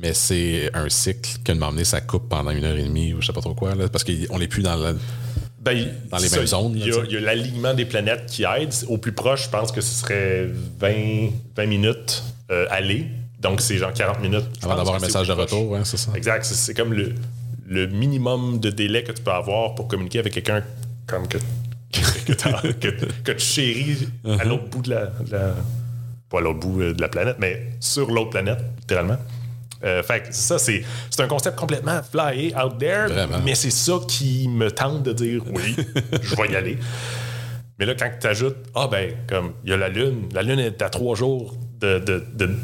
mais 0.04 0.12
c'est 0.12 0.70
un 0.74 0.88
cycle 0.90 1.38
que 1.44 1.52
de 1.52 1.58
m'emmener 1.58 1.84
ça 1.84 2.00
coupe 2.02 2.28
pendant 2.28 2.50
une 2.50 2.64
heure 2.64 2.76
et 2.76 2.82
demie 2.82 3.14
ou 3.14 3.22
je 3.22 3.26
sais 3.26 3.32
pas 3.32 3.40
trop 3.40 3.54
quoi, 3.54 3.74
là, 3.74 3.88
parce 3.88 4.04
qu'on 4.04 4.38
n'est 4.38 4.48
plus 4.48 4.62
dans 4.62 4.76
la. 4.76 4.92
Ben, 5.62 5.88
Dans 6.10 6.18
les 6.18 6.28
mêmes 6.28 6.46
zones, 6.46 6.72
Il 6.76 6.86
y 6.86 7.16
a, 7.16 7.20
l'alignement 7.20 7.72
des 7.72 7.86
planètes 7.86 8.26
qui 8.26 8.44
aide. 8.44 8.74
Au 8.88 8.98
plus 8.98 9.12
proche, 9.12 9.44
je 9.44 9.48
pense 9.48 9.72
que 9.72 9.80
ce 9.80 9.94
serait 10.02 10.46
20, 10.78 11.30
20 11.56 11.66
minutes 11.66 12.22
euh, 12.50 12.66
aller. 12.70 13.06
Donc, 13.40 13.62
c'est 13.62 13.78
genre 13.78 13.92
40 13.94 14.20
minutes. 14.20 14.44
Avant 14.62 14.76
d'avoir 14.76 14.96
un 14.96 14.98
message 15.00 15.26
de 15.28 15.32
proche. 15.32 15.44
retour, 15.50 15.70
ouais, 15.70 15.80
c'est 15.84 15.96
ça. 15.96 16.12
Exact. 16.14 16.44
C'est, 16.44 16.74
comme 16.74 16.92
le, 16.92 17.14
le 17.66 17.86
minimum 17.86 18.60
de 18.60 18.68
délai 18.68 19.04
que 19.04 19.12
tu 19.12 19.22
peux 19.22 19.30
avoir 19.30 19.74
pour 19.74 19.88
communiquer 19.88 20.18
avec 20.18 20.34
quelqu'un 20.34 20.62
comme 21.06 21.26
que, 21.28 21.38
que, 22.26 22.32
t'as- 22.34 22.60
que- 22.80 23.06
que 23.24 23.32
tu 23.32 23.44
chéris 23.44 24.08
Uh-huh. 24.24 24.40
à 24.40 24.44
l'autre 24.44 24.64
bout 24.68 24.82
de 24.82 24.90
la, 24.90 25.06
de 25.06 25.32
la- 25.32 25.54
Pas 26.28 26.38
à 26.38 26.40
l'autre 26.42 26.60
bout 26.60 26.80
euh, 26.82 26.92
de 26.94 27.00
la 27.00 27.08
planète, 27.08 27.36
mais 27.38 27.70
sur 27.80 28.10
l'autre 28.10 28.30
planète, 28.30 28.58
littéralement. 28.80 29.16
Euh, 29.84 30.02
fait 30.02 30.20
que 30.22 30.26
ça, 30.34 30.58
c'est, 30.58 30.82
c'est 31.10 31.20
un 31.22 31.28
concept 31.28 31.58
complètement 31.58 32.00
flyé 32.02 32.54
out 32.56 32.78
there, 32.78 33.06
Vraiment. 33.08 33.38
mais 33.44 33.54
c'est 33.54 33.70
ça 33.70 33.94
qui 34.08 34.48
me 34.48 34.70
tente 34.70 35.02
de 35.02 35.12
dire 35.12 35.42
oui, 35.52 35.76
je 36.22 36.34
vais 36.36 36.48
y 36.48 36.56
aller. 36.56 36.78
Mais 37.78 37.86
là, 37.86 37.94
quand 37.94 38.08
tu 38.20 38.26
ajoutes, 38.26 38.56
ah 38.74 38.88
ben, 38.90 39.12
comme 39.28 39.52
il 39.64 39.70
y 39.70 39.72
a 39.72 39.76
la 39.76 39.88
Lune, 39.88 40.28
la 40.32 40.42
Lune 40.42 40.60
est 40.60 40.80
à 40.80 40.88
trois 40.88 41.14
jours 41.16 41.54
de, 41.80 41.98
de, 41.98 42.24
de- 42.34 42.54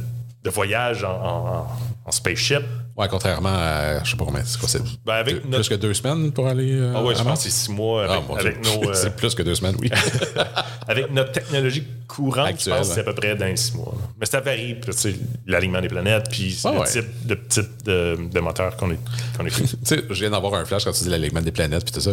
de 0.42 0.50
voyage 0.50 1.04
en, 1.04 1.10
en- 1.10 1.66
en 2.06 2.10
spaceship. 2.10 2.62
Ouais, 3.00 3.08
contrairement 3.08 3.48
à. 3.54 4.04
Je 4.04 4.10
sais 4.10 4.16
pas 4.16 4.24
combien. 4.26 4.42
C'est 4.44 4.58
quoi, 4.60 4.68
c'est 4.68 4.82
Ben, 5.06 5.14
avec 5.14 5.40
plus 5.40 5.48
notre- 5.50 5.68
que 5.70 5.74
deux 5.74 5.94
semaines 5.94 6.32
pour 6.32 6.46
aller. 6.46 6.72
euh, 6.74 6.92
Ah 6.94 7.02
ouais, 7.02 7.14
je 7.14 7.22
pense 7.22 7.38
que 7.44 7.50
c'est 7.50 7.56
six 7.64 7.70
mois 7.70 8.06
Ah, 8.08 8.20
avec, 8.38 8.60
Dieu. 8.60 8.72
nos, 8.82 8.88
euh, 8.90 8.94
c'est 8.94 9.16
plus 9.16 9.34
que 9.34 9.42
deux 9.42 9.54
semaines, 9.54 9.76
oui. 9.80 9.90
avec 10.86 11.10
notre 11.10 11.32
technologie 11.32 11.82
courante, 12.06 12.48
Actuelle, 12.48 12.74
je 12.74 12.78
pense 12.80 12.88
que 12.88 12.94
c'est 12.94 13.00
à 13.00 13.04
peu 13.04 13.14
près 13.14 13.34
dans 13.36 13.46
les 13.46 13.56
six 13.56 13.74
mois. 13.74 13.94
là. 13.96 14.06
Mais 14.18 14.26
ça 14.26 14.40
varie, 14.40 14.76
tu 14.84 14.92
sais, 14.92 15.14
l'alignement 15.46 15.80
des 15.80 15.88
planètes, 15.88 16.26
puis 16.30 16.58
Ah 16.64 16.72
le 16.72 16.78
ouais. 16.80 16.86
type 16.86 17.26
de, 17.26 17.34
type 17.36 17.82
de, 17.84 18.18
de 18.30 18.40
moteur 18.40 18.76
qu'on 18.76 18.90
est, 18.90 18.98
qu'on 19.36 19.46
est 19.46 19.50
tu 19.50 19.66
sais, 19.84 20.02
je 20.10 20.20
viens 20.20 20.30
d'avoir 20.30 20.54
un 20.54 20.64
flash 20.66 20.84
quand 20.84 20.92
tu 20.92 21.04
dis 21.04 21.10
l'alignement 21.10 21.40
des 21.40 21.52
planètes 21.52 21.84
puis 21.84 21.92
tout 21.94 22.00
ça. 22.00 22.12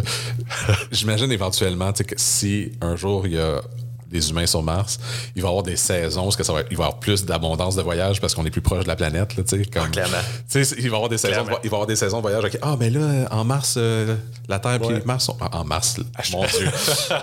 J'imagine 0.92 1.32
éventuellement, 1.32 1.92
tu 1.92 1.98
sais, 1.98 2.04
que 2.06 2.16
si 2.18 2.72
un 2.82 2.96
jour 2.96 3.28
il 3.28 3.34
y 3.34 3.40
a 3.40 3.62
des 4.10 4.30
humains 4.30 4.46
sur 4.46 4.64
Mars, 4.64 5.00
il 5.36 5.42
va 5.42 5.48
y 5.48 5.50
avoir 5.50 5.64
des 5.64 5.76
saisons 5.76 6.24
parce 6.24 6.36
que 6.36 6.44
ça 6.44 6.54
va, 6.54 6.62
il 6.72 6.78
va 6.78 6.84
y 6.84 6.88
avoir 6.88 7.00
plus 7.00 7.26
d'abondance 7.26 7.76
de 7.76 7.82
voyages 7.82 8.20
parce 8.22 8.34
qu'on 8.36 8.46
est 8.46 8.50
plus 8.52 8.62
proche 8.62 8.84
de 8.84 8.88
la 8.88 8.96
planète, 8.96 9.36
là, 9.36 9.44
tu 9.44 9.58
sais. 9.58 9.66
Comme, 9.66 9.90
clairement. 9.92 10.18
Sais, 10.48 10.62
il 10.78 10.84
va 10.84 10.84
y 10.84 10.88
avoir 10.96 11.10
des 11.10 11.18
saisons, 11.18 11.44
de, 11.44 11.50
il 11.64 11.70
va 11.70 11.76
avoir 11.76 11.88
des 11.88 11.96
saisons 11.96 12.18
de 12.18 12.22
voyage. 12.22 12.44
ok, 12.46 12.58
Ah, 12.62 12.76
mais 12.80 12.90
là, 12.90 13.28
en 13.32 13.44
Mars, 13.44 13.76
euh, 13.78 14.16
la 14.48 14.60
Terre 14.60 14.82
Ouais. 14.82 15.02
Mars 15.06 15.26
sont. 15.26 15.38
En 15.52 15.64
Mars, 15.66 15.98
mon 16.32 16.46
Dieu. 16.46 16.70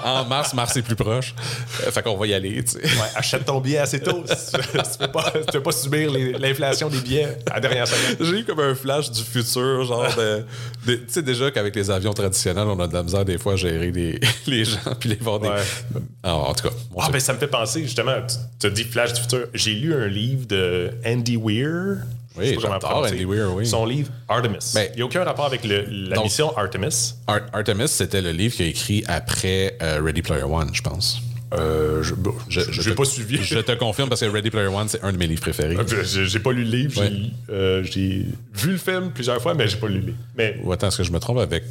en 0.05 0.25
Mars, 0.25 0.53
Mars 0.55 0.77
est 0.77 0.83
plus 0.83 0.97
proche. 0.97 1.35
Euh, 1.87 1.91
fait 1.91 2.03
qu'on 2.03 2.17
va 2.17 2.27
y 2.27 2.35
aller. 2.35 2.61
Ouais, 2.61 2.91
achète 3.15 3.45
ton 3.45 3.61
billet 3.61 3.79
assez 3.79 4.01
tôt. 4.01 4.25
si 4.27 4.53
tu 4.53 4.57
ne 4.77 5.07
veux 5.57 5.63
pas, 5.63 5.73
subir 5.73 6.11
l'inflation 6.39 6.89
des 6.89 6.99
billets 6.99 7.39
à 7.51 7.55
la 7.55 7.61
dernière 7.61 7.87
seconde. 7.89 8.17
J'ai 8.27 8.39
eu 8.41 8.45
comme 8.45 8.61
un 8.61 8.75
flash 8.75 9.11
du 9.11 9.23
futur, 9.23 9.85
genre 9.85 10.07
de. 10.17 10.45
de- 10.87 10.95
tu 10.97 11.05
sais, 11.09 11.23
déjà 11.23 11.51
qu'avec 11.51 11.75
les 11.77 11.91
avions 11.91 12.13
traditionnels, 12.13 12.67
on 12.67 12.79
a 12.81 12.87
de 12.87 12.95
la 12.95 13.03
misère 13.03 13.25
des 13.25 13.39
fois 13.39 13.55
à 13.55 13.57
gérer 13.57 13.91
les, 13.91 14.21
les 14.47 14.65
gens 14.65 14.79
puis 14.99 15.09
les 15.09 15.17
voir 15.17 15.39
des. 15.41 15.49
Ouais. 15.49 15.63
Ah, 16.23 16.35
en 16.37 16.53
tout 16.55 16.69
cas, 16.69 16.74
Ah, 16.99 17.09
ben 17.13 17.21
ça 17.21 17.33
me 17.33 17.39
fait 17.39 17.47
penser, 17.49 17.83
justement, 17.83 18.17
tu 18.61 18.67
as 18.67 18.71
dit 18.71 18.85
Flash 18.85 19.13
du 19.15 19.21
futur. 19.21 19.47
J'ai 19.55 19.75
lu 19.75 19.95
un 19.95 20.07
livre 20.07 20.47
de 20.47 20.91
Andy 21.07 21.37
Weir. 21.37 21.99
Oui, 22.37 22.57
j'adore. 22.61 23.05
Andy 23.07 23.25
Weir. 23.25 23.49
Son 23.65 23.87
livre 23.87 24.11
Artemis. 24.29 24.73
Ben, 24.75 24.89
Il 24.93 24.97
n'y 24.97 25.03
a 25.03 25.05
aucun 25.05 25.23
rapport 25.25 25.47
avec 25.47 25.65
le- 25.65 25.85
la 25.89 26.17
donc- 26.17 26.25
mission 26.25 26.57
Artemis. 26.57 27.15
Ar- 27.29 27.43
Artemis, 27.53 27.89
c'était 27.89 28.21
le 28.23 28.33
livre 28.33 28.57
qu'il 28.57 28.67
a 28.67 28.69
écrit 28.69 29.05
après 29.07 29.77
euh, 29.83 30.01
Ready 30.03 30.23
Player 30.23 30.43
One, 30.43 30.71
je 30.73 30.83
pense. 30.83 31.21
Euh, 31.53 32.03
je 32.03 32.15
bon, 32.15 32.35
je, 32.49 32.61
Je 32.63 32.83
j'ai 32.83 32.91
te- 32.91 32.97
pas 32.97 33.05
suivi. 33.05 33.39
Je 33.41 33.61
te 33.61 33.71
confirme 33.73 34.09
parce 34.09 34.23
que 34.23 34.27
Ready 34.27 34.51
Player 34.51 34.67
One, 34.67 34.89
c'est 34.89 35.05
un 35.05 35.13
de 35.13 35.17
mes 35.19 35.29
livres 35.29 35.43
préférés. 35.43 35.77
Je- 35.87 36.03
je- 36.03 36.25
J'ai 36.25 36.39
pas 36.41 36.51
lu 36.51 36.65
le 36.65 36.71
livre. 36.77 37.01
Ouais. 37.01 37.09
J'ai 37.13 37.55
euh, 37.55 37.83
j'ai 37.85 38.27
vu 38.55 38.73
le 38.73 38.79
film 38.79 39.13
plusieurs 39.15 39.41
fois, 39.41 39.55
mais 39.55 39.69
j'ai 39.69 39.77
pas 39.77 39.87
lu 39.87 40.01
le 40.01 40.07
livre. 40.07 40.19
Mais 40.37 40.57
Ou 40.65 40.73
attends, 40.73 40.89
est-ce 40.89 40.99
que 40.99 41.05
je 41.05 41.13
me 41.13 41.21
trompe 41.21 41.39
avec. 41.39 41.63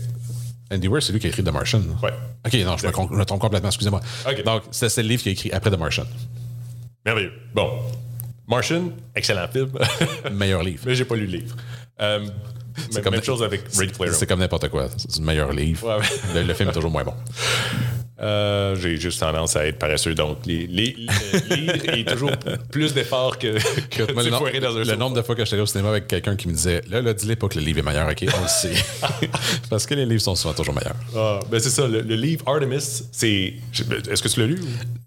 Andy 0.73 0.87
Weir, 0.87 1.01
c'est 1.03 1.13
lui 1.13 1.19
qui 1.19 1.27
a 1.27 1.29
écrit 1.29 1.43
The 1.43 1.49
Martian. 1.51 1.81
Ouais. 2.01 2.11
Ok, 2.45 2.53
non, 2.65 2.77
je 2.77 2.87
me, 2.87 2.91
con- 2.91 3.07
je 3.11 3.15
me 3.17 3.25
trompe 3.25 3.41
complètement, 3.41 3.69
excusez-moi. 3.69 4.01
Ok. 4.29 4.43
Donc, 4.43 4.63
c'est 4.71 4.89
c'est 4.89 5.03
le 5.03 5.09
livre 5.09 5.21
qu'il 5.23 5.29
a 5.29 5.33
écrit 5.33 5.51
après 5.51 5.71
The 5.71 5.77
Martian. 5.77 6.05
merveilleux. 7.05 7.31
Bon. 7.53 7.69
Martian, 8.47 8.91
excellent 9.15 9.47
film. 9.47 9.71
Meilleur 10.31 10.63
livre. 10.63 10.83
mais 10.85 10.95
j'ai 10.95 11.05
pas 11.05 11.15
lu 11.15 11.25
le 11.27 11.37
livre. 11.37 11.55
Euh, 12.01 12.19
même, 12.19 13.03
comme- 13.03 13.13
même 13.13 13.23
chose 13.23 13.41
avec 13.43 13.61
Ready 13.77 13.93
Player. 13.93 14.13
C'est 14.13 14.25
comme 14.27 14.39
n'importe 14.39 14.67
quoi. 14.69 14.87
C'est 14.97 15.19
le 15.19 15.25
meilleur 15.25 15.51
livre. 15.53 15.87
Ouais, 15.87 15.95
ouais. 16.01 16.41
Le, 16.41 16.47
le 16.47 16.53
film 16.53 16.69
est 16.69 16.73
toujours 16.73 16.91
moins 16.91 17.03
bon. 17.03 17.13
Euh, 18.23 18.75
j'ai 18.75 18.95
juste 18.97 19.19
tendance 19.19 19.55
à 19.57 19.67
être 19.67 19.77
paresseux. 19.77 20.15
Donc, 20.15 20.37
les, 20.45 20.65
les, 20.67 20.95
le 21.49 21.55
livre 21.55 21.89
est 21.97 22.07
toujours 22.09 22.31
plus 22.71 22.93
d'efforts 22.93 23.37
que, 23.37 23.57
que 23.89 24.03
le, 24.03 24.29
nom- 24.29 24.39
dans 24.61 24.77
un 24.77 24.83
le 24.83 24.95
nombre 24.95 25.15
de 25.15 25.21
fois 25.21 25.35
que 25.35 25.43
j'étais 25.43 25.55
allé 25.55 25.63
au 25.63 25.67
cinéma 25.67 25.89
avec 25.89 26.07
quelqu'un 26.07 26.35
qui 26.37 26.47
me 26.47 26.53
disait 26.53 26.81
Là, 26.89 27.01
là, 27.01 27.13
dis-le 27.13 27.35
pas 27.35 27.47
que 27.49 27.59
le 27.59 27.65
livre 27.65 27.79
est 27.79 27.83
meilleur, 27.83 28.07
ok, 28.09 28.25
on 28.37 28.41
le 28.41 28.47
sait. 28.47 28.73
Parce 29.69 29.85
que 29.85 29.93
les 29.93 30.05
livres 30.05 30.21
sont 30.21 30.35
souvent 30.35 30.53
toujours 30.53 30.73
meilleurs. 30.73 30.95
Ah, 31.15 31.39
ben 31.51 31.59
c'est 31.59 31.69
ça, 31.69 31.85
le, 31.87 32.01
le 32.01 32.15
livre 32.15 32.47
Artemis, 32.47 33.03
c'est. 33.11 33.53
Est-ce 34.09 34.23
que 34.23 34.29
tu 34.29 34.39
l'as 34.39 34.47
lu? 34.47 34.59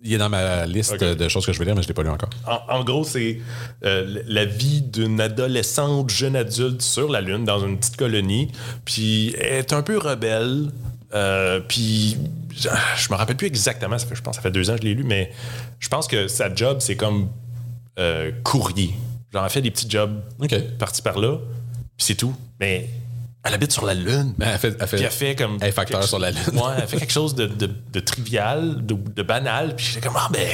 Il 0.05 0.13
est 0.13 0.19
dans 0.19 0.29
ma 0.29 0.67
liste 0.67 1.03
de 1.03 1.29
choses 1.29 1.47
que 1.47 1.53
je 1.53 1.59
veux 1.59 1.65
lire, 1.65 1.75
mais 1.75 1.83
je 1.83 1.87
ne 1.87 1.91
l'ai 1.91 1.95
pas 1.95 2.03
lu 2.03 2.11
encore. 2.11 2.31
En, 2.47 2.79
en 2.81 2.85
gros, 2.85 3.05
c'est 3.05 3.39
euh, 3.85 4.21
la 4.27 4.45
vie 4.45 4.83
d'une 4.83 5.21
adolescente, 5.21 6.11
jeune 6.11 6.37
adulte 6.37 6.83
sur 6.83 7.09
la 7.11 7.21
Lune, 7.23 7.45
dans 7.45 7.65
une 7.67 7.79
petite 7.79 7.97
colonie. 7.97 8.49
Puis 8.85 9.35
elle 9.39 9.55
est 9.61 9.73
un 9.73 9.83
peu 9.83 9.97
rebelle. 9.99 10.67
Euh, 11.17 11.61
puis 11.61 12.17
je, 12.55 12.69
je 12.97 13.11
me 13.11 13.17
rappelle 13.17 13.37
plus 13.37 13.47
exactement, 13.47 13.99
ça 13.99 14.07
fait, 14.07 14.15
je 14.15 14.23
pense 14.23 14.37
ça 14.37 14.43
fait 14.43 14.51
deux 14.51 14.69
ans 14.71 14.75
que 14.75 14.83
je 14.83 14.87
l'ai 14.87 14.95
lu, 14.95 15.03
mais 15.05 15.33
je 15.81 15.89
pense 15.89 16.07
que 16.07 16.29
sa 16.29 16.55
job, 16.55 16.79
c'est 16.81 16.97
comme 16.97 17.29
euh, 17.99 18.31
courrier. 18.45 18.95
Genre, 19.33 19.43
elle 19.45 19.51
fait 19.51 19.63
des 19.63 19.71
petits 19.71 19.89
jobs 19.89 20.21
OK. 20.41 20.55
par-ci 20.79 21.03
par-là, 21.03 21.39
puis 21.97 22.07
c'est 22.07 22.15
tout. 22.15 22.35
Mais 22.61 22.89
elle 23.45 23.55
habite 23.55 23.73
sur 23.73 23.85
la 23.87 23.95
Lune. 23.95 24.35
Mais 24.39 24.47
elle 24.47 24.59
fait, 24.59 24.77
elle 24.79 24.87
fait, 24.89 24.97
Puis 24.97 25.05
elle 25.07 25.11
fait 25.13 25.35
comme. 25.37 25.57
Elle 25.61 25.69
est 25.69 25.73
facteur 25.73 26.01
quelque- 26.01 26.09
sur 26.09 26.19
la 26.19 26.31
Lune. 26.33 26.41
Ouais, 26.55 26.73
elle 26.79 26.87
fait 26.89 26.99
quelque 26.99 27.13
chose 27.13 27.35
de, 27.35 27.47
de- 27.47 27.71
de 27.93 28.01
trivial, 28.01 28.85
de, 28.85 28.95
de 28.95 29.23
banal. 29.23 29.75
Puis 29.77 29.87
j'étais 29.87 30.07
comme, 30.07 30.17
ah 30.19 30.29
ben, 30.33 30.49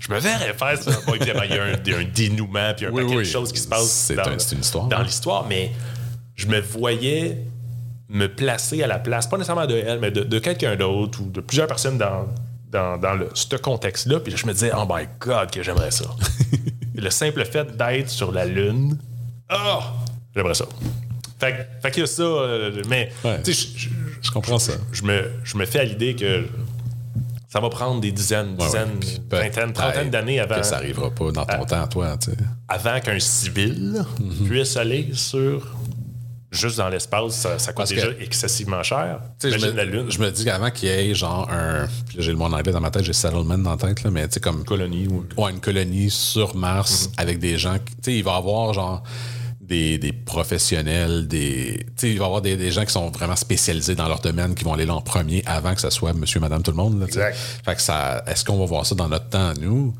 je 0.00 0.12
me 0.12 0.18
verrais 0.20 0.54
faire 0.54 0.78
ça. 0.82 0.92
Bon, 1.06 1.14
évidemment, 1.14 1.42
il 1.44 1.54
y 1.54 1.58
a 1.58 1.64
un, 1.64 1.72
il 1.84 1.92
y 1.92 1.94
a 1.94 1.98
un 1.98 2.04
dénouement, 2.04 2.72
puis 2.76 2.86
Oui, 2.86 3.02
paquet 3.02 3.16
oui. 3.16 3.24
de 3.24 3.28
choses 3.28 3.52
qui 3.52 3.60
se 3.60 3.68
passent 3.68 3.90
C'est 3.90 4.14
dans, 4.14 4.22
un- 4.28 4.38
c'est 4.38 4.54
une 4.54 4.60
histoire, 4.62 4.86
dans 4.86 5.02
l'histoire. 5.02 5.46
Mais 5.48 5.72
je 6.36 6.46
me 6.46 6.60
voyais 6.60 7.44
me 8.08 8.26
placer 8.26 8.82
à 8.82 8.86
la 8.86 8.98
place, 8.98 9.26
pas 9.26 9.36
nécessairement 9.36 9.66
de 9.66 9.74
elle, 9.76 9.98
mais 10.00 10.10
de, 10.10 10.22
de 10.22 10.38
quelqu'un 10.38 10.76
d'autre 10.76 11.20
ou 11.20 11.30
de 11.30 11.40
plusieurs 11.40 11.66
personnes 11.66 11.98
dans, 11.98 12.26
dans, 12.70 12.96
dans 12.98 13.14
le, 13.14 13.28
ce 13.34 13.56
contexte-là. 13.56 14.20
Puis 14.20 14.32
là, 14.32 14.38
je 14.40 14.46
me 14.46 14.52
disais, 14.52 14.70
oh 14.76 14.84
my 14.88 15.06
God, 15.20 15.50
que 15.50 15.62
j'aimerais 15.62 15.90
ça. 15.90 16.04
le 16.94 17.10
simple 17.10 17.44
fait 17.44 17.76
d'être 17.76 18.08
sur 18.08 18.32
la 18.32 18.46
Lune, 18.46 18.98
oh, 19.52 19.80
j'aimerais 20.34 20.54
ça. 20.54 20.64
Fait, 21.38 21.52
que- 21.52 21.82
fait 21.82 21.90
qu'il 21.92 22.00
y 22.00 22.04
a 22.04 22.06
ça, 22.06 22.22
euh, 22.22 22.82
mais 22.88 23.10
Ouais. 23.24 23.42
tu 23.42 23.52
sais, 23.52 23.68
je- 23.76 23.78
je- 23.78 23.88
Je 24.22 24.30
comprends 24.32 24.58
ça. 24.58 24.72
je 24.92 25.02
me, 25.02 25.30
je 25.44 25.56
me 25.56 25.64
fais 25.66 25.78
à 25.80 25.84
l'idée 25.84 26.16
que 26.16 26.44
ça 27.48 27.60
va 27.60 27.68
prendre 27.70 28.00
des 28.00 28.10
dizaines, 28.12 28.56
dizaines, 28.56 28.88
ouais. 28.94 28.98
Puis 29.00 29.20
vingtaines, 29.30 29.72
trentaines 29.72 30.10
d'années 30.10 30.40
avant, 30.40 30.56
Que 30.56 30.62
ça 30.64 30.76
n'arrivera 30.76 31.10
pas 31.10 31.30
dans 31.30 31.46
ton 31.46 31.64
temps, 31.64 31.86
toi. 31.86 32.16
Avant 32.68 32.98
qu'un 33.00 33.20
civil 33.20 34.04
Mhm. 34.18 34.48
puisse 34.48 34.76
aller 34.76 35.10
sur 35.12 35.74
juste 36.50 36.78
dans 36.78 36.88
l'espace. 36.88 37.32
Ça, 37.34 37.58
ça 37.58 37.72
coûte 37.72 37.76
Parce 37.78 37.90
que- 37.90 37.94
déjà 37.96 38.08
excessivement 38.20 38.82
cher. 38.82 39.20
Je, 39.42 39.48
Imagine 39.48 39.76
la 39.76 39.84
me, 39.84 39.90
Lune, 39.90 40.06
je 40.10 40.18
me 40.18 40.30
dis 40.30 40.44
qu'avant 40.44 40.70
qu'il 40.70 40.88
y 40.88 40.92
ait 40.92 41.14
genre 41.14 41.48
un. 41.50 41.86
j'ai 42.16 42.30
le 42.32 42.36
mot 42.38 42.44
en 42.44 42.52
anglais 42.52 42.72
dans 42.72 42.80
ma 42.80 42.90
tête, 42.90 43.04
j'ai 43.04 43.12
settlement 43.12 43.58
dans 43.58 43.70
la 43.70 43.76
tête, 43.76 44.02
là, 44.02 44.10
mais 44.10 44.26
tu 44.28 44.34
sais, 44.34 44.40
comme. 44.40 44.64
colonie. 44.64 45.06
Ou... 45.08 45.24
Ouais, 45.40 45.50
une 45.50 45.60
colonie 45.60 46.10
sur 46.10 46.54
Mars 46.56 47.10
avec 47.16 47.38
des 47.38 47.58
gens. 47.58 47.74
Tu 47.78 47.92
sais, 48.02 48.14
il 48.16 48.24
va 48.24 48.32
y 48.32 48.36
avoir 48.36 48.72
genre 48.74 49.02
des, 49.60 49.98
des 49.98 50.12
professionnels, 50.12 51.28
des. 51.28 51.78
Tu 51.80 51.92
sais, 51.96 52.10
il 52.12 52.18
va 52.18 52.24
y 52.24 52.26
avoir 52.26 52.40
des, 52.42 52.56
des 52.56 52.70
gens 52.70 52.84
qui 52.84 52.92
sont 52.92 53.10
vraiment 53.10 53.36
spécialisés 53.36 53.94
dans 53.94 54.08
leur 54.08 54.20
domaine 54.20 54.54
qui 54.54 54.64
vont 54.64 54.72
aller 54.72 54.86
là 54.86 54.94
en 54.94 55.00
premier 55.02 55.42
avant 55.46 55.74
que 55.74 55.80
ce 55.80 55.90
soit 55.90 56.12
monsieur, 56.14 56.40
madame, 56.40 56.62
tout 56.62 56.70
le 56.70 56.76
monde. 56.78 56.98
Là. 57.00 57.06
Exact. 57.06 57.36
Fait 57.64 57.74
que 57.74 57.82
ça. 57.82 58.22
Est-ce 58.26 58.44
qu'on 58.44 58.58
va 58.58 58.64
voir 58.64 58.86
ça 58.86 58.94
dans 58.94 59.08
notre 59.08 59.28
temps, 59.28 59.52
nous? 59.60 59.94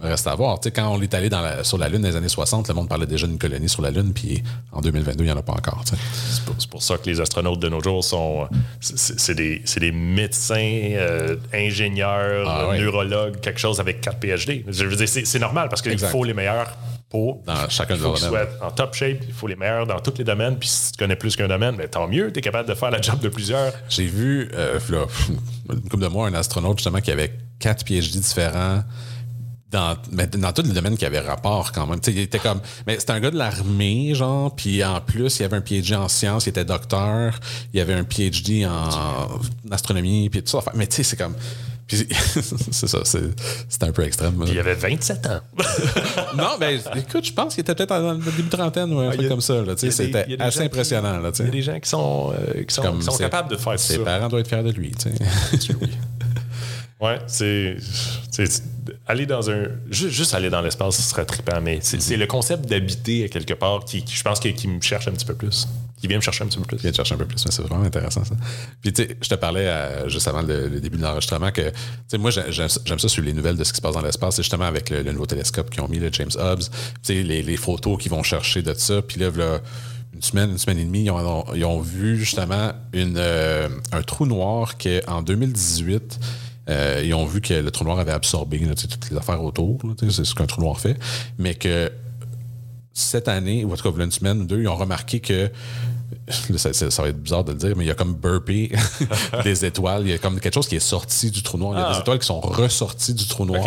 Reste 0.00 0.26
à 0.26 0.34
voir. 0.34 0.58
Quand 0.74 0.88
on 0.94 1.00
est 1.02 1.12
allé 1.12 1.28
dans 1.28 1.42
la- 1.42 1.62
sur 1.62 1.76
la 1.76 1.88
Lune 1.88 2.00
dans 2.02 2.08
les 2.08 2.16
années 2.16 2.28
60, 2.28 2.68
le 2.68 2.74
monde 2.74 2.88
parlait 2.88 3.06
déjà 3.06 3.26
d'une 3.26 3.38
colonie 3.38 3.68
sur 3.68 3.82
la 3.82 3.90
Lune, 3.90 4.12
puis 4.14 4.42
en 4.72 4.80
2022, 4.80 5.24
il 5.24 5.26
n'y 5.26 5.32
en 5.32 5.36
a 5.36 5.42
pas 5.42 5.52
encore. 5.52 5.84
C'est 5.84 6.68
pour, 6.70 6.82
ça 6.82 6.96
que 6.96 7.04
les 7.10 7.20
astronautes 7.20 7.60
de 7.60 7.68
nos 7.68 7.82
jours 7.82 8.02
sont. 8.02 8.48
C'est 8.80 9.34
des, 9.34 9.60
c'est 9.66 9.80
des 9.80 9.92
médecins, 9.92 10.56
euh, 10.94 11.36
ingénieurs, 11.52 12.48
Ah 12.48 12.68
ouais. 12.68 12.78
neurologues, 12.80 13.40
quelque 13.40 13.60
chose 13.60 13.78
avec 13.80 14.00
4 14.00 14.18
PhD. 14.18 14.64
Je 14.68 14.84
veux 14.84 14.96
dire, 14.96 15.08
c'est 15.08 15.38
normal 15.38 15.68
parce 15.68 15.82
qu'il 15.82 15.98
faut 15.98 16.24
les 16.24 16.34
meilleurs 16.34 16.76
pour. 17.10 17.42
Dans 17.44 17.68
chacun 17.68 17.96
de 17.96 18.02
leurs 18.02 18.18
domaines. 18.20 18.46
en 18.62 18.70
top 18.70 18.94
shape, 18.94 19.18
il 19.26 19.34
faut 19.34 19.48
les 19.48 19.56
meilleurs 19.56 19.86
dans 19.86 19.98
tous 20.00 20.16
les 20.16 20.24
domaines. 20.24 20.56
Puis 20.58 20.68
si 20.68 20.92
tu 20.92 20.98
connais 20.98 21.16
plus 21.16 21.36
qu'un 21.36 21.48
domaine, 21.48 21.74
mais 21.76 21.88
tant 21.88 22.06
mieux, 22.08 22.32
tu 22.32 22.38
es 22.38 22.42
capable 22.42 22.68
de 22.68 22.74
faire 22.74 22.90
la 22.90 23.02
job 23.02 23.18
de 23.20 23.28
plusieurs. 23.28 23.72
J'ai 23.88 24.06
vu, 24.06 24.48
euh, 24.54 24.78
là, 24.88 25.04
une 25.72 25.80
couple 25.82 26.04
de 26.04 26.08
mois, 26.08 26.28
un 26.28 26.34
astronaute 26.34 26.78
justement 26.78 27.00
qui 27.00 27.10
avait 27.10 27.32
quatre 27.58 27.84
PhD 27.84 28.18
différents 28.18 28.82
dans, 29.70 29.96
mais 30.12 30.26
dans 30.26 30.52
tous 30.52 30.62
les 30.62 30.72
domaines 30.72 30.96
qui 30.96 31.04
avaient 31.06 31.20
rapport 31.20 31.72
quand 31.72 31.86
même. 31.86 32.00
Tu 32.00 32.10
sais, 32.10 32.16
il 32.18 32.22
était 32.22 32.38
comme. 32.38 32.60
Mais 32.86 32.98
c'était 32.98 33.12
un 33.12 33.20
gars 33.20 33.30
de 33.30 33.38
l'armée, 33.38 34.14
genre, 34.14 34.54
puis 34.54 34.82
en 34.84 35.00
plus, 35.00 35.38
il 35.38 35.44
avait 35.44 35.56
un 35.56 35.60
PhD 35.62 35.94
en 35.94 36.08
sciences, 36.08 36.46
il 36.46 36.50
était 36.50 36.64
docteur, 36.64 37.38
il 37.72 37.80
avait 37.80 37.94
un 37.94 38.04
PhD 38.04 38.66
en 38.66 39.40
astronomie, 39.70 40.28
puis 40.30 40.42
tout 40.42 40.50
ça. 40.50 40.60
Mais 40.74 40.86
tu 40.86 40.96
sais, 40.96 41.02
c'est 41.04 41.16
comme. 41.16 41.34
C'est 42.70 42.86
ça, 42.86 43.00
c'est 43.02 43.18
c'était 43.68 43.86
un 43.86 43.90
peu 43.90 44.04
extrême. 44.04 44.40
Il 44.46 44.56
avait 44.60 44.74
27 44.74 45.26
ans. 45.26 45.40
non, 46.36 46.50
mais 46.60 46.76
écoute, 46.94 47.24
je 47.24 47.32
pense 47.32 47.52
qu'il 47.56 47.62
était 47.62 47.74
peut-être 47.74 47.88
dans 48.00 48.12
le 48.12 48.18
début 48.18 48.44
de 48.44 48.48
trentaine 48.48 48.92
ou 48.92 49.00
un 49.00 49.08
Ah, 49.08 49.14
truc 49.14 49.26
a- 49.26 49.28
comme 49.28 49.40
ça. 49.40 49.54
C'était 49.76 50.36
assez 50.38 50.60
impressionnant. 50.62 51.18
Là, 51.18 51.32
tu 51.32 51.42
Il 51.42 51.46
y 51.46 51.48
a 51.48 51.50
des 51.50 51.62
gens 51.62 51.80
qui 51.80 51.88
sont, 51.90 52.32
euh, 52.32 52.62
qui 52.62 52.72
sont, 52.72 52.82
Comme 52.82 52.98
qui 53.00 53.04
sont 53.06 53.10
ses- 53.10 53.24
capables 53.24 53.50
de 53.50 53.56
faire 53.56 53.76
Ses 53.76 53.94
ça. 53.96 54.04
parents 54.04 54.28
doivent 54.28 54.42
être 54.42 54.48
fiers 54.48 54.62
de 54.62 54.70
lui. 54.70 54.92
Ouais, 57.00 57.18
c'est. 57.26 57.76
Aller 59.06 59.26
dans 59.26 59.50
un. 59.50 59.64
Juste, 59.90 60.10
juste 60.14 60.34
aller 60.34 60.50
dans 60.50 60.60
l'espace, 60.60 60.96
ce 60.96 61.02
serait 61.02 61.24
trippant, 61.24 61.60
mais 61.62 61.78
c'est 61.82 62.00
c'est 62.00 62.16
le 62.16 62.26
concept 62.26 62.66
d'habiter 62.68 63.24
à 63.24 63.28
quelque 63.28 63.54
part 63.54 63.84
qui, 63.84 64.02
qui, 64.04 64.14
je 64.14 64.22
pense, 64.22 64.40
que- 64.40 64.48
qui 64.48 64.68
me 64.68 64.80
cherche 64.80 65.08
un 65.08 65.12
petit 65.12 65.24
peu 65.26 65.34
plus. 65.34 65.66
Qui 66.00 66.06
vient 66.08 66.16
me 66.16 66.22
chercher 66.22 66.44
un 66.44 66.46
petit 66.46 66.58
peu 66.58 66.64
plus. 66.64 66.76
Je 66.78 66.82
viens 66.82 66.90
de 66.90 66.96
chercher 66.96 67.14
un 67.14 67.18
peu 67.18 67.26
plus, 67.26 67.44
mais 67.44 67.50
c'est 67.52 67.62
vraiment 67.62 67.84
intéressant 67.84 68.24
ça. 68.24 68.34
Puis 68.82 68.92
tu 68.92 69.02
sais, 69.02 69.16
je 69.20 69.28
te 69.28 69.34
parlais 69.34 69.66
euh, 69.66 70.08
juste 70.08 70.26
avant 70.28 70.40
le, 70.42 70.80
début 70.80 70.96
de 70.96 71.02
l'enregistrement 71.02 71.50
que, 71.50 71.60
tu 71.70 71.74
sais, 72.08 72.18
moi 72.18 72.30
j'ai- 72.30 72.50
j'aime 72.50 72.68
ça- 72.98 73.08
sur 73.08 73.22
les 73.22 73.32
nouvelles 73.34 73.56
de 73.56 73.64
ce 73.64 73.72
qui 73.72 73.76
se 73.78 73.82
passe 73.82 73.94
dans 73.94 74.00
l'espace, 74.02 74.36
c'est 74.36 74.42
justement 74.42 74.64
avec 74.64 74.88
le, 74.90 75.02
nouveau 75.12 75.26
télescope 75.26 75.68
qu'ils 75.70 75.82
ont 75.82 75.88
mis, 75.88 75.98
le 75.98 76.10
James 76.12 76.30
Hubbs, 76.38 76.60
tu 76.62 76.68
sais, 77.02 77.22
les, 77.22 77.42
les 77.42 77.56
photos 77.58 77.98
qu'ils 78.00 78.10
vont 78.10 78.22
chercher 78.22 78.62
de 78.62 78.72
ça, 78.74 79.02
puis 79.02 79.20
là, 79.20 79.30
là, 79.36 79.60
une 80.14 80.22
semaine, 80.22 80.50
une 80.50 80.58
semaine 80.58 80.78
et 80.78 80.84
demie, 80.84 81.04
ils 81.04 81.10
ont, 81.10 81.44
ils 81.54 81.64
ont 81.66 81.80
vu 81.80 82.18
justement 82.18 82.72
une, 82.94 83.16
euh, 83.18 83.68
un 83.92 84.02
trou 84.02 84.24
noir 84.26 84.76
qu'en 84.78 85.20
2018, 85.22 86.18
euh, 86.70 87.02
ils 87.04 87.12
ont 87.14 87.26
vu 87.26 87.40
que 87.40 87.52
le 87.54 87.70
trou 87.70 87.84
noir 87.84 87.98
avait 87.98 88.12
absorbé 88.12 88.58
là, 88.60 88.74
toutes 88.74 89.10
les 89.10 89.16
affaires 89.16 89.42
autour, 89.42 89.78
c'est 89.98 90.24
ce 90.24 90.34
qu'un 90.34 90.46
trou 90.46 90.62
noir 90.62 90.78
fait, 90.80 90.96
mais 91.38 91.54
que 91.54 91.90
cette 92.92 93.28
année, 93.28 93.64
ou 93.64 93.72
en 93.72 93.76
tout 93.76 93.92
cas, 93.92 94.02
une 94.04 94.10
semaine 94.10 94.40
ou 94.42 94.44
deux, 94.44 94.60
ils 94.62 94.68
ont 94.68 94.76
remarqué 94.76 95.20
que. 95.20 95.50
ça, 96.56 96.72
ça- 96.72 96.90
ça 96.90 97.02
va 97.02 97.08
être 97.08 97.20
bizarre 97.22 97.44
de 97.44 97.52
le 97.52 97.58
dire, 97.58 97.72
mais 97.76 97.84
il 97.84 97.88
y 97.88 97.90
a 97.90 97.94
comme 97.94 98.14
burpé 98.14 98.70
des 99.44 99.64
étoiles. 99.64 100.02
Il 100.04 100.10
y 100.10 100.12
a 100.12 100.18
comme 100.18 100.38
quelque 100.40 100.54
chose 100.54 100.68
qui 100.68 100.76
est 100.76 100.80
sorti 100.80 101.30
du 101.30 101.42
trou 101.42 101.56
noir. 101.58 101.74
Il 101.74 101.80
y 101.80 101.82
a 101.82 101.88
Ah. 101.88 101.92
des 101.94 102.00
étoiles 102.00 102.18
qui 102.18 102.26
sont 102.26 102.40
ressorties 102.40 103.14
du 103.14 103.26
trou 103.26 103.44
noir. 103.46 103.64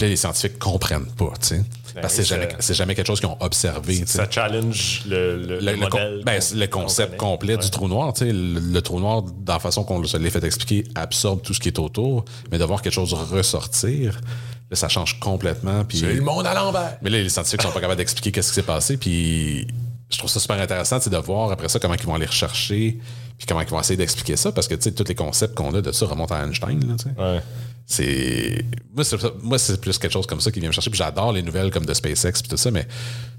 Puis 0.00 0.06
là, 0.06 0.12
les 0.12 0.16
scientifiques 0.16 0.58
comprennent 0.58 1.04
pas, 1.14 1.32
tu 1.38 1.48
sais. 1.48 1.62
Parce 2.00 2.14
que 2.14 2.22
c'est 2.22 2.28
jamais, 2.28 2.48
c'est 2.58 2.72
jamais 2.72 2.94
quelque 2.94 3.06
chose 3.08 3.20
qu'ils 3.20 3.28
ont 3.28 3.36
observé. 3.40 4.02
Ça 4.06 4.26
challenge 4.30 5.02
le, 5.06 5.36
le, 5.36 5.42
Le, 5.42 5.60
le 5.60 5.72
le 5.72 5.76
con- 5.88 5.98
modèle. 5.98 6.22
ben, 6.24 6.40
le 6.54 6.66
concept 6.68 7.16
complet 7.18 7.56
Ouais. 7.56 7.62
du 7.62 7.68
trou 7.70 7.86
noir, 7.86 8.12
tu 8.14 8.20
sais, 8.24 8.32
le, 8.32 8.60
le 8.60 8.80
trou 8.82 8.98
noir, 8.98 9.20
dans 9.22 9.52
la 9.54 9.58
façon 9.58 9.84
qu'on 9.84 10.02
se 10.04 10.16
l'ait 10.16 10.30
fait 10.30 10.42
expliquer, 10.42 10.84
absorbe 10.94 11.42
tout 11.42 11.52
ce 11.52 11.60
qui 11.60 11.68
est 11.68 11.78
autour, 11.78 12.24
mais 12.50 12.56
de 12.58 12.64
voir 12.64 12.80
quelque 12.80 12.94
chose 12.94 13.12
ressortir, 13.12 14.20
là, 14.70 14.76
ça 14.76 14.88
change 14.88 15.20
complètement. 15.20 15.84
Puis, 15.84 15.98
C'est 15.98 16.14
le 16.14 16.22
monde 16.22 16.46
à 16.46 16.54
l'envers. 16.54 16.96
mais 17.02 17.10
là, 17.10 17.18
les 17.20 17.28
scientifiques 17.28 17.60
sont 17.60 17.70
pas 17.72 17.80
capables 17.80 17.98
d'expliquer 17.98 18.32
qu'est-ce 18.32 18.48
qui 18.48 18.54
s'est 18.54 18.62
passé. 18.62 18.96
Puis 18.96 19.66
je 20.10 20.16
trouve 20.18 20.30
ça 20.30 20.40
super 20.40 20.58
intéressant 20.60 20.98
de 20.98 21.16
voir 21.18 21.50
après 21.52 21.68
ça 21.68 21.78
comment 21.78 21.94
ils 21.94 22.06
vont 22.06 22.14
aller 22.14 22.26
rechercher, 22.26 22.98
puis 23.36 23.46
comment 23.46 23.60
ils 23.60 23.68
vont 23.68 23.80
essayer 23.80 23.96
d'expliquer 23.98 24.36
ça, 24.36 24.52
parce 24.52 24.66
que 24.68 24.74
tu 24.76 24.82
sais, 24.84 24.92
tous 24.92 25.04
les 25.08 25.14
concepts 25.14 25.54
qu'on 25.56 25.74
a 25.74 25.80
de 25.82 25.92
ça 25.92 26.06
remontent 26.06 26.34
à 26.34 26.44
Einstein. 26.46 26.80
Là. 27.18 27.42
C'est 27.86 28.64
moi, 28.94 29.04
c'est 29.04 29.16
moi, 29.42 29.58
c'est 29.58 29.80
plus 29.80 29.98
quelque 29.98 30.12
chose 30.12 30.26
comme 30.26 30.40
ça 30.40 30.50
qui 30.52 30.60
vient 30.60 30.68
me 30.68 30.72
chercher. 30.72 30.90
Puis 30.90 30.98
j'adore 30.98 31.32
les 31.32 31.42
nouvelles 31.42 31.70
comme 31.72 31.84
de 31.86 31.92
SpaceX 31.94 32.40
puis 32.40 32.48
tout 32.48 32.56
ça, 32.56 32.70
mais 32.70 32.86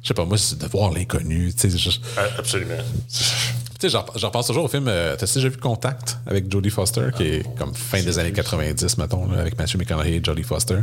je 0.02 0.10
sais 0.10 0.14
pas, 0.14 0.26
moi, 0.26 0.38
c'est 0.38 0.58
de 0.58 0.68
voir 0.68 0.92
l'inconnu. 0.92 1.54
Tu 1.54 1.70
sais, 1.70 1.78
je- 1.78 1.90
tu 1.90 2.00
Euh, 2.18 2.28
Absolument. 2.38 2.74
sais, 3.08 3.90
j'en 3.90 4.04
repense 4.28 4.48
toujours 4.48 4.66
au 4.66 4.68
film. 4.68 4.88
euh, 4.90 5.16
T'as 5.18 5.26
déjà 5.26 5.48
vu 5.48 5.56
Contact 5.58 6.18
avec 6.26 6.52
Jodie 6.52 6.70
Foster, 6.70 7.08
qui 7.16 7.24
est 7.24 7.56
comme 7.58 7.74
fin 7.74 8.04
des 8.04 8.20
années 8.20 8.34
90, 8.34 8.98
mettons, 8.98 9.26
là, 9.32 9.40
avec 9.40 9.58
Matthew 9.58 9.78
McConaughey 9.78 10.16
et 10.18 10.22
Jodie 10.24 10.44
Foster? 10.44 10.80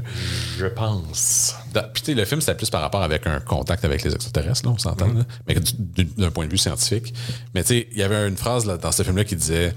Je 0.58 0.66
pense. 0.66 1.54
Puis 1.92 2.02
tu 2.02 2.12
sais, 2.12 2.14
le 2.14 2.24
film, 2.24 2.40
c'était 2.40 2.54
plus 2.56 2.70
par 2.70 2.80
rapport 2.80 3.02
avec 3.02 3.26
un 3.26 3.40
contact 3.40 3.84
avec 3.84 4.02
les 4.02 4.14
extraterrestres, 4.14 4.64
là, 4.66 4.72
on 4.74 4.78
s'entend, 4.78 5.08
là, 5.08 5.24
mais 5.46 5.54
du- 5.56 5.72
du- 5.78 6.04
d'un 6.16 6.30
point 6.30 6.46
de 6.46 6.50
vue 6.50 6.58
scientifique. 6.58 7.12
Mais 7.54 7.62
tu 7.64 7.68
sais, 7.80 7.88
il 7.92 7.98
y 7.98 8.02
avait 8.02 8.26
une 8.26 8.36
phrase 8.38 8.64
là, 8.64 8.78
dans 8.78 8.92
ce 8.92 9.02
film-là 9.02 9.24
qui 9.24 9.36
disait 9.36 9.74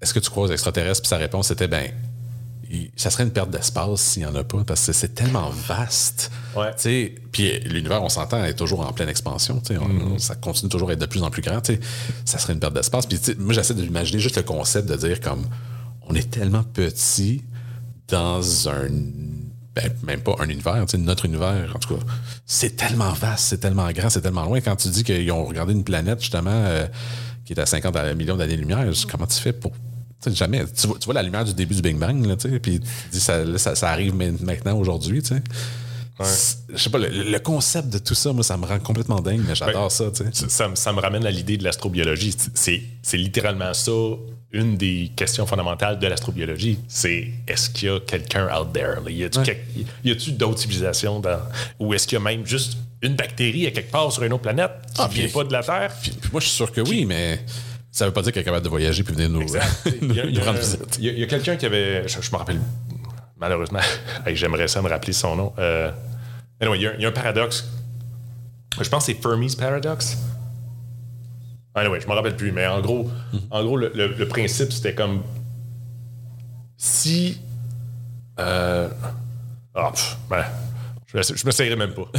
Est-ce 0.00 0.12
que 0.12 0.18
tu 0.18 0.30
crois 0.30 0.48
aux 0.48 0.52
extraterrestres 0.52 1.02
Puis 1.02 1.08
sa 1.08 1.16
réponse 1.16 1.50
était 1.52 1.68
Ben, 1.68 1.88
ça 2.96 3.10
serait 3.10 3.24
une 3.24 3.30
perte 3.32 3.50
d'espace 3.50 4.00
s'il 4.00 4.22
n'y 4.22 4.28
en 4.28 4.34
a 4.34 4.44
pas, 4.44 4.64
parce 4.64 4.86
que 4.86 4.92
c'est 4.92 5.14
tellement 5.14 5.50
vaste. 5.50 6.30
Puis 7.32 7.60
l'univers, 7.60 8.02
on 8.02 8.08
s'entend, 8.08 8.42
est 8.44 8.54
toujours 8.54 8.80
en 8.80 8.92
pleine 8.92 9.08
expansion. 9.08 9.60
on- 9.70 10.18
Ça 10.18 10.34
continue 10.36 10.70
toujours 10.70 10.90
à 10.90 10.92
être 10.94 10.98
de 11.00 11.06
plus 11.06 11.22
en 11.22 11.30
plus 11.30 11.42
grand. 11.42 11.60
Ça 12.24 12.38
serait 12.38 12.52
une 12.54 12.60
perte 12.60 12.74
d'espace. 12.74 13.06
Puis 13.06 13.18
moi, 13.38 13.52
j'essaie 13.52 13.74
d'imaginer 13.74 14.20
juste 14.20 14.36
le 14.36 14.42
concept 14.42 14.88
de 14.88 14.96
dire 14.96 15.20
comme 15.20 15.44
on 16.08 16.14
est 16.14 16.30
tellement 16.30 16.62
petit 16.62 17.42
dans 18.08 18.68
un 18.68 18.88
ben, 19.74 19.90
même 20.02 20.20
pas 20.20 20.34
un 20.38 20.48
univers, 20.50 20.84
notre 20.98 21.24
univers, 21.24 21.72
en 21.74 21.78
tout 21.78 21.94
cas, 21.96 22.02
c'est 22.44 22.76
tellement 22.76 23.10
vaste, 23.14 23.44
c'est 23.46 23.56
tellement 23.58 23.90
grand, 23.90 24.10
c'est 24.10 24.20
tellement 24.20 24.44
loin. 24.44 24.60
Quand 24.60 24.76
tu 24.76 24.88
dis 24.88 25.02
qu'ils 25.02 25.30
ont 25.32 25.46
regardé 25.46 25.72
une 25.72 25.82
planète, 25.84 26.20
justement, 26.20 26.50
euh, 26.52 26.86
qui 27.46 27.54
est 27.54 27.58
à 27.58 27.64
50 27.64 27.96
millions 28.14 28.36
d'années-lumière, 28.36 28.84
comment 29.10 29.26
tu 29.26 29.38
fais 29.40 29.54
pour. 29.54 29.72
Jamais. 30.30 30.64
Tu 30.76 30.86
vois, 30.86 30.98
tu 30.98 31.04
vois 31.06 31.14
la 31.14 31.22
lumière 31.22 31.44
du 31.44 31.54
début 31.54 31.74
du 31.74 31.82
Big 31.82 31.96
Bang, 31.96 32.24
là, 32.26 32.36
tu 32.36 32.48
sais, 32.50 32.58
puis 32.60 32.80
tu 32.80 32.86
dis 33.12 33.20
ça, 33.20 33.44
là, 33.44 33.58
ça, 33.58 33.74
ça 33.74 33.90
arrive 33.90 34.14
ma- 34.14 34.30
maintenant, 34.40 34.76
aujourd'hui. 34.78 35.22
C'est- 35.24 35.42
Je 36.72 36.76
sais 36.80 36.90
pas, 36.90 36.98
le, 36.98 37.08
le 37.08 37.38
concept 37.40 37.88
de 37.88 37.98
tout 37.98 38.14
ça, 38.14 38.32
moi, 38.32 38.44
ça 38.44 38.56
me 38.56 38.64
rend 38.64 38.78
complètement 38.78 39.20
dingue, 39.20 39.40
mais 39.46 39.54
j'adore 39.56 39.90
ça. 39.90 40.04
Ça, 40.12 40.24
ça 40.48 40.68
me- 40.68 40.76
ça 40.76 40.92
me 40.92 41.00
ramène 41.00 41.26
à 41.26 41.30
l'idée 41.30 41.56
de 41.56 41.64
l'astrobiologie. 41.64 42.34
C'est 42.54 42.82
c'est 43.02 43.16
littéralement 43.16 43.74
ça, 43.74 43.90
une 44.52 44.76
des 44.76 45.10
questions 45.16 45.46
fondamentales 45.46 45.98
de 45.98 46.06
l'astrobiologie. 46.06 46.78
C'est 46.86 47.30
est-ce 47.48 47.70
qu'il 47.70 47.88
y 47.88 47.90
a 47.90 47.98
quelqu'un 47.98 48.46
out 48.56 48.72
there? 48.72 48.96
là? 49.04 49.10
Y 49.10 49.24
a-tu 49.24 49.38
Ouais. 49.40 50.36
d'autres 50.36 50.60
civilisations 50.60 51.18
dans. 51.18 51.40
Ou 51.80 51.92
est-ce 51.94 52.06
qu'il 52.06 52.18
y 52.18 52.20
a 52.20 52.24
même 52.24 52.46
juste 52.46 52.76
une 53.00 53.16
bactérie 53.16 53.66
à 53.66 53.72
quelque 53.72 53.90
part 53.90 54.12
sur 54.12 54.22
une 54.22 54.32
autre 54.34 54.42
planète 54.42 54.70
qui 54.94 55.00
Ah, 55.02 55.08
vient 55.08 55.24
puis- 55.24 55.32
pas 55.32 55.42
de 55.44 55.52
la 55.52 55.62
Terre? 55.64 55.92
Puis 56.00 56.12
moi, 56.30 56.40
je 56.40 56.46
suis 56.46 56.54
sûr 56.56 56.70
que 56.70 56.82
oui, 56.82 57.04
mais 57.04 57.40
ça 57.92 58.06
veut 58.06 58.12
pas 58.12 58.22
dire 58.22 58.32
qu'elle 58.32 58.40
est 58.42 58.44
capable 58.44 58.64
de 58.64 58.68
voyager 58.70 59.04
puis 59.04 59.14
venir 59.14 59.28
nous, 59.28 59.42
a, 59.56 59.60
a- 59.60 60.44
rendre 60.44 60.58
visite. 60.58 60.96
il 60.98 61.04
y 61.04 61.08
a- 61.10 61.12
il 61.12 61.18
y 61.20 61.22
a 61.22 61.26
quelqu'un 61.26 61.56
qui 61.56 61.66
avait. 61.66 62.08
Je, 62.08 62.18
me 62.18 62.36
rappelle. 62.36 62.58
Malheureusement, 63.38 63.80
hey, 64.26 64.34
j'aimerais 64.34 64.66
ça 64.66 64.80
me 64.82 64.88
rappeler 64.88 65.12
son 65.12 65.36
nom. 65.36 65.52
Euh, 65.58 65.90
anyway, 66.60 66.78
il 66.80 66.94
y, 66.98 67.02
y 67.02 67.04
a 67.04 67.08
un 67.08 67.12
paradoxe. 67.12 67.68
Je 68.80 68.88
pense 68.88 69.06
que 69.06 69.12
c'est 69.12 69.20
Fermi's 69.22 69.54
paradoxe. 69.54 70.16
Anyway, 71.74 72.00
je 72.00 72.06
me 72.08 72.12
rappelle 72.14 72.36
plus, 72.36 72.50
mais 72.52 72.66
en 72.66 72.80
gros, 72.80 73.10
en 73.50 73.62
gros 73.64 73.76
le, 73.76 73.92
le- 73.94 74.14
le 74.14 74.28
principe, 74.28 74.72
c'était 74.72 74.94
comme. 74.94 75.22
Si. 76.76 77.38
Euh, 78.40 78.88
ah, 79.74 79.90
pff, 79.92 80.16
ben, 80.30 80.44
je 81.12 81.18
me- 81.18 81.36
je 81.36 81.46
me 81.46 81.50
serrerai 81.50 81.76
même 81.76 81.92
pas. 81.92 82.08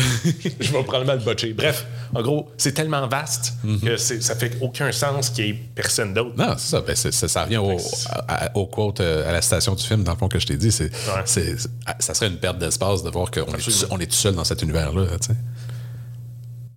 je 0.60 0.72
vais 0.72 0.84
probablement 0.84 1.14
le 1.14 1.20
botcher. 1.26 1.54
Bref, 1.54 1.86
en 2.14 2.22
gros, 2.22 2.52
c'est 2.58 2.74
tellement 2.74 3.08
vaste 3.08 3.54
que 3.84 3.98
c'est- 3.98 4.22
ça 4.22 4.36
fait 4.36 4.58
aucun 4.62 4.92
sens 4.92 5.30
qu'il 5.30 5.46
y 5.46 5.50
ait 5.50 5.54
personne 5.76 6.14
d'autre. 6.14 6.36
Non, 6.38 6.54
c'est 6.58 6.70
ça. 6.72 6.82
Ben, 6.82 6.96
ça 6.96 7.44
revient 7.44 7.58
au, 7.58 7.78
à- 8.28 8.52
au 8.56 8.68
quote 8.68 9.00
euh, 9.00 9.28
à 9.28 9.32
la 9.32 9.42
station 9.42 9.74
du 9.76 9.84
film, 9.84 10.04
dans 10.04 10.12
le 10.14 10.18
fond, 10.18 10.28
que 10.28 10.40
je 10.40 10.46
t'ai 10.48 10.58
dit. 10.58 10.72
C'est, 10.72 10.92
c'est- 11.26 11.56
ça 12.00 12.14
serait 12.14 12.28
une 12.28 12.38
perte 12.38 12.58
d'espace 12.60 13.04
de 13.04 13.10
voir 13.10 13.32
qu'on 13.32 13.42
est, 13.42 13.58
tout- 13.62 13.88
on 13.90 14.00
est 14.00 14.06
tout 14.08 14.16
seul 14.16 14.36
dans 14.36 14.44
cet 14.44 14.62
univers-là. 14.62 15.06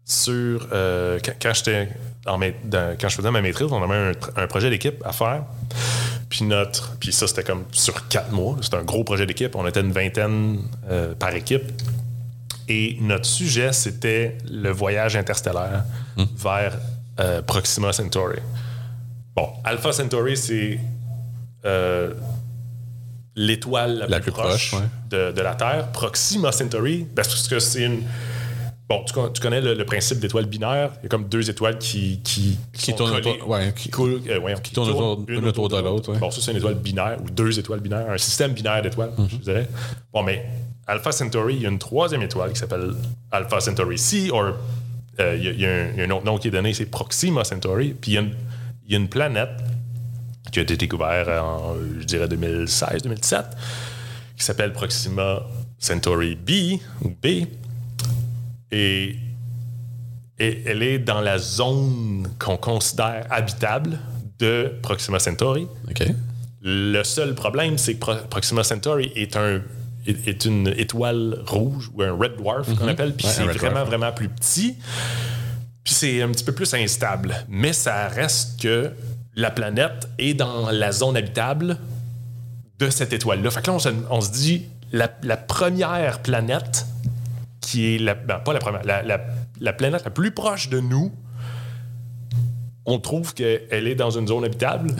sur 0.04 0.68
euh, 0.72 1.18
quand, 1.24 1.32
quand 1.42 1.52
j'étais 1.54 1.88
en 2.26 2.38
dans- 2.64 2.96
quand 3.00 3.08
je 3.08 3.16
faisais 3.16 3.30
ma 3.30 3.40
maîtrise, 3.42 3.68
on 3.72 3.82
avait 3.82 4.16
un 4.36 4.46
projet 4.46 4.70
d'équipe 4.70 5.02
à 5.04 5.12
faire. 5.12 5.42
Puis 6.28 6.44
notre 6.44 6.96
puis 6.98 7.12
ça 7.12 7.26
c'était 7.26 7.42
comme 7.44 7.64
sur 7.72 8.06
quatre 8.08 8.30
mois. 8.32 8.56
C'était 8.60 8.76
un 8.76 8.84
gros 8.84 9.04
projet 9.04 9.26
d'équipe. 9.26 9.54
On 9.56 9.66
était 9.66 9.80
une 9.80 9.92
vingtaine 9.92 10.58
euh, 10.90 11.14
par 11.14 11.34
équipe. 11.34 11.62
Et 12.68 12.96
notre 13.00 13.26
sujet 13.26 13.72
c'était 13.72 14.36
le 14.50 14.70
voyage 14.70 15.14
interstellaire 15.16 15.84
vers 16.36 16.76
euh, 17.20 17.40
Proxima 17.42 17.92
Centauri. 17.92 18.38
Bon, 19.36 19.48
Alpha 19.64 19.92
Centauri 19.92 20.36
c'est 20.36 20.80
euh, 21.64 22.12
l'étoile 23.34 23.98
la, 23.98 24.06
La 24.06 24.20
plus, 24.20 24.32
plus 24.32 24.32
proche, 24.32 24.70
proche, 24.70 24.80
ouais. 24.80 24.88
de, 25.10 25.32
de 25.32 25.40
la 25.42 25.54
Terre. 25.54 25.88
Proxima 25.92 26.52
Centauri, 26.52 27.06
parce 27.14 27.46
que 27.48 27.58
c'est 27.58 27.82
une. 27.82 28.02
Bon, 28.88 29.02
tu, 29.04 29.12
con- 29.12 29.30
tu 29.30 29.40
connais 29.42 29.60
le, 29.60 29.74
le 29.74 29.84
principe 29.84 30.20
d'étoile 30.20 30.46
binaire. 30.46 30.92
Il 31.00 31.02
y 31.04 31.06
a 31.06 31.08
comme 31.08 31.28
deux 31.28 31.50
étoiles 31.50 31.76
qui. 31.78 32.20
Qui, 32.22 32.56
Qui 32.72 32.94
tournent 32.94 33.16
autour- 33.16 33.48
ouais, 33.48 33.72
qui- 33.74 33.90
coulent- 33.90 34.22
euh, 34.28 34.54
qui 34.62 34.72
tournent 34.72 34.90
autour- 34.90 35.24
une 35.28 35.44
autour 35.46 35.68
de 35.68 35.76
l'autre. 35.78 36.12
Bon, 36.14 36.30
ça, 36.30 36.40
c'est 36.40 36.52
une 36.52 36.58
étoile 36.58 36.76
binaire 36.76 37.18
ou 37.22 37.28
deux 37.30 37.58
étoiles 37.58 37.80
binaires. 37.80 38.10
Un 38.10 38.18
système 38.18 38.52
binaire 38.52 38.80
d'étoiles, 38.82 39.10
Mhm. 39.18 39.28
je 39.28 39.36
dirais. 39.38 39.68
Bon, 40.12 40.22
mais 40.22 40.46
Alpha 40.86 41.10
Centauri, 41.12 41.56
il 41.56 41.62
y 41.62 41.66
a 41.66 41.68
une 41.68 41.78
troisième 41.78 42.22
étoile 42.22 42.52
qui 42.52 42.58
s'appelle 42.58 42.92
Alpha 43.32 43.60
Centauri 43.60 43.98
C, 43.98 44.30
ou 44.30 44.36
euh, 44.38 44.52
il 45.36 45.44
y, 45.44 45.48
a- 45.48 45.52
il 45.52 45.64
un, 45.66 45.90
il 45.92 45.98
y 45.98 46.02
a 46.02 46.04
un 46.04 46.10
autre 46.10 46.24
nom 46.24 46.38
qui 46.38 46.48
est 46.48 46.50
donné, 46.52 46.72
c'est 46.74 46.86
Proxima 46.86 47.42
Centauri. 47.44 47.94
Puis 48.00 48.12
il 48.12 48.14
y 48.14 48.18
a 48.18 48.20
une, 48.20 48.34
il 48.86 48.92
y 48.92 48.94
a 48.94 48.98
une 48.98 49.08
planète 49.08 49.50
qui 50.52 50.60
a 50.60 50.62
été 50.62 50.76
découverte 50.76 51.28
en, 51.28 51.74
je 52.00 52.04
dirais, 52.04 52.26
2016-2017, 52.28 53.44
qui 54.36 54.44
s'appelle 54.44 54.72
Proxima 54.72 55.42
Centauri 55.78 56.36
B, 56.36 56.78
ou 57.02 57.08
B. 57.10 57.46
Et, 58.70 59.16
et 60.38 60.62
elle 60.66 60.82
est 60.82 60.98
dans 60.98 61.20
la 61.20 61.38
zone 61.38 62.28
qu'on 62.38 62.56
considère 62.56 63.26
habitable 63.30 63.98
de 64.38 64.72
Proxima 64.82 65.18
Centauri. 65.18 65.66
OK. 65.90 66.04
Le 66.62 67.02
seul 67.04 67.34
problème, 67.34 67.78
c'est 67.78 67.94
que 67.94 68.00
Pro- 68.00 68.26
Proxima 68.28 68.62
Centauri 68.64 69.12
est, 69.14 69.36
un, 69.36 69.62
est, 70.06 70.28
est 70.28 70.44
une 70.44 70.68
étoile 70.76 71.42
rouge 71.46 71.90
ou 71.94 72.02
un 72.02 72.12
red 72.12 72.36
dwarf 72.36 72.74
qu'on 72.76 72.88
appelle, 72.88 73.14
puis 73.14 73.26
Mhm. 73.26 73.30
Ouais, 73.30 73.36
c'est 73.36 73.42
un 73.42 73.46
red 73.48 73.56
vraiment, 73.56 73.72
dwarf. 73.74 73.88
vraiment 73.88 74.12
plus 74.12 74.28
petit. 74.28 74.76
Puis 75.84 75.94
c'est 75.94 76.22
un 76.22 76.28
petit 76.30 76.44
peu 76.44 76.52
plus 76.52 76.72
instable. 76.74 77.34
Mais 77.48 77.72
ça 77.72 78.08
reste 78.08 78.60
que 78.60 78.90
la 79.36 79.50
planète 79.50 80.08
est 80.18 80.34
dans 80.34 80.70
la 80.70 80.90
zone 80.92 81.16
habitable 81.16 81.76
de 82.78 82.90
cette 82.90 83.12
étoile-là. 83.12 83.50
Fait 83.50 83.62
que 83.62 83.66
là, 83.68 83.74
on 83.74 83.78
se, 83.78 83.88
on 84.10 84.20
se 84.20 84.30
dit, 84.32 84.64
la, 84.92 85.08
la 85.22 85.36
première 85.36 86.20
planète 86.22 86.86
qui 87.60 87.94
est 87.94 87.98
la, 87.98 88.14
ben, 88.14 88.38
pas 88.38 88.52
la 88.52 88.58
première, 88.58 88.84
la, 88.84 89.02
la- 89.02 89.24
la 89.60 89.72
planète 89.72 90.04
la 90.04 90.10
plus 90.10 90.30
proche 90.32 90.68
de 90.68 90.80
nous, 90.80 91.12
on 92.86 92.98
trouve 92.98 93.34
qu'elle 93.34 93.60
est 93.88 93.94
dans 93.94 94.10
une 94.10 94.26
zone 94.28 94.44
habitable. 94.44 94.94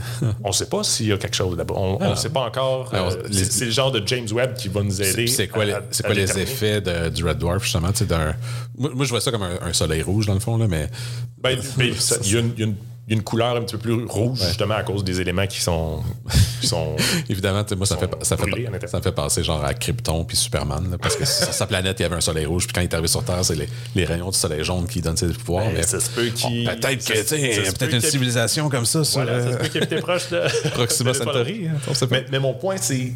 on 0.45 0.49
ne 0.49 0.53
sait 0.53 0.69
pas 0.69 0.83
s'il 0.83 1.07
y 1.07 1.13
a 1.13 1.17
quelque 1.19 1.37
chose 1.37 1.57
là-bas. 1.57 1.75
On 1.77 2.11
ne 2.11 2.15
sait 2.17 2.31
pas 2.31 2.41
encore. 2.41 2.91
Euh, 2.93 3.11
c'est 3.33 3.65
le 3.67 3.71
genre 3.71 3.93
de 3.93 4.03
James 4.07 4.27
Webb 4.33 4.55
qui 4.55 4.69
va 4.69 4.83
nous 4.83 5.01
aider. 5.01 5.27
C'est 5.29 5.49
quoi, 5.49 5.63
à- 5.63 5.67
les, 6.15 6.25
quoi 6.33 6.43
effets 6.43 6.81
de- 6.81 7.09
du 7.11 7.25
Red 7.25 7.39
Dwarf, 7.39 7.63
justement? 7.63 7.91
Moi, 8.79 8.91
moi, 8.95 9.05
je 9.05 9.11
vois 9.11 9.21
ça 9.21 9.31
comme 9.31 9.43
un, 9.43 9.59
un 9.63 9.73
soleil 9.73 10.03
rouge, 10.03 10.27
dans 10.27 10.35
le 10.35 10.41
fond, 10.41 10.57
là, 10.59 10.67
mais 10.69 10.89
Ben, 11.39 11.59
ben, 11.77 11.95
ça- 11.95 12.17
Il 12.25 12.33
y, 12.33 12.37
a 12.37 12.41
une- 12.41 12.53
il 12.57 12.61
y 12.61 12.63
a 12.65 12.67
une- 12.67 12.77
il 13.07 13.13
y 13.13 13.15
a 13.15 13.19
une 13.19 13.23
couleur 13.23 13.55
un 13.57 13.61
petit 13.63 13.77
peu 13.77 13.83
plus 13.83 14.05
rouge, 14.05 14.41
justement, 14.47 14.75
à 14.75 14.83
cause 14.83 15.05
des 15.05 15.21
éléments 15.21 15.47
qui 15.47 15.61
sont. 15.61 16.03
Qui 16.59 16.69
sont 16.69 16.97
évidemment, 17.29 17.63
moi, 17.77 17.85
ça, 17.85 17.99
fait, 17.99 18.11
ça, 18.23 18.35
fait, 18.39 18.87
ça 18.87 18.97
me 18.97 19.03
fait 19.03 19.13
penser 19.13 19.45
genre 19.45 19.63
à 19.63 19.75
Krypton 19.75 20.25
puis 20.25 20.39
Superman, 20.39 20.91
là, 20.91 20.97
parce 20.97 21.15
que 21.15 21.25
sa 21.27 21.53
sa 21.53 21.67
planète, 21.67 22.01
il 22.01 22.03
y 22.03 22.07
avait 22.07 22.17
un 22.17 22.21
soleil 22.23 22.47
rouge, 22.47 22.65
puis 22.67 22.73
quand 22.73 22.81
il 22.81 22.85
est 22.85 22.95
arrivé 22.95 23.09
sur 23.09 23.23
Terre, 23.25 23.45
c'est 23.45 23.57
les, 23.57 23.69
les 23.95 24.07
rayons 24.07 24.31
du 24.31 24.39
soleil 24.39 24.65
jaune 24.65 24.87
qui 24.89 25.03
donnent 25.03 25.19
ses 25.19 25.27
pouvoirs. 25.29 25.67
Ben, 25.67 25.75
mais 25.75 25.83
ça 25.83 26.01
se 26.01 26.09
peut 26.09 26.29
qu'il- 26.29 26.65
Bon, 26.65 26.75
peut-être 26.77 27.05
que, 27.05 27.13
tu 27.13 27.73
peut-être 27.75 27.93
une 27.93 28.01
civilisation 28.01 28.71
comme 28.71 28.87
ça 28.87 29.05
sur 29.05 29.21
Voilà, 29.21 29.43
ça 29.43 29.51
se 29.51 29.55
euh, 29.55 29.59
peut 29.59 29.69
qu'il 29.69 29.83
était 29.83 30.01
proche 30.01 30.31
de. 30.31 30.41
Proxima 30.71 31.13
Centauri. 31.13 31.69
hein. 31.69 32.07
Mais, 32.11 32.25
mais 32.33 32.39
mon 32.39 32.55
point, 32.55 32.77
c'est. 32.81 33.13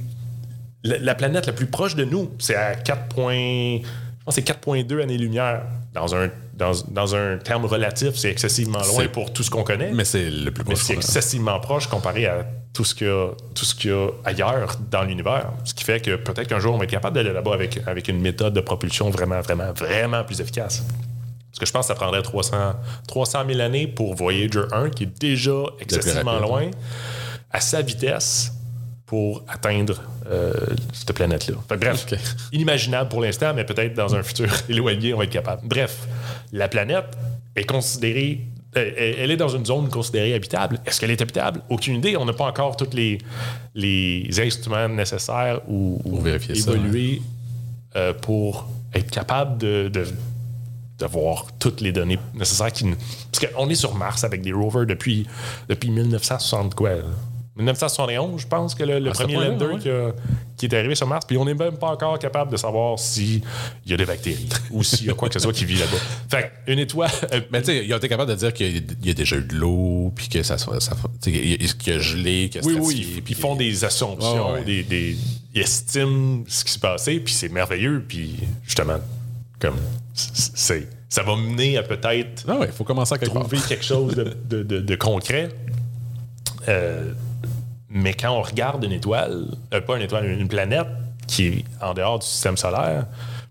La, 0.85 0.99
la 0.99 1.15
planète 1.15 1.47
la 1.47 1.55
plus 1.55 1.67
proche 1.67 1.95
de 1.97 2.05
nous, 2.05 2.31
c'est 2.39 2.57
à 2.57 2.75
4 2.75 3.09
points. 3.15 3.79
Je 3.79 4.25
pense 4.27 4.35
c'est 4.35 4.47
4,2 4.47 5.03
années-lumière. 5.03 5.63
Dans 5.95 6.15
un, 6.15 6.29
dans, 6.61 6.73
dans 6.91 7.15
un 7.17 7.39
terme 7.39 7.65
relatif, 7.65 8.15
c'est 8.15 8.31
excessivement 8.31 8.79
loin 8.79 9.03
C'est- 9.03 9.09
pour 9.09 9.33
tout 9.33 9.43
ce 9.43 9.51
qu'on 9.51 9.65
connaît. 9.65 9.91
Mais 9.93 10.05
c'est 10.05 10.31
le 10.31 10.51
plus 10.53 10.63
Mais 10.69 10.75
proche. 10.75 10.85
c'est 10.85 10.95
qu'on 10.95 11.01
a. 11.01 11.03
excessivement 11.03 11.59
proche 11.61 11.87
comparé 11.89 12.27
à 12.27 12.47
tout 12.73 12.85
ce 12.85 12.95
qu'il 12.95 13.09
y 13.09 13.11
a, 13.11 13.31
tout 13.55 13.65
ce 13.65 13.75
qu'il 13.75 13.91
y 13.91 13.95
a 13.95 14.09
ailleurs 14.25 14.77
dans 14.91 15.03
l'univers. 15.03 15.51
Ce 15.65 15.75
qui 15.75 15.83
fait 15.85 16.01
que 16.01 16.15
peut-être 16.17 16.47
qu'un 16.49 16.61
jour, 16.61 16.75
on 16.75 16.79
va 16.79 16.85
être 16.85 16.91
capable 16.91 17.17
d'aller 17.17 17.33
là-bas 17.33 17.55
avec, 17.55 17.81
avec 17.87 18.07
une 18.09 18.21
méthode 18.21 18.53
de 18.55 18.61
propulsion 18.61 19.11
vraiment, 19.11 19.41
vraiment, 19.41 19.73
vraiment 19.73 20.23
plus 20.23 20.41
efficace. 20.41 20.85
Parce 21.51 21.59
que 21.59 21.67
je 21.67 21.73
pense 21.73 21.87
que 21.89 21.95
ça 21.95 21.95
prendrait 21.97 22.23
300, 22.23 22.75
300 23.09 23.43
000 23.49 23.61
années 23.61 23.89
pour 23.89 24.15
Voyager 24.15 24.63
1, 24.71 24.91
qui 24.91 25.03
est 25.05 25.21
déjà 25.21 25.63
excessivement 25.81 26.33
rapide, 26.33 26.47
loin, 26.49 26.71
à 27.51 27.61
sa 27.61 27.83
vitesse 27.83 28.53
pour 29.07 29.43
atteindre 29.49 30.01
euh, 30.31 30.53
cette 30.93 31.13
planète-là. 31.13 31.55
Bref, 31.77 32.07
inimaginable 32.53 33.09
pour 33.09 33.21
l'instant, 33.21 33.53
mais 33.55 33.65
peut-être 33.65 33.95
dans 33.95 34.15
un 34.15 34.23
futur 34.23 34.49
éloigné, 34.69 35.13
on 35.15 35.19
va 35.19 35.25
être 35.25 35.31
capable. 35.31 35.63
Bref, 35.67 36.07
la 36.53 36.69
planète 36.69 37.07
est 37.57 37.65
considérée. 37.65 38.41
euh, 38.77 39.15
Elle 39.19 39.31
est 39.33 39.37
dans 39.37 39.49
une 39.49 39.67
zone 39.67 39.89
considérée 39.89 40.35
habitable. 40.35 40.79
Est-ce 40.87 41.01
qu'elle 41.01 41.11
est 41.11 41.21
habitable? 41.21 41.63
Aucune 41.69 41.97
idée. 41.97 42.17
On 42.17 42.25
n'a 42.25 42.33
pas 42.33 42.45
encore 42.47 42.77
tous 42.77 42.95
les, 42.95 43.19
les 43.75 44.29
instruments 44.41 44.89
nécessaires 44.89 45.61
ou, 45.69 46.01
ou 46.05 46.11
Pour 46.11 46.21
vérifier 46.23 46.55
ça, 46.55 46.71
évoluer 46.73 47.23
euh, 47.97 48.13
pour 48.15 48.69
être 48.95 49.11
capable 49.11 49.59
de, 49.59 49.89
de, 49.89 50.05
d'avoir 50.99 51.47
toutes 51.59 51.81
les 51.81 51.91
données 51.93 52.19
nécessaires. 52.35 52.73
Qui, 52.73 52.85
parce 53.33 53.53
qu'on 53.53 53.69
est 53.69 53.75
sur 53.75 53.95
Mars 53.97 54.23
avec 54.23 54.43
des 54.43 54.53
rovers 54.53 54.87
depuis, 54.87 55.27
depuis 55.69 55.91
1960, 55.91 56.75
quoi. 56.77 56.91
1971, 57.61 58.41
je 58.41 58.47
pense 58.47 58.75
que 58.75 58.83
le, 58.85 59.11
premier 59.11 59.35
lander 59.35 59.65
ouais. 59.67 59.79
qui, 59.79 59.89
a- 59.89 60.13
qui 60.57 60.67
est 60.67 60.75
arrivé 60.75 60.95
sur 60.95 61.07
Mars, 61.07 61.25
puis 61.27 61.37
on 61.39 61.45
n'est 61.45 61.55
même 61.55 61.77
pas 61.79 61.89
encore 61.93 62.19
capable 62.19 62.51
de 62.53 62.57
savoir 62.57 62.99
s'il 62.99 63.41
y 63.87 63.95
a 63.95 63.97
des 63.97 64.05
bactéries 64.05 64.49
ou 64.71 64.83
s'il 64.83 65.07
y 65.07 65.11
a 65.11 65.15
quoi 65.15 65.29
que 65.29 65.35
ce 65.35 65.41
soit 65.41 65.53
qui 65.53 65.65
vit 65.65 65.77
là-bas. 65.79 65.97
Fait 66.31 66.53
que, 66.67 66.73
une 66.73 66.79
étoile. 66.81 67.11
euh, 67.33 67.41
Mais 67.51 67.61
tu 67.63 67.67
sais, 67.67 67.85
ils 67.87 67.95
ont 67.95 67.97
été 67.97 68.09
capables 68.09 68.31
de 68.31 68.37
dire 68.37 68.53
qu'il 68.53 68.85
y 69.03 69.11
a- 69.11 69.15
déjà 69.15 69.37
eu 69.37 69.43
de 69.45 69.55
l'eau, 69.55 70.13
puis 70.15 70.29
que 70.29 70.43
ça 70.43 70.59
soit. 70.59 70.81
Ça, 70.81 70.93
qu'il 71.23 71.35
y 71.37 71.91
a 71.91 71.99
gelé, 71.99 72.51
a 72.55 72.65
oui, 72.65 72.77
oui, 72.81 73.23
puis 73.25 73.35
ils 73.35 73.41
font 73.41 73.57
des 73.57 73.85
assumptions, 73.85 74.53
ouais. 74.53 74.65
Des, 74.65 74.83
des- 74.83 75.17
ils 75.55 75.61
estiment 75.63 76.43
ce 76.47 76.65
qui 76.65 76.73
s'est 76.73 76.79
passé, 76.81 77.21
puis 77.21 77.33
c'est 77.35 77.49
merveilleux, 77.49 78.05
puis 78.07 78.37
justement, 78.65 78.99
comme 79.59 79.77
c'est, 80.15 80.89
ça 81.09 81.23
va 81.25 81.35
mener 81.37 81.77
à 81.77 81.83
peut-être 81.83 82.45
Ah 82.47 82.59
ouais, 82.59 82.67
il 82.67 82.73
faut 82.73 82.85
commencer 82.85 83.15
à 83.15 83.19
quelque 83.19 83.33
part. 83.33 83.43
trouver 83.43 83.59
quelque 83.69 83.85
chose 83.85 84.15
de, 84.15 84.37
de- 84.49 84.63
de- 84.63 84.81
de 84.81 84.95
concret. 84.95 85.49
Euh, 86.69 87.13
mais 87.91 88.15
quand 88.15 88.31
on 88.31 88.43
regarde 88.43 88.85
une 88.85 88.93
étoile, 88.93 89.47
euh, 89.75 89.81
pas 89.81 89.97
une 89.97 90.03
étoile, 90.03 90.27
une 90.27 90.49
planète 90.49 90.87
qui 91.27 91.47
est 91.47 91.65
en 91.83 91.95
dehors 91.95 92.19
du 92.19 92.27
système 92.27 92.57
solaire, 92.57 93.07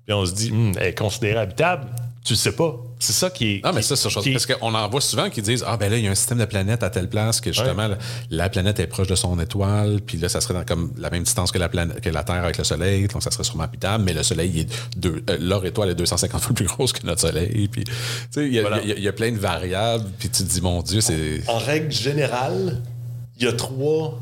puis 0.06 0.14
on 0.14 0.26
se 0.26 0.34
dit, 0.34 0.52
Hum, 0.52 0.74
elle 0.78 0.88
est 0.88 0.98
considérée 0.98 1.40
habitable, 1.40 1.86
tu 2.26 2.34
le 2.34 2.38
sais 2.38 2.52
pas. 2.52 2.76
C'est 3.02 3.14
ça 3.14 3.30
qui 3.30 3.54
est. 3.56 3.62
Ah, 3.64 3.72
mais 3.74 3.80
qui- 3.80 3.88
ça, 3.88 3.96
c'est 3.96 4.10
chose. 4.10 4.22
qui 4.24 4.32
Parce 4.34 4.46
qu'on 4.46 4.74
en 4.76 4.90
voit 4.90 5.00
souvent 5.00 5.30
qui 5.30 5.42
disent 5.42 5.64
Ah, 5.66 5.78
ben 5.78 5.90
là, 5.90 5.98
il 5.98 6.04
y 6.04 6.08
a 6.08 6.12
un 6.12 6.16
système 6.16 6.38
de 6.38 6.44
planètes 6.46 6.84
à 6.84 6.90
telle 6.90 7.08
place 7.08 7.40
que 7.40 7.54
justement, 7.54 7.88
la, 7.88 7.98
la 8.30 8.50
planète 8.50 8.78
est 8.82 8.88
proche 8.88 9.08
de 9.08 9.16
son 9.16 9.40
étoile, 9.40 10.02
puis 10.06 10.18
là, 10.18 10.28
ça 10.28 10.42
serait 10.42 10.54
dans 10.54 10.66
comme 10.66 10.92
la 10.98 11.10
même 11.10 11.24
distance 11.24 11.54
que 11.54 11.58
la, 11.58 11.70
planète, 11.70 12.02
que 12.02 12.10
la 12.10 12.24
Terre 12.26 12.44
avec 12.44 12.58
le 12.58 12.66
Soleil, 12.66 13.08
donc 13.08 13.24
ça 13.24 13.32
serait 13.32 13.46
sûrement 13.46 13.64
habitable, 13.64 14.04
mais 14.04 14.12
le 14.12 14.24
Soleil, 14.24 14.52
il 14.54 14.60
est 14.62 14.70
deux, 14.98 15.24
euh, 15.30 15.38
leur 15.40 15.66
étoile 15.66 15.92
est 15.92 15.96
250 15.96 16.42
fois 16.42 16.54
plus 16.54 16.66
grosse 16.66 16.92
que 16.92 17.06
notre 17.08 17.22
Soleil. 17.22 17.70
Puis, 17.72 17.86
tu 17.86 17.92
sais, 18.32 18.62
Voilà. 18.62 18.82
y 18.84 18.90
il 18.92 19.04
y 19.04 19.08
a 19.08 19.14
plein 19.14 19.32
de 19.32 19.38
variables, 19.40 20.04
puis 20.20 20.30
tu 20.30 20.44
te 20.44 20.50
dis 20.50 20.60
Mon 20.62 20.82
Dieu, 20.82 21.00
c'est. 21.00 21.42
en 21.48 21.58
règle 21.58 21.92
générale, 21.92 22.82
il 23.38 23.46
y 23.46 23.48
a 23.48 23.54
trois, 23.54 24.20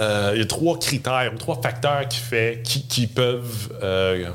euh, 0.00 0.32
il 0.34 0.38
y 0.40 0.42
a 0.42 0.46
trois 0.46 0.78
critères 0.78 1.30
ou 1.34 1.38
trois 1.38 1.60
facteurs 1.60 2.06
qui, 2.08 2.18
fait, 2.18 2.62
qui, 2.64 2.82
qui 2.86 3.06
peuvent. 3.06 3.72
euh, 3.82 4.30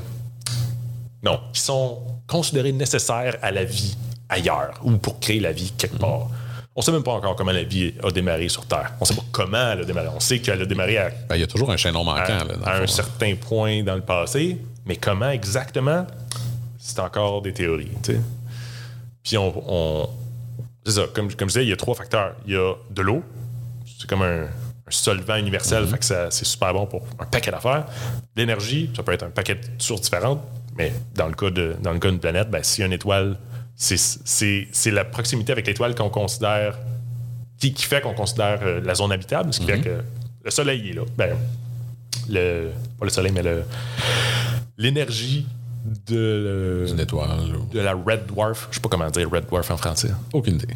non, 1.22 1.40
qui 1.52 1.60
sont 1.60 2.00
considérés 2.26 2.72
nécessaires 2.72 3.36
à 3.42 3.50
la 3.50 3.64
vie 3.64 3.96
ailleurs 4.28 4.80
ou 4.82 4.92
pour 4.98 5.20
créer 5.20 5.40
la 5.40 5.52
vie 5.52 5.72
quelque 5.76 5.96
part. 5.96 6.28
On 6.76 6.82
sait 6.82 6.90
même 6.92 7.02
pas 7.04 7.12
encore 7.12 7.36
comment 7.36 7.52
la 7.52 7.62
vie 7.62 7.94
a 8.02 8.10
démarré 8.10 8.48
sur 8.48 8.66
Terre. 8.66 8.92
On 9.00 9.04
sait 9.04 9.14
pas 9.14 9.22
comment 9.30 9.70
elle 9.72 9.80
a 9.80 9.84
démarré. 9.84 10.08
On 10.14 10.18
sait 10.20 10.40
qu'elle 10.40 10.60
a 10.60 10.66
démarré 10.66 10.98
à, 10.98 11.10
Ben, 11.28 11.36
il 11.36 11.40
y 11.40 11.44
a 11.44 11.46
toujours 11.46 11.70
un 11.70 11.76
chaînon 11.76 12.02
manquant. 12.04 12.20
à- 12.40 12.44
là, 12.44 12.82
un 12.82 12.86
certain 12.86 13.34
point 13.36 13.82
dans 13.84 13.94
le 13.94 14.00
passé, 14.02 14.58
mais 14.84 14.96
comment 14.96 15.30
exactement, 15.30 16.04
c'est 16.78 16.98
encore 16.98 17.42
des 17.42 17.52
théories. 17.52 17.92
Puis 19.22 19.38
on, 19.38 19.54
on- 19.66 20.08
c'est 20.84 20.92
ça, 20.92 21.02
comme, 21.14 21.32
comme 21.32 21.48
je 21.48 21.54
disais, 21.54 21.64
il 21.64 21.70
y 21.70 21.72
a 21.72 21.76
trois 21.76 21.94
facteurs. 21.94 22.34
Il 22.46 22.52
y 22.52 22.56
a 22.56 22.74
de 22.90 23.02
l'eau, 23.02 23.22
c'est 23.98 24.06
comme 24.08 24.22
un, 24.22 24.46
un 24.86 24.90
solvant 24.90 25.36
universel, 25.36 25.86
fait 25.86 25.98
que 25.98 26.04
ça- 26.04 26.30
c'est 26.30 26.44
super 26.44 26.72
bon 26.74 26.86
pour 26.86 27.02
un 27.18 27.24
paquet 27.24 27.50
d'affaires. 27.50 27.86
L'énergie, 28.36 28.90
ça 28.94 29.02
peut 29.02 29.12
être 29.12 29.22
un 29.24 29.30
paquet 29.30 29.54
de 29.54 29.60
sources 29.78 30.02
différentes, 30.02 30.42
mais 30.76 30.92
dans 31.14 31.26
le 31.28 31.34
cas 31.34 31.50
de 31.50 31.74
dans 31.82 31.92
le 31.92 31.98
cas 31.98 32.10
d'une 32.10 32.20
planète, 32.20 32.50
ben, 32.50 32.62
si 32.62 32.82
une 32.82 32.92
étoile, 32.92 33.38
c'est, 33.76 34.90
la 34.90 35.04
proximité 35.04 35.52
avec 35.52 35.66
l'étoile 35.66 35.94
qu'on 35.94 36.10
considère 36.10 36.78
qui, 37.58 37.72
qui 37.72 37.84
fait 37.84 38.00
qu'on 38.02 38.14
considère 38.14 38.60
euh, 38.62 38.80
la 38.84 38.94
zone 38.94 39.10
habitable, 39.12 39.52
ce 39.54 39.60
qui 39.60 39.66
fait 39.66 39.80
que 39.80 40.00
le 40.44 40.50
soleil 40.50 40.90
est 40.90 40.92
là. 40.92 41.02
Ben, 41.16 41.34
le, 42.28 42.70
pas 42.98 43.04
le 43.06 43.10
soleil, 43.10 43.32
mais 43.32 43.42
le, 43.42 43.62
l'énergie 44.76 45.46
de, 46.08 46.86
Une 46.90 47.00
étoile. 47.00 47.30
ou- 47.56 47.72
de 47.72 47.80
la 47.80 47.92
Red 47.94 48.26
Dwarf. 48.26 48.68
Je 48.70 48.76
sais 48.76 48.80
pas 48.80 48.88
comment 48.88 49.10
dire 49.10 49.30
Red 49.30 49.46
Dwarf 49.46 49.70
en 49.70 49.76
français. 49.76 50.10
Aucune 50.32 50.54
idée. 50.56 50.68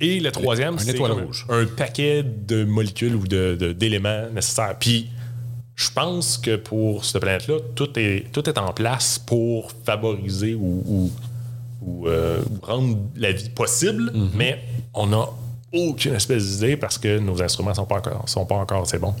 Et 0.00 0.20
le 0.20 0.30
troisième, 0.30 0.78
c'est 0.78 0.98
un 1.00 1.66
paquet 1.76 2.22
de 2.22 2.64
molécules 2.64 3.14
ou 3.14 3.26
de- 3.26 3.56
de- 3.58 3.72
d'éléments 3.72 4.28
nécessaires. 4.34 4.76
Puis, 4.78 5.08
je 5.74 5.88
pense 5.90 6.36
que 6.38 6.56
pour 6.56 7.04
cette 7.04 7.22
planète-là, 7.22 7.56
tout 7.74 7.98
est, 7.98 8.26
tout 8.32 8.48
est 8.48 8.58
en 8.58 8.72
place 8.72 9.18
pour 9.18 9.72
favoriser 9.84 10.54
ou, 10.54 10.82
ou- 10.86 11.12
ou, 11.82 12.08
euh, 12.08 12.40
rendre 12.62 12.98
la 13.16 13.32
vie 13.32 13.48
possible, 13.50 14.10
Mhm. 14.14 14.30
mais 14.34 14.60
on 14.94 15.06
n'a 15.06 15.26
aucune 15.72 16.14
espèce 16.14 16.44
d'idée 16.46 16.76
parce 16.76 16.98
que 16.98 17.18
nos 17.18 17.40
instruments 17.42 17.74
sont 17.74 17.84
pas 17.86 17.96
encore, 17.96 18.28
sont 18.28 18.46
pas 18.46 18.54
encore 18.56 18.82
assez 18.82 18.98
bons. 18.98 19.14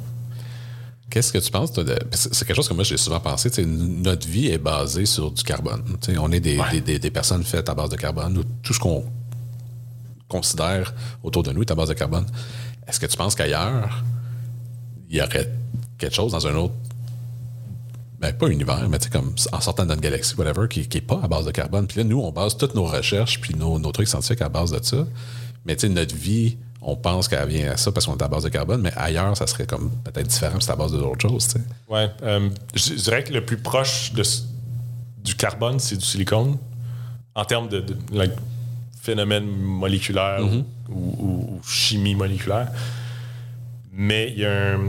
Qu'est-ce 1.08 1.32
que 1.32 1.38
tu 1.38 1.50
penses, 1.50 1.72
toi, 1.72 1.84
de... 1.84 1.96
C'est 2.12 2.44
quelque 2.46 2.56
chose 2.56 2.68
que 2.68 2.74
moi, 2.74 2.84
j'ai 2.84 2.96
souvent 2.96 3.20
pensé. 3.20 3.50
Notre 3.64 4.26
vie 4.26 4.48
est 4.48 4.58
basée 4.58 5.06
sur 5.06 5.30
du 5.30 5.42
carbone. 5.42 5.82
On 6.18 6.32
est 6.32 6.40
des, 6.40 6.58
Ouais. 6.58 6.64
des- 6.72 6.80
des- 6.80 6.98
des 6.98 7.10
personnes 7.10 7.44
faites 7.44 7.68
à 7.68 7.74
base 7.74 7.90
de 7.90 7.96
carbone. 7.96 8.36
ou 8.38 8.42
Tout 8.62 8.74
ce 8.74 8.80
qu'on 8.80 9.04
considère 10.28 10.94
autour 11.22 11.42
de 11.42 11.52
nous 11.52 11.64
à 11.68 11.74
base 11.74 11.88
de 11.88 11.94
carbone. 11.94 12.26
Est-ce 12.86 13.00
que 13.00 13.06
tu 13.06 13.16
penses 13.16 13.34
qu'ailleurs, 13.34 14.04
il 15.08 15.16
y 15.16 15.20
aurait 15.20 15.50
quelque 15.98 16.14
chose 16.14 16.32
dans 16.32 16.46
un 16.46 16.54
autre. 16.56 16.74
Ben, 18.18 18.32
pas 18.32 18.48
univers, 18.48 18.88
mais 18.88 18.98
comme 19.12 19.34
en 19.52 19.60
sortant 19.60 19.84
notre 19.84 20.00
galaxie, 20.00 20.34
whatever, 20.36 20.68
qui 20.68 20.88
n'est 20.92 21.00
pas 21.02 21.20
à 21.22 21.28
base 21.28 21.44
de 21.44 21.50
carbone. 21.50 21.86
Puis 21.86 21.98
là, 21.98 22.04
nous, 22.04 22.18
on 22.18 22.32
base 22.32 22.56
toutes 22.56 22.74
nos 22.74 22.86
recherches 22.86 23.40
puis 23.40 23.54
nos, 23.54 23.78
nos 23.78 23.92
trucs 23.92 24.08
scientifiques 24.08 24.40
à 24.40 24.48
base 24.48 24.70
de 24.70 24.82
ça. 24.82 25.06
Mais 25.66 25.76
tu 25.76 25.86
sais, 25.86 25.92
notre 25.92 26.14
vie, 26.14 26.56
on 26.80 26.96
pense 26.96 27.28
qu'elle 27.28 27.48
vient 27.48 27.72
à 27.72 27.76
ça 27.76 27.92
parce 27.92 28.06
qu'on 28.06 28.16
est 28.16 28.22
à 28.22 28.28
base 28.28 28.44
de 28.44 28.48
carbone, 28.48 28.80
mais 28.80 28.92
ailleurs, 28.96 29.36
ça 29.36 29.46
serait 29.46 29.66
comme 29.66 29.90
peut-être 30.04 30.28
différent, 30.28 30.58
c'est 30.60 30.70
à 30.70 30.76
base 30.76 30.92
d'autres 30.92 31.28
choses. 31.28 31.48
Ouais. 31.88 32.08
euh, 32.22 32.48
je 32.74 32.94
dirais 32.94 33.24
que 33.24 33.32
le 33.32 33.44
plus 33.44 33.58
proche 33.58 34.12
du 34.12 35.34
carbone, 35.34 35.78
c'est 35.78 35.96
du 35.96 36.04
silicone. 36.04 36.56
En 37.34 37.44
termes 37.44 37.68
de, 37.68 37.84
phénomène 39.06 39.46
moléculaire 39.46 40.40
Mm-hmm. 40.40 40.64
ou, 40.90 41.16
ou- 41.24 41.56
ou 41.56 41.60
chimie 41.64 42.14
moléculaire. 42.14 42.68
Mais 43.92 44.30
il 44.32 44.40
y 44.40 44.44
a 44.44 44.74
un. 44.74 44.80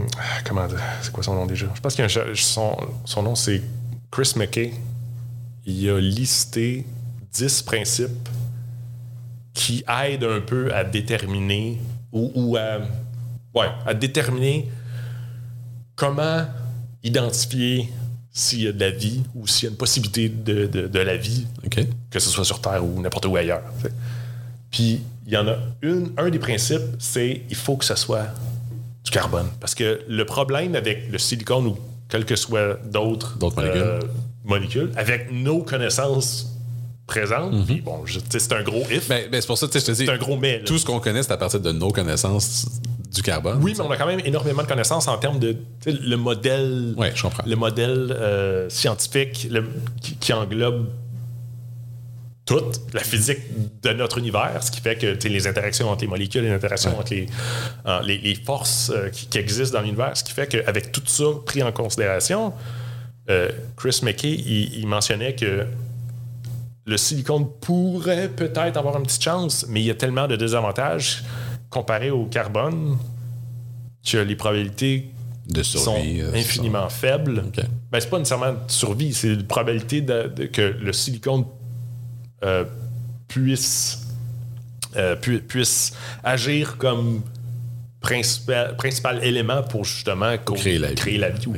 Comment 0.44 0.66
dire 0.66 0.80
C'est 1.00 1.12
quoi 1.12 1.22
son 1.22 1.34
nom 1.34 1.46
déjà? 1.46 1.66
Je 1.74 1.80
pense 1.80 1.94
qu'il 1.94 2.04
y 2.04 2.08
a 2.08 2.22
un. 2.22 2.34
Son, 2.34 2.76
son 3.04 3.22
nom, 3.22 3.34
c'est 3.34 3.62
Chris 4.10 4.32
McKay. 4.36 4.72
Il 5.64 5.88
a 5.90 5.98
listé 6.00 6.84
10 7.32 7.62
principes 7.62 8.28
qui 9.54 9.82
aident 10.04 10.24
un 10.24 10.40
peu 10.40 10.74
à 10.74 10.84
déterminer 10.84 11.80
ou, 12.12 12.30
ou 12.34 12.56
à. 12.56 12.78
Ouais, 13.54 13.68
à 13.86 13.94
déterminer 13.94 14.68
comment 15.96 16.44
identifier 17.02 17.88
s'il 18.38 18.62
y 18.62 18.68
a 18.68 18.72
de 18.72 18.80
la 18.80 18.90
vie 18.90 19.22
ou 19.34 19.46
s'il 19.46 19.64
y 19.64 19.66
a 19.66 19.70
une 19.70 19.76
possibilité 19.76 20.28
de, 20.28 20.66
de- 20.66 20.86
de 20.86 20.98
la 21.00 21.16
vie, 21.16 21.46
que 22.10 22.20
ce 22.20 22.30
soit 22.30 22.44
sur 22.44 22.60
Terre 22.60 22.84
ou 22.84 23.00
n'importe 23.02 23.26
où 23.26 23.34
ailleurs. 23.36 23.62
Puis 24.70 25.00
il 25.26 25.32
y 25.32 25.36
en 25.36 25.48
a 25.48 25.56
une, 25.82 26.12
un 26.16 26.30
des 26.30 26.38
principes, 26.38 26.82
c'est 26.98 27.42
il 27.50 27.56
faut 27.56 27.76
que 27.76 27.84
ce 27.84 27.94
soit 27.96 28.26
du 29.04 29.10
carbone. 29.10 29.48
Parce 29.60 29.74
que 29.74 30.00
le 30.08 30.24
problème 30.24 30.74
avec 30.74 31.10
le 31.10 31.18
silicone 31.18 31.66
ou 31.66 31.76
quel 32.08 32.24
que 32.24 32.36
soit 32.36 32.78
d'autres 32.84 33.36
D'autres 33.38 33.56
molécules. 33.56 33.82
euh, 33.82 34.00
molécules, 34.44 34.90
avec 34.96 35.32
nos 35.32 35.62
connaissances 35.62 36.54
présentes, 37.08 37.66
puis 37.66 37.80
bon, 37.80 38.04
c'est 38.28 38.52
un 38.52 38.62
gros 38.62 38.84
if, 38.90 39.08
Ben, 39.08 39.28
ben, 39.32 39.40
c'est 39.40 39.46
pour 39.48 39.58
ça 39.58 39.66
que 39.66 39.78
je 39.80 39.84
te 39.84 39.90
dis, 39.90 40.04
c'est 40.06 40.12
un 40.12 40.16
gros 40.18 40.36
mais. 40.36 40.58
là. 40.58 40.64
tout 40.64 40.78
ce 40.78 40.86
qu'on 40.86 41.00
connaît, 41.00 41.22
c'est 41.24 41.32
à 41.32 41.36
partir 41.36 41.58
de 41.58 41.72
nos 41.72 41.90
connaissances 41.90 42.66
du 43.12 43.22
carbone. 43.22 43.58
Oui, 43.62 43.72
mais 43.76 43.80
on 43.82 43.90
a 43.90 43.96
quand 43.96 44.06
même 44.06 44.20
énormément 44.24 44.62
de 44.62 44.68
connaissances 44.68 45.08
en 45.08 45.18
termes 45.18 45.38
de 45.40 45.56
le 45.86 46.16
modèle, 46.16 46.94
Ouais, 46.96 47.10
je 47.14 47.22
comprends. 47.22 47.42
le 47.46 47.56
modèle 47.56 48.14
euh, 48.16 48.68
scientifique 48.70 49.48
le- 49.50 49.64
qui, 50.00 50.14
qui 50.16 50.32
englobe 50.32 50.86
toute 52.44 52.80
la 52.94 53.00
physique 53.02 53.40
de 53.82 53.90
notre 53.92 54.18
univers, 54.18 54.62
ce 54.62 54.70
qui 54.70 54.80
fait 54.80 54.96
que 54.96 55.28
les 55.28 55.46
interactions 55.46 55.90
entre 55.90 56.02
les 56.02 56.08
molécules, 56.08 56.42
les 56.42 56.50
interactions 56.50 56.98
entre 56.98 57.12
les, 57.12 57.26
euh, 57.86 58.00
les, 58.02 58.16
les 58.18 58.34
forces 58.34 58.90
euh, 58.94 59.08
qui, 59.10 59.26
qui 59.26 59.36
existent 59.38 59.76
dans 59.78 59.84
l'univers, 59.84 60.16
ce 60.16 60.24
qui 60.24 60.32
fait 60.32 60.46
qu'avec 60.46 60.92
tout 60.92 61.02
ça 61.06 61.24
pris 61.44 61.62
en 61.62 61.72
considération, 61.72 62.52
Chris 63.76 64.00
McKay, 64.02 64.30
il, 64.32 64.78
il 64.78 64.86
mentionnait 64.86 65.34
que 65.34 65.66
le 66.88 66.96
silicone 66.96 67.46
pourrait 67.60 68.28
peut-être 68.30 68.76
avoir 68.78 68.96
une 68.96 69.02
petite 69.04 69.22
chance, 69.22 69.66
mais 69.68 69.80
il 69.80 69.86
y 69.86 69.90
a 69.90 69.94
tellement 69.94 70.26
de 70.26 70.36
désavantages 70.36 71.22
comparé 71.70 72.10
au 72.10 72.24
carbone 72.24 72.96
que 74.10 74.16
les 74.16 74.34
probabilités 74.36 75.10
De 75.50 75.62
sont 75.62 75.94
survie. 75.96 76.22
euh, 76.22 76.32
infiniment 76.34 76.88
faibles. 76.88 77.44
OK. 77.46 77.62
Ben, 77.92 78.00
c'est 78.00 78.08
pas 78.08 78.18
nécessairement 78.18 78.52
de 78.52 78.58
survie, 78.70 79.12
c'est 79.12 79.34
la 79.34 79.42
probabilité 79.44 80.00
de, 80.00 80.32
de- 80.34 80.46
que 80.46 80.62
le 80.62 80.92
silicone 80.94 81.44
euh, 82.42 82.64
puisse, 83.26 84.06
euh, 84.96 85.14
pu- 85.16 85.40
puisse 85.40 85.92
agir 86.24 86.78
comme 86.78 87.20
principal, 88.00 88.76
principal 88.76 89.22
élément 89.22 89.62
pour 89.62 89.84
justement 89.84 90.36
créer 90.38 90.78
la 90.78 90.92
vie. 90.92 91.18
la 91.18 91.28
vie 91.30 91.46
ou, 91.48 91.54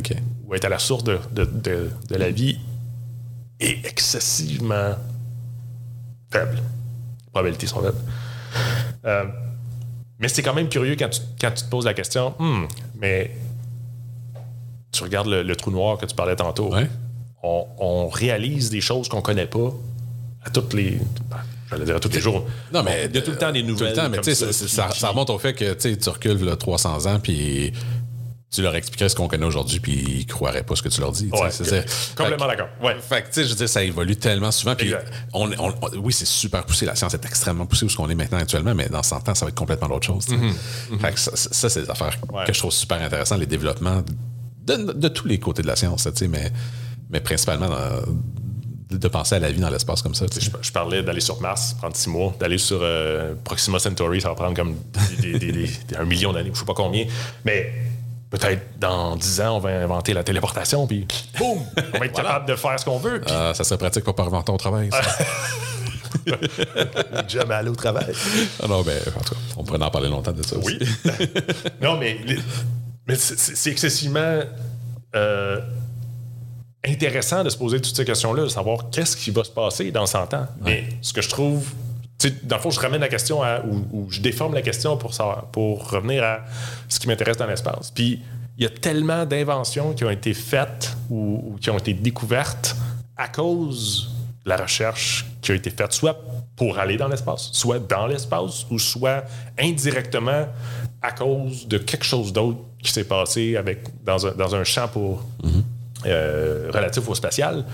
être 0.54 0.64
à 0.64 0.68
la 0.68 0.78
source 0.80 1.04
de, 1.04 1.18
de- 1.32 1.44
de- 1.44 1.90
de 2.08 2.14
la 2.16 2.30
vie 2.30 2.58
est 3.60 3.86
excessivement 3.86 4.94
faible. 6.32 6.54
Les 6.56 7.30
probabilités 7.32 7.66
sont 7.66 7.80
faibles. 7.82 7.98
Euh, 9.06 9.24
mais 10.18 10.28
c'est 10.28 10.42
quand 10.42 10.54
même 10.54 10.68
curieux 10.68 10.96
quand 10.98 11.08
tu, 11.08 11.20
quand 11.40 11.50
tu 11.52 11.64
te 11.64 11.68
poses 11.70 11.84
la 11.86 11.94
question, 11.94 12.34
Hmm, 12.38 12.64
mais 13.00 13.34
tu 14.92 15.02
regardes 15.04 15.28
le, 15.28 15.42
le 15.42 15.56
trou 15.56 15.70
noir 15.70 15.98
que 15.98 16.06
tu 16.06 16.14
parlais 16.14 16.36
tantôt. 16.36 16.72
Ouais. 16.74 16.88
On, 17.42 17.64
on 17.78 18.08
réalise 18.08 18.68
des 18.70 18.80
choses 18.80 19.08
qu'on 19.08 19.22
connaît 19.22 19.46
pas 19.46 19.72
à 20.44 20.50
toutes 20.50 20.74
les. 20.74 20.98
ben, 21.30 21.36
J'allais 21.70 21.84
dire 21.84 21.96
à 21.96 22.00
tous 22.00 22.10
les 22.10 22.20
jours. 22.20 22.44
Non, 22.74 22.82
mais 22.82 23.06
il 23.08 23.14
y 23.14 23.18
a 23.18 23.22
tout 23.22 23.30
le 23.30 23.38
temps 23.38 23.52
des 23.52 23.60
Tout 23.62 23.68
nouvelles. 23.68 23.90
le 23.90 23.94
temps, 23.96 24.08
mais 24.10 24.22
ça, 24.34 24.52
ça, 24.52 24.90
ça 24.90 25.08
remonte 25.08 25.30
au 25.30 25.38
fait 25.38 25.54
que 25.54 25.72
tu 25.74 26.08
recules 26.08 26.44
là, 26.44 26.56
300 26.56 27.06
ans, 27.06 27.20
puis 27.20 27.72
tu 28.52 28.62
leur 28.62 28.74
expliquerais 28.74 29.08
ce 29.08 29.14
qu'on 29.14 29.28
connaît 29.28 29.46
aujourd'hui, 29.46 29.78
puis 29.78 29.92
ils 29.92 30.26
croiraient 30.26 30.64
pas 30.64 30.74
ce 30.74 30.82
que 30.82 30.88
tu 30.88 31.00
leur 31.00 31.12
dis. 31.12 31.28
complètement 32.16 32.48
d'accord. 32.48 32.66
Ouais. 32.82 32.96
Fait 33.00 33.22
que, 33.22 33.26
tu 33.28 33.34
sais, 33.34 33.44
je 33.44 33.50
veux 33.50 33.54
dire, 33.54 33.68
ça 33.68 33.84
évolue 33.84 34.16
tellement 34.16 34.50
souvent. 34.50 34.74
Puis, 34.74 34.92
on, 35.32 35.50
on- 35.52 35.74
on- 35.82 35.96
oui, 35.98 36.12
c'est 36.12 36.26
super 36.26 36.64
poussé. 36.64 36.84
La 36.84 36.96
science 36.96 37.14
est 37.14 37.24
extrêmement 37.24 37.64
poussée 37.66 37.84
où 37.84 37.88
ce 37.88 37.96
qu'on 37.96 38.10
est 38.10 38.14
maintenant 38.16 38.38
actuellement, 38.38 38.74
mais 38.74 38.88
dans 38.88 39.04
100 39.04 39.28
ans, 39.28 39.34
ça 39.36 39.44
va 39.44 39.50
être 39.50 39.54
complètement 39.54 39.88
d'autre 39.88 40.06
chose. 40.06 40.26
tu 40.26 40.32
sais. 40.36 40.98
Fait 40.98 41.12
que 41.12 41.20
ça, 41.20 41.30
ça, 41.36 41.48
ça, 41.52 41.68
c'est 41.70 41.82
des 41.82 41.90
affaires 41.90 42.10
Mm-hmm. 42.10 42.36
Ouais. 42.38 42.44
que 42.44 42.52
je 42.52 42.58
trouve 42.58 42.72
super 42.72 43.00
intéressantes, 43.00 43.38
les 43.38 43.46
développements 43.46 44.02
de, 44.66 44.76
de 44.92 45.08
tous 45.08 45.28
les 45.28 45.38
côtés 45.38 45.62
de 45.62 45.68
la 45.68 45.76
science, 45.76 46.02
tu 46.04 46.10
sais, 46.16 46.26
mais, 46.28 46.50
mais 47.08 47.20
principalement 47.20 47.68
dans- 47.68 48.02
de, 48.98 49.06
penser 49.08 49.36
à 49.36 49.38
la 49.38 49.52
vie 49.52 49.60
dans 49.60 49.70
l'espace 49.70 50.02
comme 50.02 50.16
ça. 50.16 50.26
tu 50.28 50.40
sais. 50.40 50.50
Je, 50.50 50.50
je 50.60 50.72
parlais 50.72 51.04
d'aller 51.04 51.20
sur 51.20 51.40
Mars, 51.40 51.74
prendre 51.74 51.94
six 51.94 52.10
mois, 52.10 52.34
d'aller 52.40 52.58
sur 52.58 52.80
euh, 52.82 53.34
Proxima 53.44 53.78
Centauri, 53.78 54.20
ça 54.20 54.28
va 54.30 54.34
prendre 54.34 54.56
comme 54.56 54.74
des- 55.20 55.38
des- 55.38 55.52
des- 55.52 55.52
des- 55.88 55.96
un 55.96 56.04
million 56.04 56.32
d'années, 56.32 56.50
je 56.52 56.58
sais 56.58 56.64
pas 56.64 56.74
combien. 56.74 57.06
Mais 57.44 57.72
peut-être 58.30 58.78
dans 58.78 59.16
dix 59.16 59.40
ans, 59.40 59.56
on 59.56 59.58
va 59.60 59.70
inventer 59.70 60.14
la 60.14 60.22
téléportation, 60.24 60.86
puis 60.86 61.06
boum, 61.38 61.58
on 61.94 61.98
va 61.98 62.06
être 62.06 62.14
capable 62.14 62.46
de 62.46 62.54
faire 62.56 62.78
ce 62.78 62.84
qu'on 62.84 62.98
veut. 62.98 63.20
Puis 63.20 63.34
Ah, 63.34 63.52
ça 63.54 63.64
serait 63.64 63.78
pratique 63.78 64.04
pour 64.04 64.14
pas 64.14 64.22
reventer 64.24 64.52
au 64.52 64.56
travail. 64.56 64.90
ça. 64.90 65.00
jamais 67.28 67.54
aller 67.54 67.70
au 67.70 67.74
travail. 67.74 68.12
Ah 68.62 68.66
non, 68.68 68.82
ben, 68.82 68.98
en 69.16 69.20
tout 69.20 69.34
cas, 69.34 69.40
on 69.56 69.64
pourrait 69.64 69.82
en 69.82 69.90
parler 69.90 70.08
longtemps 70.08 70.32
de 70.32 70.42
ça 70.44 70.56
aussi. 70.56 70.78
Oui. 70.80 70.88
non, 71.82 71.98
mais, 71.98 72.18
mais 73.06 73.14
c'est 73.16 73.38
c'est 73.38 73.70
excessivement 73.70 74.40
euh, 75.16 75.60
intéressant 76.86 77.42
de 77.44 77.50
se 77.50 77.56
poser 77.56 77.80
toutes 77.80 77.96
ces 77.96 78.04
questions-là, 78.04 78.44
de 78.44 78.48
savoir 78.48 78.90
qu'est-ce 78.90 79.16
qui 79.16 79.30
va 79.30 79.44
se 79.44 79.50
passer 79.50 79.90
dans 79.90 80.06
100 80.06 80.34
ans. 80.34 80.46
Mais 80.60 80.84
ce 81.00 81.12
que 81.12 81.22
je 81.22 81.28
trouve. 81.28 81.68
Dans 82.42 82.56
le 82.56 82.62
fond, 82.62 82.70
je 82.70 82.80
ramène 82.80 83.00
la 83.00 83.08
question 83.08 83.42
à. 83.42 83.60
ou, 83.64 83.84
ou 83.92 84.10
je 84.10 84.20
déforme 84.20 84.54
la 84.54 84.62
question 84.62 84.96
pour, 84.96 85.14
savoir- 85.14 85.46
pour 85.46 85.90
revenir 85.90 86.22
à 86.22 86.40
ce 86.88 86.98
qui 87.00 87.06
m'intéresse 87.08 87.36
dans 87.36 87.46
l'espace. 87.46 87.90
Puis, 87.90 88.20
il 88.58 88.64
y 88.64 88.66
a 88.66 88.70
tellement 88.70 89.24
d'inventions 89.24 89.94
qui 89.94 90.04
ont 90.04 90.10
été 90.10 90.34
faites 90.34 90.94
ou, 91.08 91.52
ou 91.54 91.56
qui 91.58 91.70
ont 91.70 91.78
été 91.78 91.94
découvertes 91.94 92.76
à 93.16 93.28
cause 93.28 94.10
de 94.44 94.50
la 94.50 94.56
recherche 94.58 95.26
qui 95.40 95.52
a 95.52 95.54
été 95.54 95.70
faite, 95.70 95.92
soit 95.92 96.18
pour 96.56 96.78
aller 96.78 96.98
dans 96.98 97.08
l'espace, 97.08 97.50
soit 97.52 97.78
dans 97.78 98.06
l'espace, 98.06 98.66
ou 98.70 98.78
soit 98.78 99.24
indirectement 99.58 100.46
à 101.00 101.12
cause 101.12 101.66
de 101.68 101.78
quelque 101.78 102.04
chose 102.04 102.32
d'autre 102.34 102.58
qui 102.82 102.92
s'est 102.92 103.04
passé 103.04 103.56
avec, 103.56 103.84
dans, 104.04 104.26
un, 104.26 104.32
dans 104.32 104.54
un 104.54 104.64
champ 104.64 104.88
pour, 104.88 105.24
euh, 106.04 106.70
relatif 106.72 107.08
au 107.08 107.14
spatial. 107.14 107.64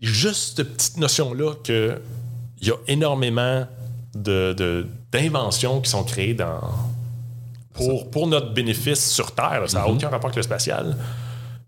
Juste 0.00 0.56
cette 0.56 0.74
petite 0.76 0.96
notion-là 0.98 1.54
qu'il 2.58 2.68
y 2.68 2.70
a 2.70 2.76
énormément 2.88 3.66
de- 4.14 4.52
de- 4.54 4.86
d'inventions 5.12 5.80
qui 5.80 5.90
sont 5.90 6.04
créées 6.04 6.34
dans, 6.34 6.60
pour, 7.74 8.10
pour 8.10 8.26
notre 8.26 8.52
bénéfice 8.54 9.10
sur 9.10 9.32
Terre. 9.34 9.62
Ça 9.68 9.80
n'a 9.80 9.88
aucun 9.88 10.08
rapport 10.08 10.26
avec 10.28 10.36
le 10.36 10.42
spatial. 10.42 10.96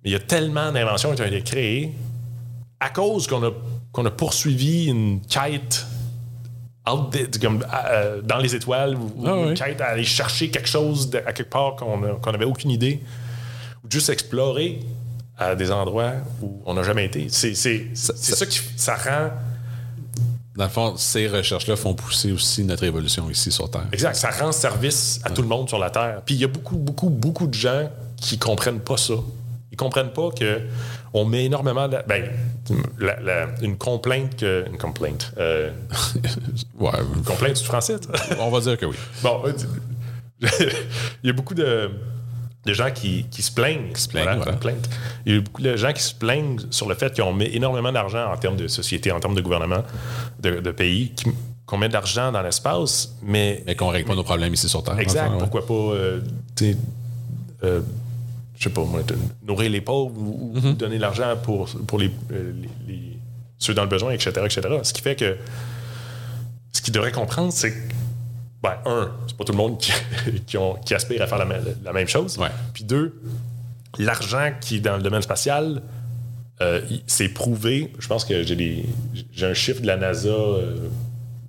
Mais 0.03 0.11
il 0.11 0.13
y 0.13 0.17
a 0.17 0.21
tellement 0.21 0.73
d'inventions 0.73 1.15
qui 1.15 1.23
ont 1.23 1.27
été 1.27 1.43
créées 1.43 1.95
à 2.81 2.91
cause 2.91 3.27
qu'on 3.27 3.45
a, 3.47 3.51
qu'on 3.93 4.07
a 4.07 4.11
poursuivi 4.11 4.87
une 4.87 5.21
quête 5.23 5.85
out 6.91 7.15
comme, 7.41 7.65
euh, 7.91 8.23
dans 8.23 8.39
les 8.39 8.55
étoiles 8.55 8.95
ou, 8.97 9.13
Ah 9.27 9.31
une 9.37 9.49
oui. 9.49 9.55
quête 9.55 9.81
à 9.81 9.89
aller 9.89 10.05
chercher 10.05 10.49
quelque 10.51 10.69
chose 10.69 11.11
de- 11.11 11.19
à 11.19 11.33
quelque 11.33 11.51
part 11.51 11.77
qu'on 11.77 12.33
n'avait 12.33 12.45
aucune 12.47 12.71
idée 12.71 13.01
ou 13.85 13.89
juste 13.91 14.09
explorer 14.09 14.81
à 15.37 15.55
des 15.55 15.71
endroits 15.71 16.13
où 16.43 16.63
on 16.65 16.75
n'a 16.75 16.83
jamais 16.83 17.05
été. 17.05 17.27
C'est 17.29 17.55
ça- 17.95 18.15
ça 18.17 18.47
qui 18.47 18.61
ça 18.77 18.97
rend 18.97 19.31
Dans 20.59 20.65
le 20.65 20.71
fond, 20.71 20.95
ces 20.97 21.29
recherches-là 21.29 21.77
font 21.77 21.95
pousser 21.95 22.33
aussi 22.33 22.65
notre 22.65 22.83
évolution 22.83 23.31
ici 23.31 23.51
sur 23.53 23.71
Terre. 23.71 23.87
exact, 23.93 24.17
ça 24.17 24.31
rend 24.31 24.51
service 24.53 25.21
à 25.25 25.31
tout 25.31 25.43
le 25.43 25.49
monde 25.49 25.69
sur 25.69 25.79
la 25.79 25.89
Terre. 25.89 26.21
Puis 26.27 26.35
il 26.35 26.41
y 26.41 26.45
a 26.45 26.49
beaucoup, 26.49 26.77
beaucoup, 26.77 27.09
beaucoup 27.11 27.47
de 27.47 27.55
gens 27.55 27.89
qui 28.17 28.39
comprennent 28.39 28.81
pas 28.81 28.97
ça. 28.97 29.15
Ils 29.71 29.77
comprennent 29.77 30.13
pas 30.13 30.31
que 30.33 30.63
on 31.15 31.25
met 31.25 31.45
énormément 31.45 31.87
de, 31.89 31.99
ben, 32.09 32.25
la- 32.99 33.21
la- 33.21 33.47
une 33.63 33.79
complainte 33.79 34.35
que 34.37 34.65
une 34.69 34.77
complainte 34.79 35.33
euh, 35.39 35.71
Ouais, 36.79 36.91
une 37.15 37.23
complainte 37.23 37.57
du 37.57 37.65
français. 37.65 37.97
ça? 38.03 38.37
on 38.41 38.51
va 38.51 38.59
dire 38.61 38.77
que 38.77 38.87
oui. 38.87 38.97
Bon, 39.23 39.43
il 40.43 40.49
y 41.23 41.31
a 41.31 41.33
beaucoup 41.33 41.55
de, 41.55 41.89
de 42.69 42.75
gens 42.75 42.91
qui, 42.91 43.25
qui 43.31 43.43
se 43.43 43.51
plaignent. 43.51 43.93
Qui 43.95 44.01
se 44.03 44.09
plaignent, 44.09 44.37
voilà. 44.37 44.57
Il 45.27 45.35
y 45.35 45.37
a 45.37 45.41
beaucoup 45.41 45.63
de 45.63 45.77
gens 45.77 45.93
qui 45.93 46.03
se 46.03 46.15
plaignent 46.15 46.59
sur 46.71 46.89
le 46.89 46.95
fait 46.95 47.17
qu'on 47.19 47.33
met 47.33 47.51
énormément 47.55 47.91
d'argent 47.93 48.31
en 48.33 48.37
termes 48.37 48.57
de 48.57 48.69
société, 48.69 49.11
en 49.11 49.21
termes 49.21 49.35
de 49.35 49.41
gouvernement, 49.41 49.83
de, 50.41 50.61
de 50.61 50.71
pays, 50.71 51.13
qui- 51.17 51.27
qu'on 51.67 51.79
met 51.79 51.89
de 51.89 51.93
l'argent 51.95 52.31
dans 52.33 52.43
l'espace, 52.43 53.15
mais. 53.23 53.63
Mais 53.67 53.75
qu'on 53.77 53.89
règle 53.89 54.09
pas 54.09 54.15
nos 54.15 54.23
problèmes 54.23 54.55
ici 54.55 54.69
sur 54.69 54.83
Terre. 54.83 54.99
exact. 54.99 55.33
ouais. 55.33 55.39
Pourquoi 55.39 55.67
pas, 55.67 55.75
euh, 55.75 56.21
tu 56.57 56.73
sais, 56.73 56.77
euh, 57.65 57.81
je 58.57 58.65
sais 58.65 58.71
pas, 58.71 58.85
moi, 58.85 59.01
nourrir 59.47 59.71
les 59.71 59.81
pauvres 59.81 60.15
ou, 60.19 60.53
Mm-hmm. 60.57 60.77
donner 60.77 60.97
de 60.97 61.01
l'argent 61.03 61.35
pour, 61.43 61.69
pour 61.87 61.99
les, 61.99 62.11
euh, 62.33 62.53
les- 62.87 62.93
les- 62.95 63.19
ceux 63.59 63.75
dans 63.75 63.83
le 63.83 63.89
besoin, 63.89 64.13
etc., 64.13 64.31
etc. 64.45 64.61
Ce 64.83 64.93
qui 64.93 65.03
fait 65.03 65.15
que 65.17 65.37
ce 66.73 66.81
qu'ils 66.83 66.93
devraient 66.95 67.13
comprendre, 67.13 67.53
c'est 67.53 67.73
que, 67.73 67.79
ben, 68.63 68.75
un, 68.87 69.13
c'est 69.27 69.37
pas 69.37 69.45
tout 69.45 69.53
le 69.53 69.59
monde 69.59 69.79
qui, 69.79 69.93
qui, 70.47 70.57
ont- 70.59 70.75
qui 70.75 70.95
aspire 70.95 71.23
à 71.23 71.27
faire 71.27 71.39
la, 71.39 71.45
même- 71.45 71.65
la 71.85 71.93
même 71.93 72.09
chose. 72.09 72.37
Ouais. 72.39 72.49
Puis 72.75 72.85
deux, 72.85 73.21
l'argent 73.99 74.51
qui 74.61 74.77
est 74.77 74.81
dans 74.81 74.97
le 74.97 75.03
domaine 75.03 75.23
spatial, 75.23 75.83
euh, 76.61 76.81
c'est 77.07 77.29
prouvé. 77.29 77.93
Je 77.99 78.09
pense 78.09 78.25
que 78.25 78.43
j'ai 78.43 78.57
des- 78.57 78.85
j'ai 79.33 79.47
un 79.47 79.55
chiffre 79.55 79.81
de 79.81 79.87
la 79.87 79.97
NASA. 79.97 80.29
euh, 80.29 80.89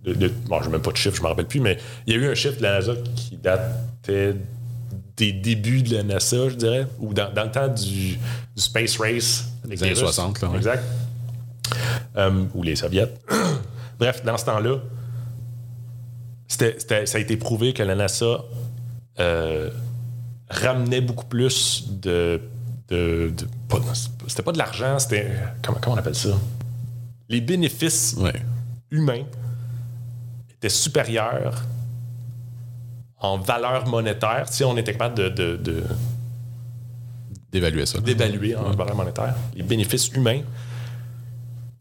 de, 0.04 0.14
de- 0.14 0.32
bon, 0.48 0.62
je 0.62 0.70
même 0.70 0.82
pas 0.82 0.92
de 0.92 0.98
chiffre, 0.98 1.16
je 1.18 1.22
me 1.22 1.28
rappelle 1.28 1.48
plus, 1.48 1.60
mais 1.60 1.78
il 2.08 2.14
y 2.14 2.18
a 2.18 2.20
eu 2.20 2.30
un 2.30 2.36
chiffre 2.36 2.58
de 2.58 2.64
la 2.64 2.74
NASA 2.80 2.94
qui 3.16 3.36
datait 3.38 4.36
des 5.18 5.34
débuts 5.34 5.82
de 5.84 5.96
la 5.96 6.04
NASA, 6.04 6.48
je 6.50 6.56
dirais, 6.56 6.88
ou 7.00 7.14
dans, 7.14 7.34
dans 7.34 7.44
le 7.44 7.52
temps 7.52 7.68
du, 7.68 8.12
du 8.14 8.18
Space 8.56 8.98
Race. 8.98 9.50
avec 9.66 9.80
années 9.82 9.90
les 9.94 10.00
Russes. 10.00 10.14
60, 10.16 10.42
là, 10.42 10.48
ouais. 10.50 10.58
Exact. 10.58 10.84
Euh, 12.18 12.46
ou 12.54 12.64
les 12.64 12.76
Soviets. 12.78 13.14
Bref, 14.00 14.24
dans 14.24 14.38
ce 14.38 14.46
temps-là, 14.46 14.78
c'était- 16.50 17.06
ça 17.06 17.18
a 17.18 17.22
été 17.22 17.38
prouvé 17.38 17.72
que 17.74 17.82
la 17.84 17.96
NASA 17.96 18.44
euh, 19.20 19.70
ramenait 20.50 21.00
beaucoup 21.02 21.26
plus 21.26 21.88
de. 22.02 22.42
de, 22.90 23.32
de- 23.38 23.48
pas- 23.68 23.80
c'était 24.28 24.42
pas 24.44 24.52
de 24.52 24.58
l'argent, 24.58 24.98
c'était. 25.00 25.32
Comment, 25.64 25.78
comment 25.82 25.96
on 25.96 26.00
appelle 26.00 26.16
ça? 26.16 26.38
Les 27.30 27.40
bénéfices 27.42 28.16
Ouais. 28.18 28.34
humains 28.92 29.24
étaient 30.50 30.70
supérieurs 30.70 31.64
en 33.20 33.38
valeur 33.38 33.88
monétaire. 33.88 34.48
Si 34.50 34.64
on 34.64 34.76
était 34.78 34.94
capable 34.94 35.16
de- 35.16 35.30
de- 35.30 35.58
de, 35.58 35.84
D'évaluer 37.52 37.86
ça. 37.86 38.00
d'évaluer 38.00 38.56
en 38.56 38.72
valeur 38.72 38.96
monétaire 38.96 39.36
les 39.56 39.64
bénéfices 39.64 40.08
humains 40.10 40.42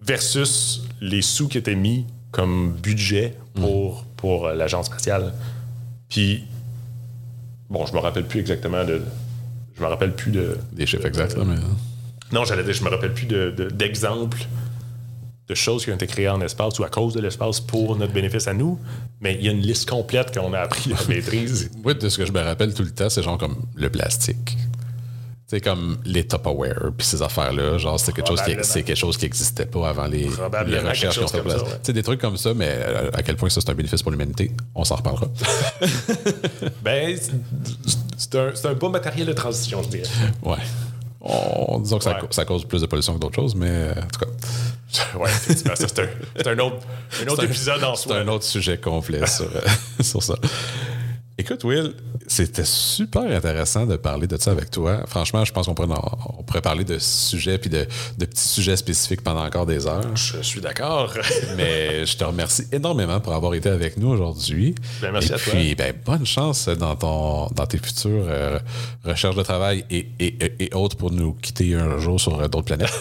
versus 0.01 0.83
les 1.01 1.23
sous 1.23 1.49
qui 1.49 1.59
étaient 1.59 1.75
mis 1.75 2.07
comme 2.31 2.73
budget 2.73 3.35
pour, 3.55 4.05
pour 4.17 4.47
euh, 4.47 4.55
l'agence 4.55 4.87
spatiale. 4.87 5.33
Puis, 6.09 6.45
bon, 7.71 7.87
je 7.87 7.93
me 7.95 7.99
rappelle 7.99 8.27
plus 8.27 8.41
exactement 8.41 8.85
de. 8.85 9.01
Je 9.77 9.83
me 9.83 9.87
rappelle 9.89 10.15
plus 10.15 10.31
de. 10.31 10.59
Des 10.73 10.87
chiffres 10.87 11.07
exacts, 11.07 11.37
là, 11.37 11.45
mais. 11.45 11.57
Non, 12.33 12.45
j'allais 12.45 12.65
dire, 12.65 12.75
je 12.75 12.85
me 12.85 12.91
rappelle 12.91 13.15
plus 13.15 13.27
de- 13.27 13.51
de- 13.57 13.71
d'exemples 13.71 14.47
de, 15.49 15.55
choses 15.55 15.85
qui 15.85 15.91
ont 15.91 15.95
été 15.95 16.07
créées 16.07 16.29
en 16.29 16.43
espace 16.43 16.79
ou 16.79 16.85
à 16.85 16.91
cause 16.91 17.15
de 17.15 17.21
l'espace 17.21 17.59
pour 17.61 17.97
notre 17.97 18.13
bénéfice 18.13 18.47
à 18.49 18.53
nous. 18.53 18.79
Mais 19.23 19.35
il 19.41 19.47
y 19.47 19.49
a 19.49 19.53
une 19.53 19.61
liste 19.63 19.89
complète 19.89 20.37
qu'on 20.39 20.53
a 20.53 20.59
appris 20.59 20.93
à 20.93 20.97
maîtrise. 21.09 21.71
Oui, 21.85 21.95
de 21.95 22.09
ce 22.11 22.19
que 22.19 22.27
je 22.27 22.33
me 22.33 22.41
rappelle 22.41 22.75
tout 22.75 22.83
le 22.83 22.91
temps, 22.91 23.09
c'est 23.09 23.23
genre 23.23 23.39
comme 23.39 23.57
le 23.75 23.89
plastique. 23.89 24.59
C'est 25.51 25.63
comme 25.63 25.97
les 26.05 26.27
Tupperware, 26.27 26.91
puis 26.97 27.07
ces 27.07 27.23
affaires-là. 27.23 27.79
Genre, 27.79 27.99
c'est 27.99 28.13
quelque, 28.13 28.29
chose 28.29 28.43
qui, 28.43 28.55
c'est 28.63 28.83
quelque 28.83 28.99
chose 28.99 29.17
qui 29.17 29.25
n'existait 29.25 29.65
pas 29.65 29.89
avant 29.89 30.07
les, 30.07 30.29
recherches 30.29 31.17
qui 31.17 31.25
ont 31.25 31.27
fait 31.29 31.39
comme 31.39 31.47
place. 31.47 31.61
ça, 31.61 31.65
ouais. 31.65 31.79
C'est 31.83 31.95
des 31.95 32.03
trucs 32.03 32.21
comme 32.21 32.37
ça, 32.37 32.53
mais 32.53 32.79
à 33.15 33.23
quel 33.23 33.37
point 33.37 33.49
ça 33.49 33.63
c'est 33.63 33.71
un 33.71 33.75
bénéfice 33.75 34.03
pour 34.03 34.11
l'humanité, 34.13 34.51
on 34.75 34.85
s'en 34.85 34.97
reparlera. 34.97 35.27
ben, 36.83 37.17
c'est- 37.17 37.33
c'est 38.19 38.35
un, 38.35 38.51
c'est 38.55 38.69
un 38.69 38.75
bon 38.75 38.91
matériel 38.91 39.27
de 39.27 39.33
transition, 39.33 39.83
je 39.83 39.89
dirais. 39.89 40.09
ouais. 40.43 40.57
On, 41.21 41.81
disons 41.81 41.99
que 41.99 42.05
ça, 42.05 42.11
Ouais. 42.15 42.29
ça 42.31 42.45
cause 42.45 42.65
plus 42.65 42.81
de 42.81 42.87
pollution 42.87 43.15
que 43.15 43.19
d'autres 43.19 43.35
choses, 43.35 43.55
mais 43.57 43.69
euh, 43.71 43.93
en 43.93 44.07
tout 44.07 44.21
cas, 44.21 44.27
Ouais, 45.19 45.29
effectivement, 45.29 45.75
ça, 45.77 45.87
c'est 45.89 46.01
un, 46.03 46.09
c'est 46.37 46.47
un 46.47 46.59
autre, 46.61 46.77
un 47.23 47.27
autre 47.29 47.37
C'est 47.37 47.43
un- 47.43 47.51
épisode 47.51 47.85
en 47.85 47.95
c'est 47.97 48.09
soi. 48.09 48.19
un 48.19 48.29
autre 48.29 48.45
sujet 48.45 48.79
complet 48.79 49.27
sur, 49.27 49.49
sur 50.01 50.23
ça. 50.23 50.35
Écoute, 51.41 51.63
Will, 51.63 51.95
c'était 52.27 52.65
super 52.65 53.23
intéressant 53.23 53.87
de 53.87 53.95
parler 53.97 54.27
de 54.27 54.37
ça 54.37 54.51
avec 54.51 54.73
toi. 54.73 55.05
Franchement, 55.07 55.45
je 55.45 55.53
pense 55.53 55.67
qu'on 55.67 55.75
pourrait, 55.75 55.95
en- 55.97 56.19
on 56.41 56.43
pourrait 56.43 56.61
parler 56.63 56.83
de 56.83 56.99
sujets 56.99 57.59
puis 57.59 57.71
de, 57.71 57.87
de 58.19 58.25
petits 58.25 58.49
sujets 58.49 58.77
spécifiques 58.77 59.23
pendant 59.23 59.45
encore 59.45 59.65
des 59.65 59.87
heures. 59.87 60.03
Je 60.17 60.43
suis 60.43 60.61
d'accord. 60.61 61.15
Mais 61.57 62.05
je 62.07 62.17
te 62.17 62.25
remercie 62.25 62.65
énormément 62.73 63.21
pour 63.21 63.35
avoir 63.35 63.55
été 63.55 63.69
avec 63.69 63.99
nous 63.99 64.09
aujourd'hui. 64.09 64.75
Ben, 65.01 65.13
merci 65.13 65.31
et 65.31 65.35
à 65.35 65.39
toi. 65.39 65.53
puis, 65.53 65.75
ben, 65.77 65.95
bonne 66.05 66.27
chance 66.27 66.69
dans, 66.69 66.97
ton, 66.97 67.47
dans 67.55 67.67
tes 67.67 67.79
futures 67.79 68.27
euh, 68.29 68.59
recherches 69.05 69.37
de 69.37 69.43
travail 69.45 69.85
et, 69.91 70.09
et, 70.19 70.27
et- 70.45 70.65
et 70.65 70.75
autres 70.75 70.97
pour 70.97 71.13
nous 71.13 71.35
quitter 71.35 71.77
un 71.77 71.99
jour 72.01 72.21
sur 72.21 72.37
euh, 72.41 72.49
d'autres 72.49 72.67
planètes. 72.75 72.91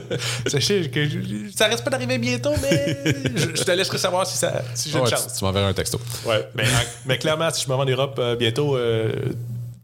Sachez 0.46 0.90
que 0.90 1.08
je- 1.08 1.50
ça 1.56 1.66
reste 1.68 1.84
pas 1.84 1.90
d'arriver 1.90 2.18
bientôt, 2.18 2.52
mais 2.60 2.98
je, 3.34 3.56
je 3.56 3.62
te 3.62 3.70
laisserai 3.70 3.96
savoir 3.98 4.26
si, 4.26 4.36
ça, 4.36 4.62
si 4.74 4.90
j'ai 4.90 4.96
Ouais, 4.96 5.00
une 5.02 5.06
tu 5.08 5.14
chance. 5.16 5.34
tu 5.38 5.44
m'enverras 5.44 5.68
un 5.68 5.72
texto. 5.72 5.98
Ouais, 6.26 6.46
mais, 6.54 6.64
mais 7.06 7.18
clairement, 7.36 7.50
si 7.54 7.64
je 7.64 7.68
me 7.68 7.74
rends 7.74 7.82
en 7.82 7.86
Europe 7.86 8.16
euh, 8.18 8.36
bientôt, 8.36 8.76
euh, 8.76 9.12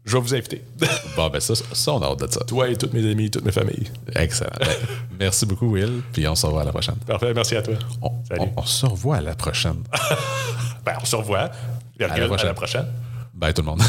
je 0.05 0.13
vais 0.17 0.21
vous 0.21 0.35
inviter. 0.35 0.63
Bon, 1.15 1.29
ben 1.29 1.39
ça, 1.39 1.53
ça, 1.55 1.93
on 1.93 2.01
a 2.01 2.05
hâte 2.07 2.19
de 2.19 2.31
ça. 2.31 2.41
Toi 2.45 2.69
et 2.69 2.75
toutes 2.75 2.93
mes 2.93 3.09
amis, 3.09 3.31
toutes 3.31 3.45
mes 3.45 3.51
familles. 3.51 3.89
Excellent. 4.15 4.51
Ben, 4.59 4.67
merci 5.19 5.45
beaucoup, 5.45 5.71
Will. 5.71 6.01
Puis 6.13 6.27
on 6.27 6.35
se 6.35 6.45
revoit 6.45 6.61
à 6.61 6.65
la 6.65 6.71
prochaine. 6.71 6.95
Parfait, 7.07 7.33
merci 7.33 7.55
à 7.55 7.61
toi. 7.63 7.73
On, 8.01 8.11
Salut. 8.27 8.41
on- 8.55 8.61
on 8.61 8.65
se 8.65 8.85
revoit 8.85 9.17
à 9.17 9.21
la 9.21 9.35
prochaine. 9.35 9.83
Ben, 10.85 10.93
on 11.01 11.05
se 11.05 11.15
revoit. 11.17 11.49
Virgule, 11.99 12.27
prochaine. 12.27 12.45
À 12.45 12.49
la 12.49 12.53
prochaine. 12.53 12.85
Bye 13.33 13.53
tout 13.53 13.61
le 13.61 13.67
monde. 13.67 13.81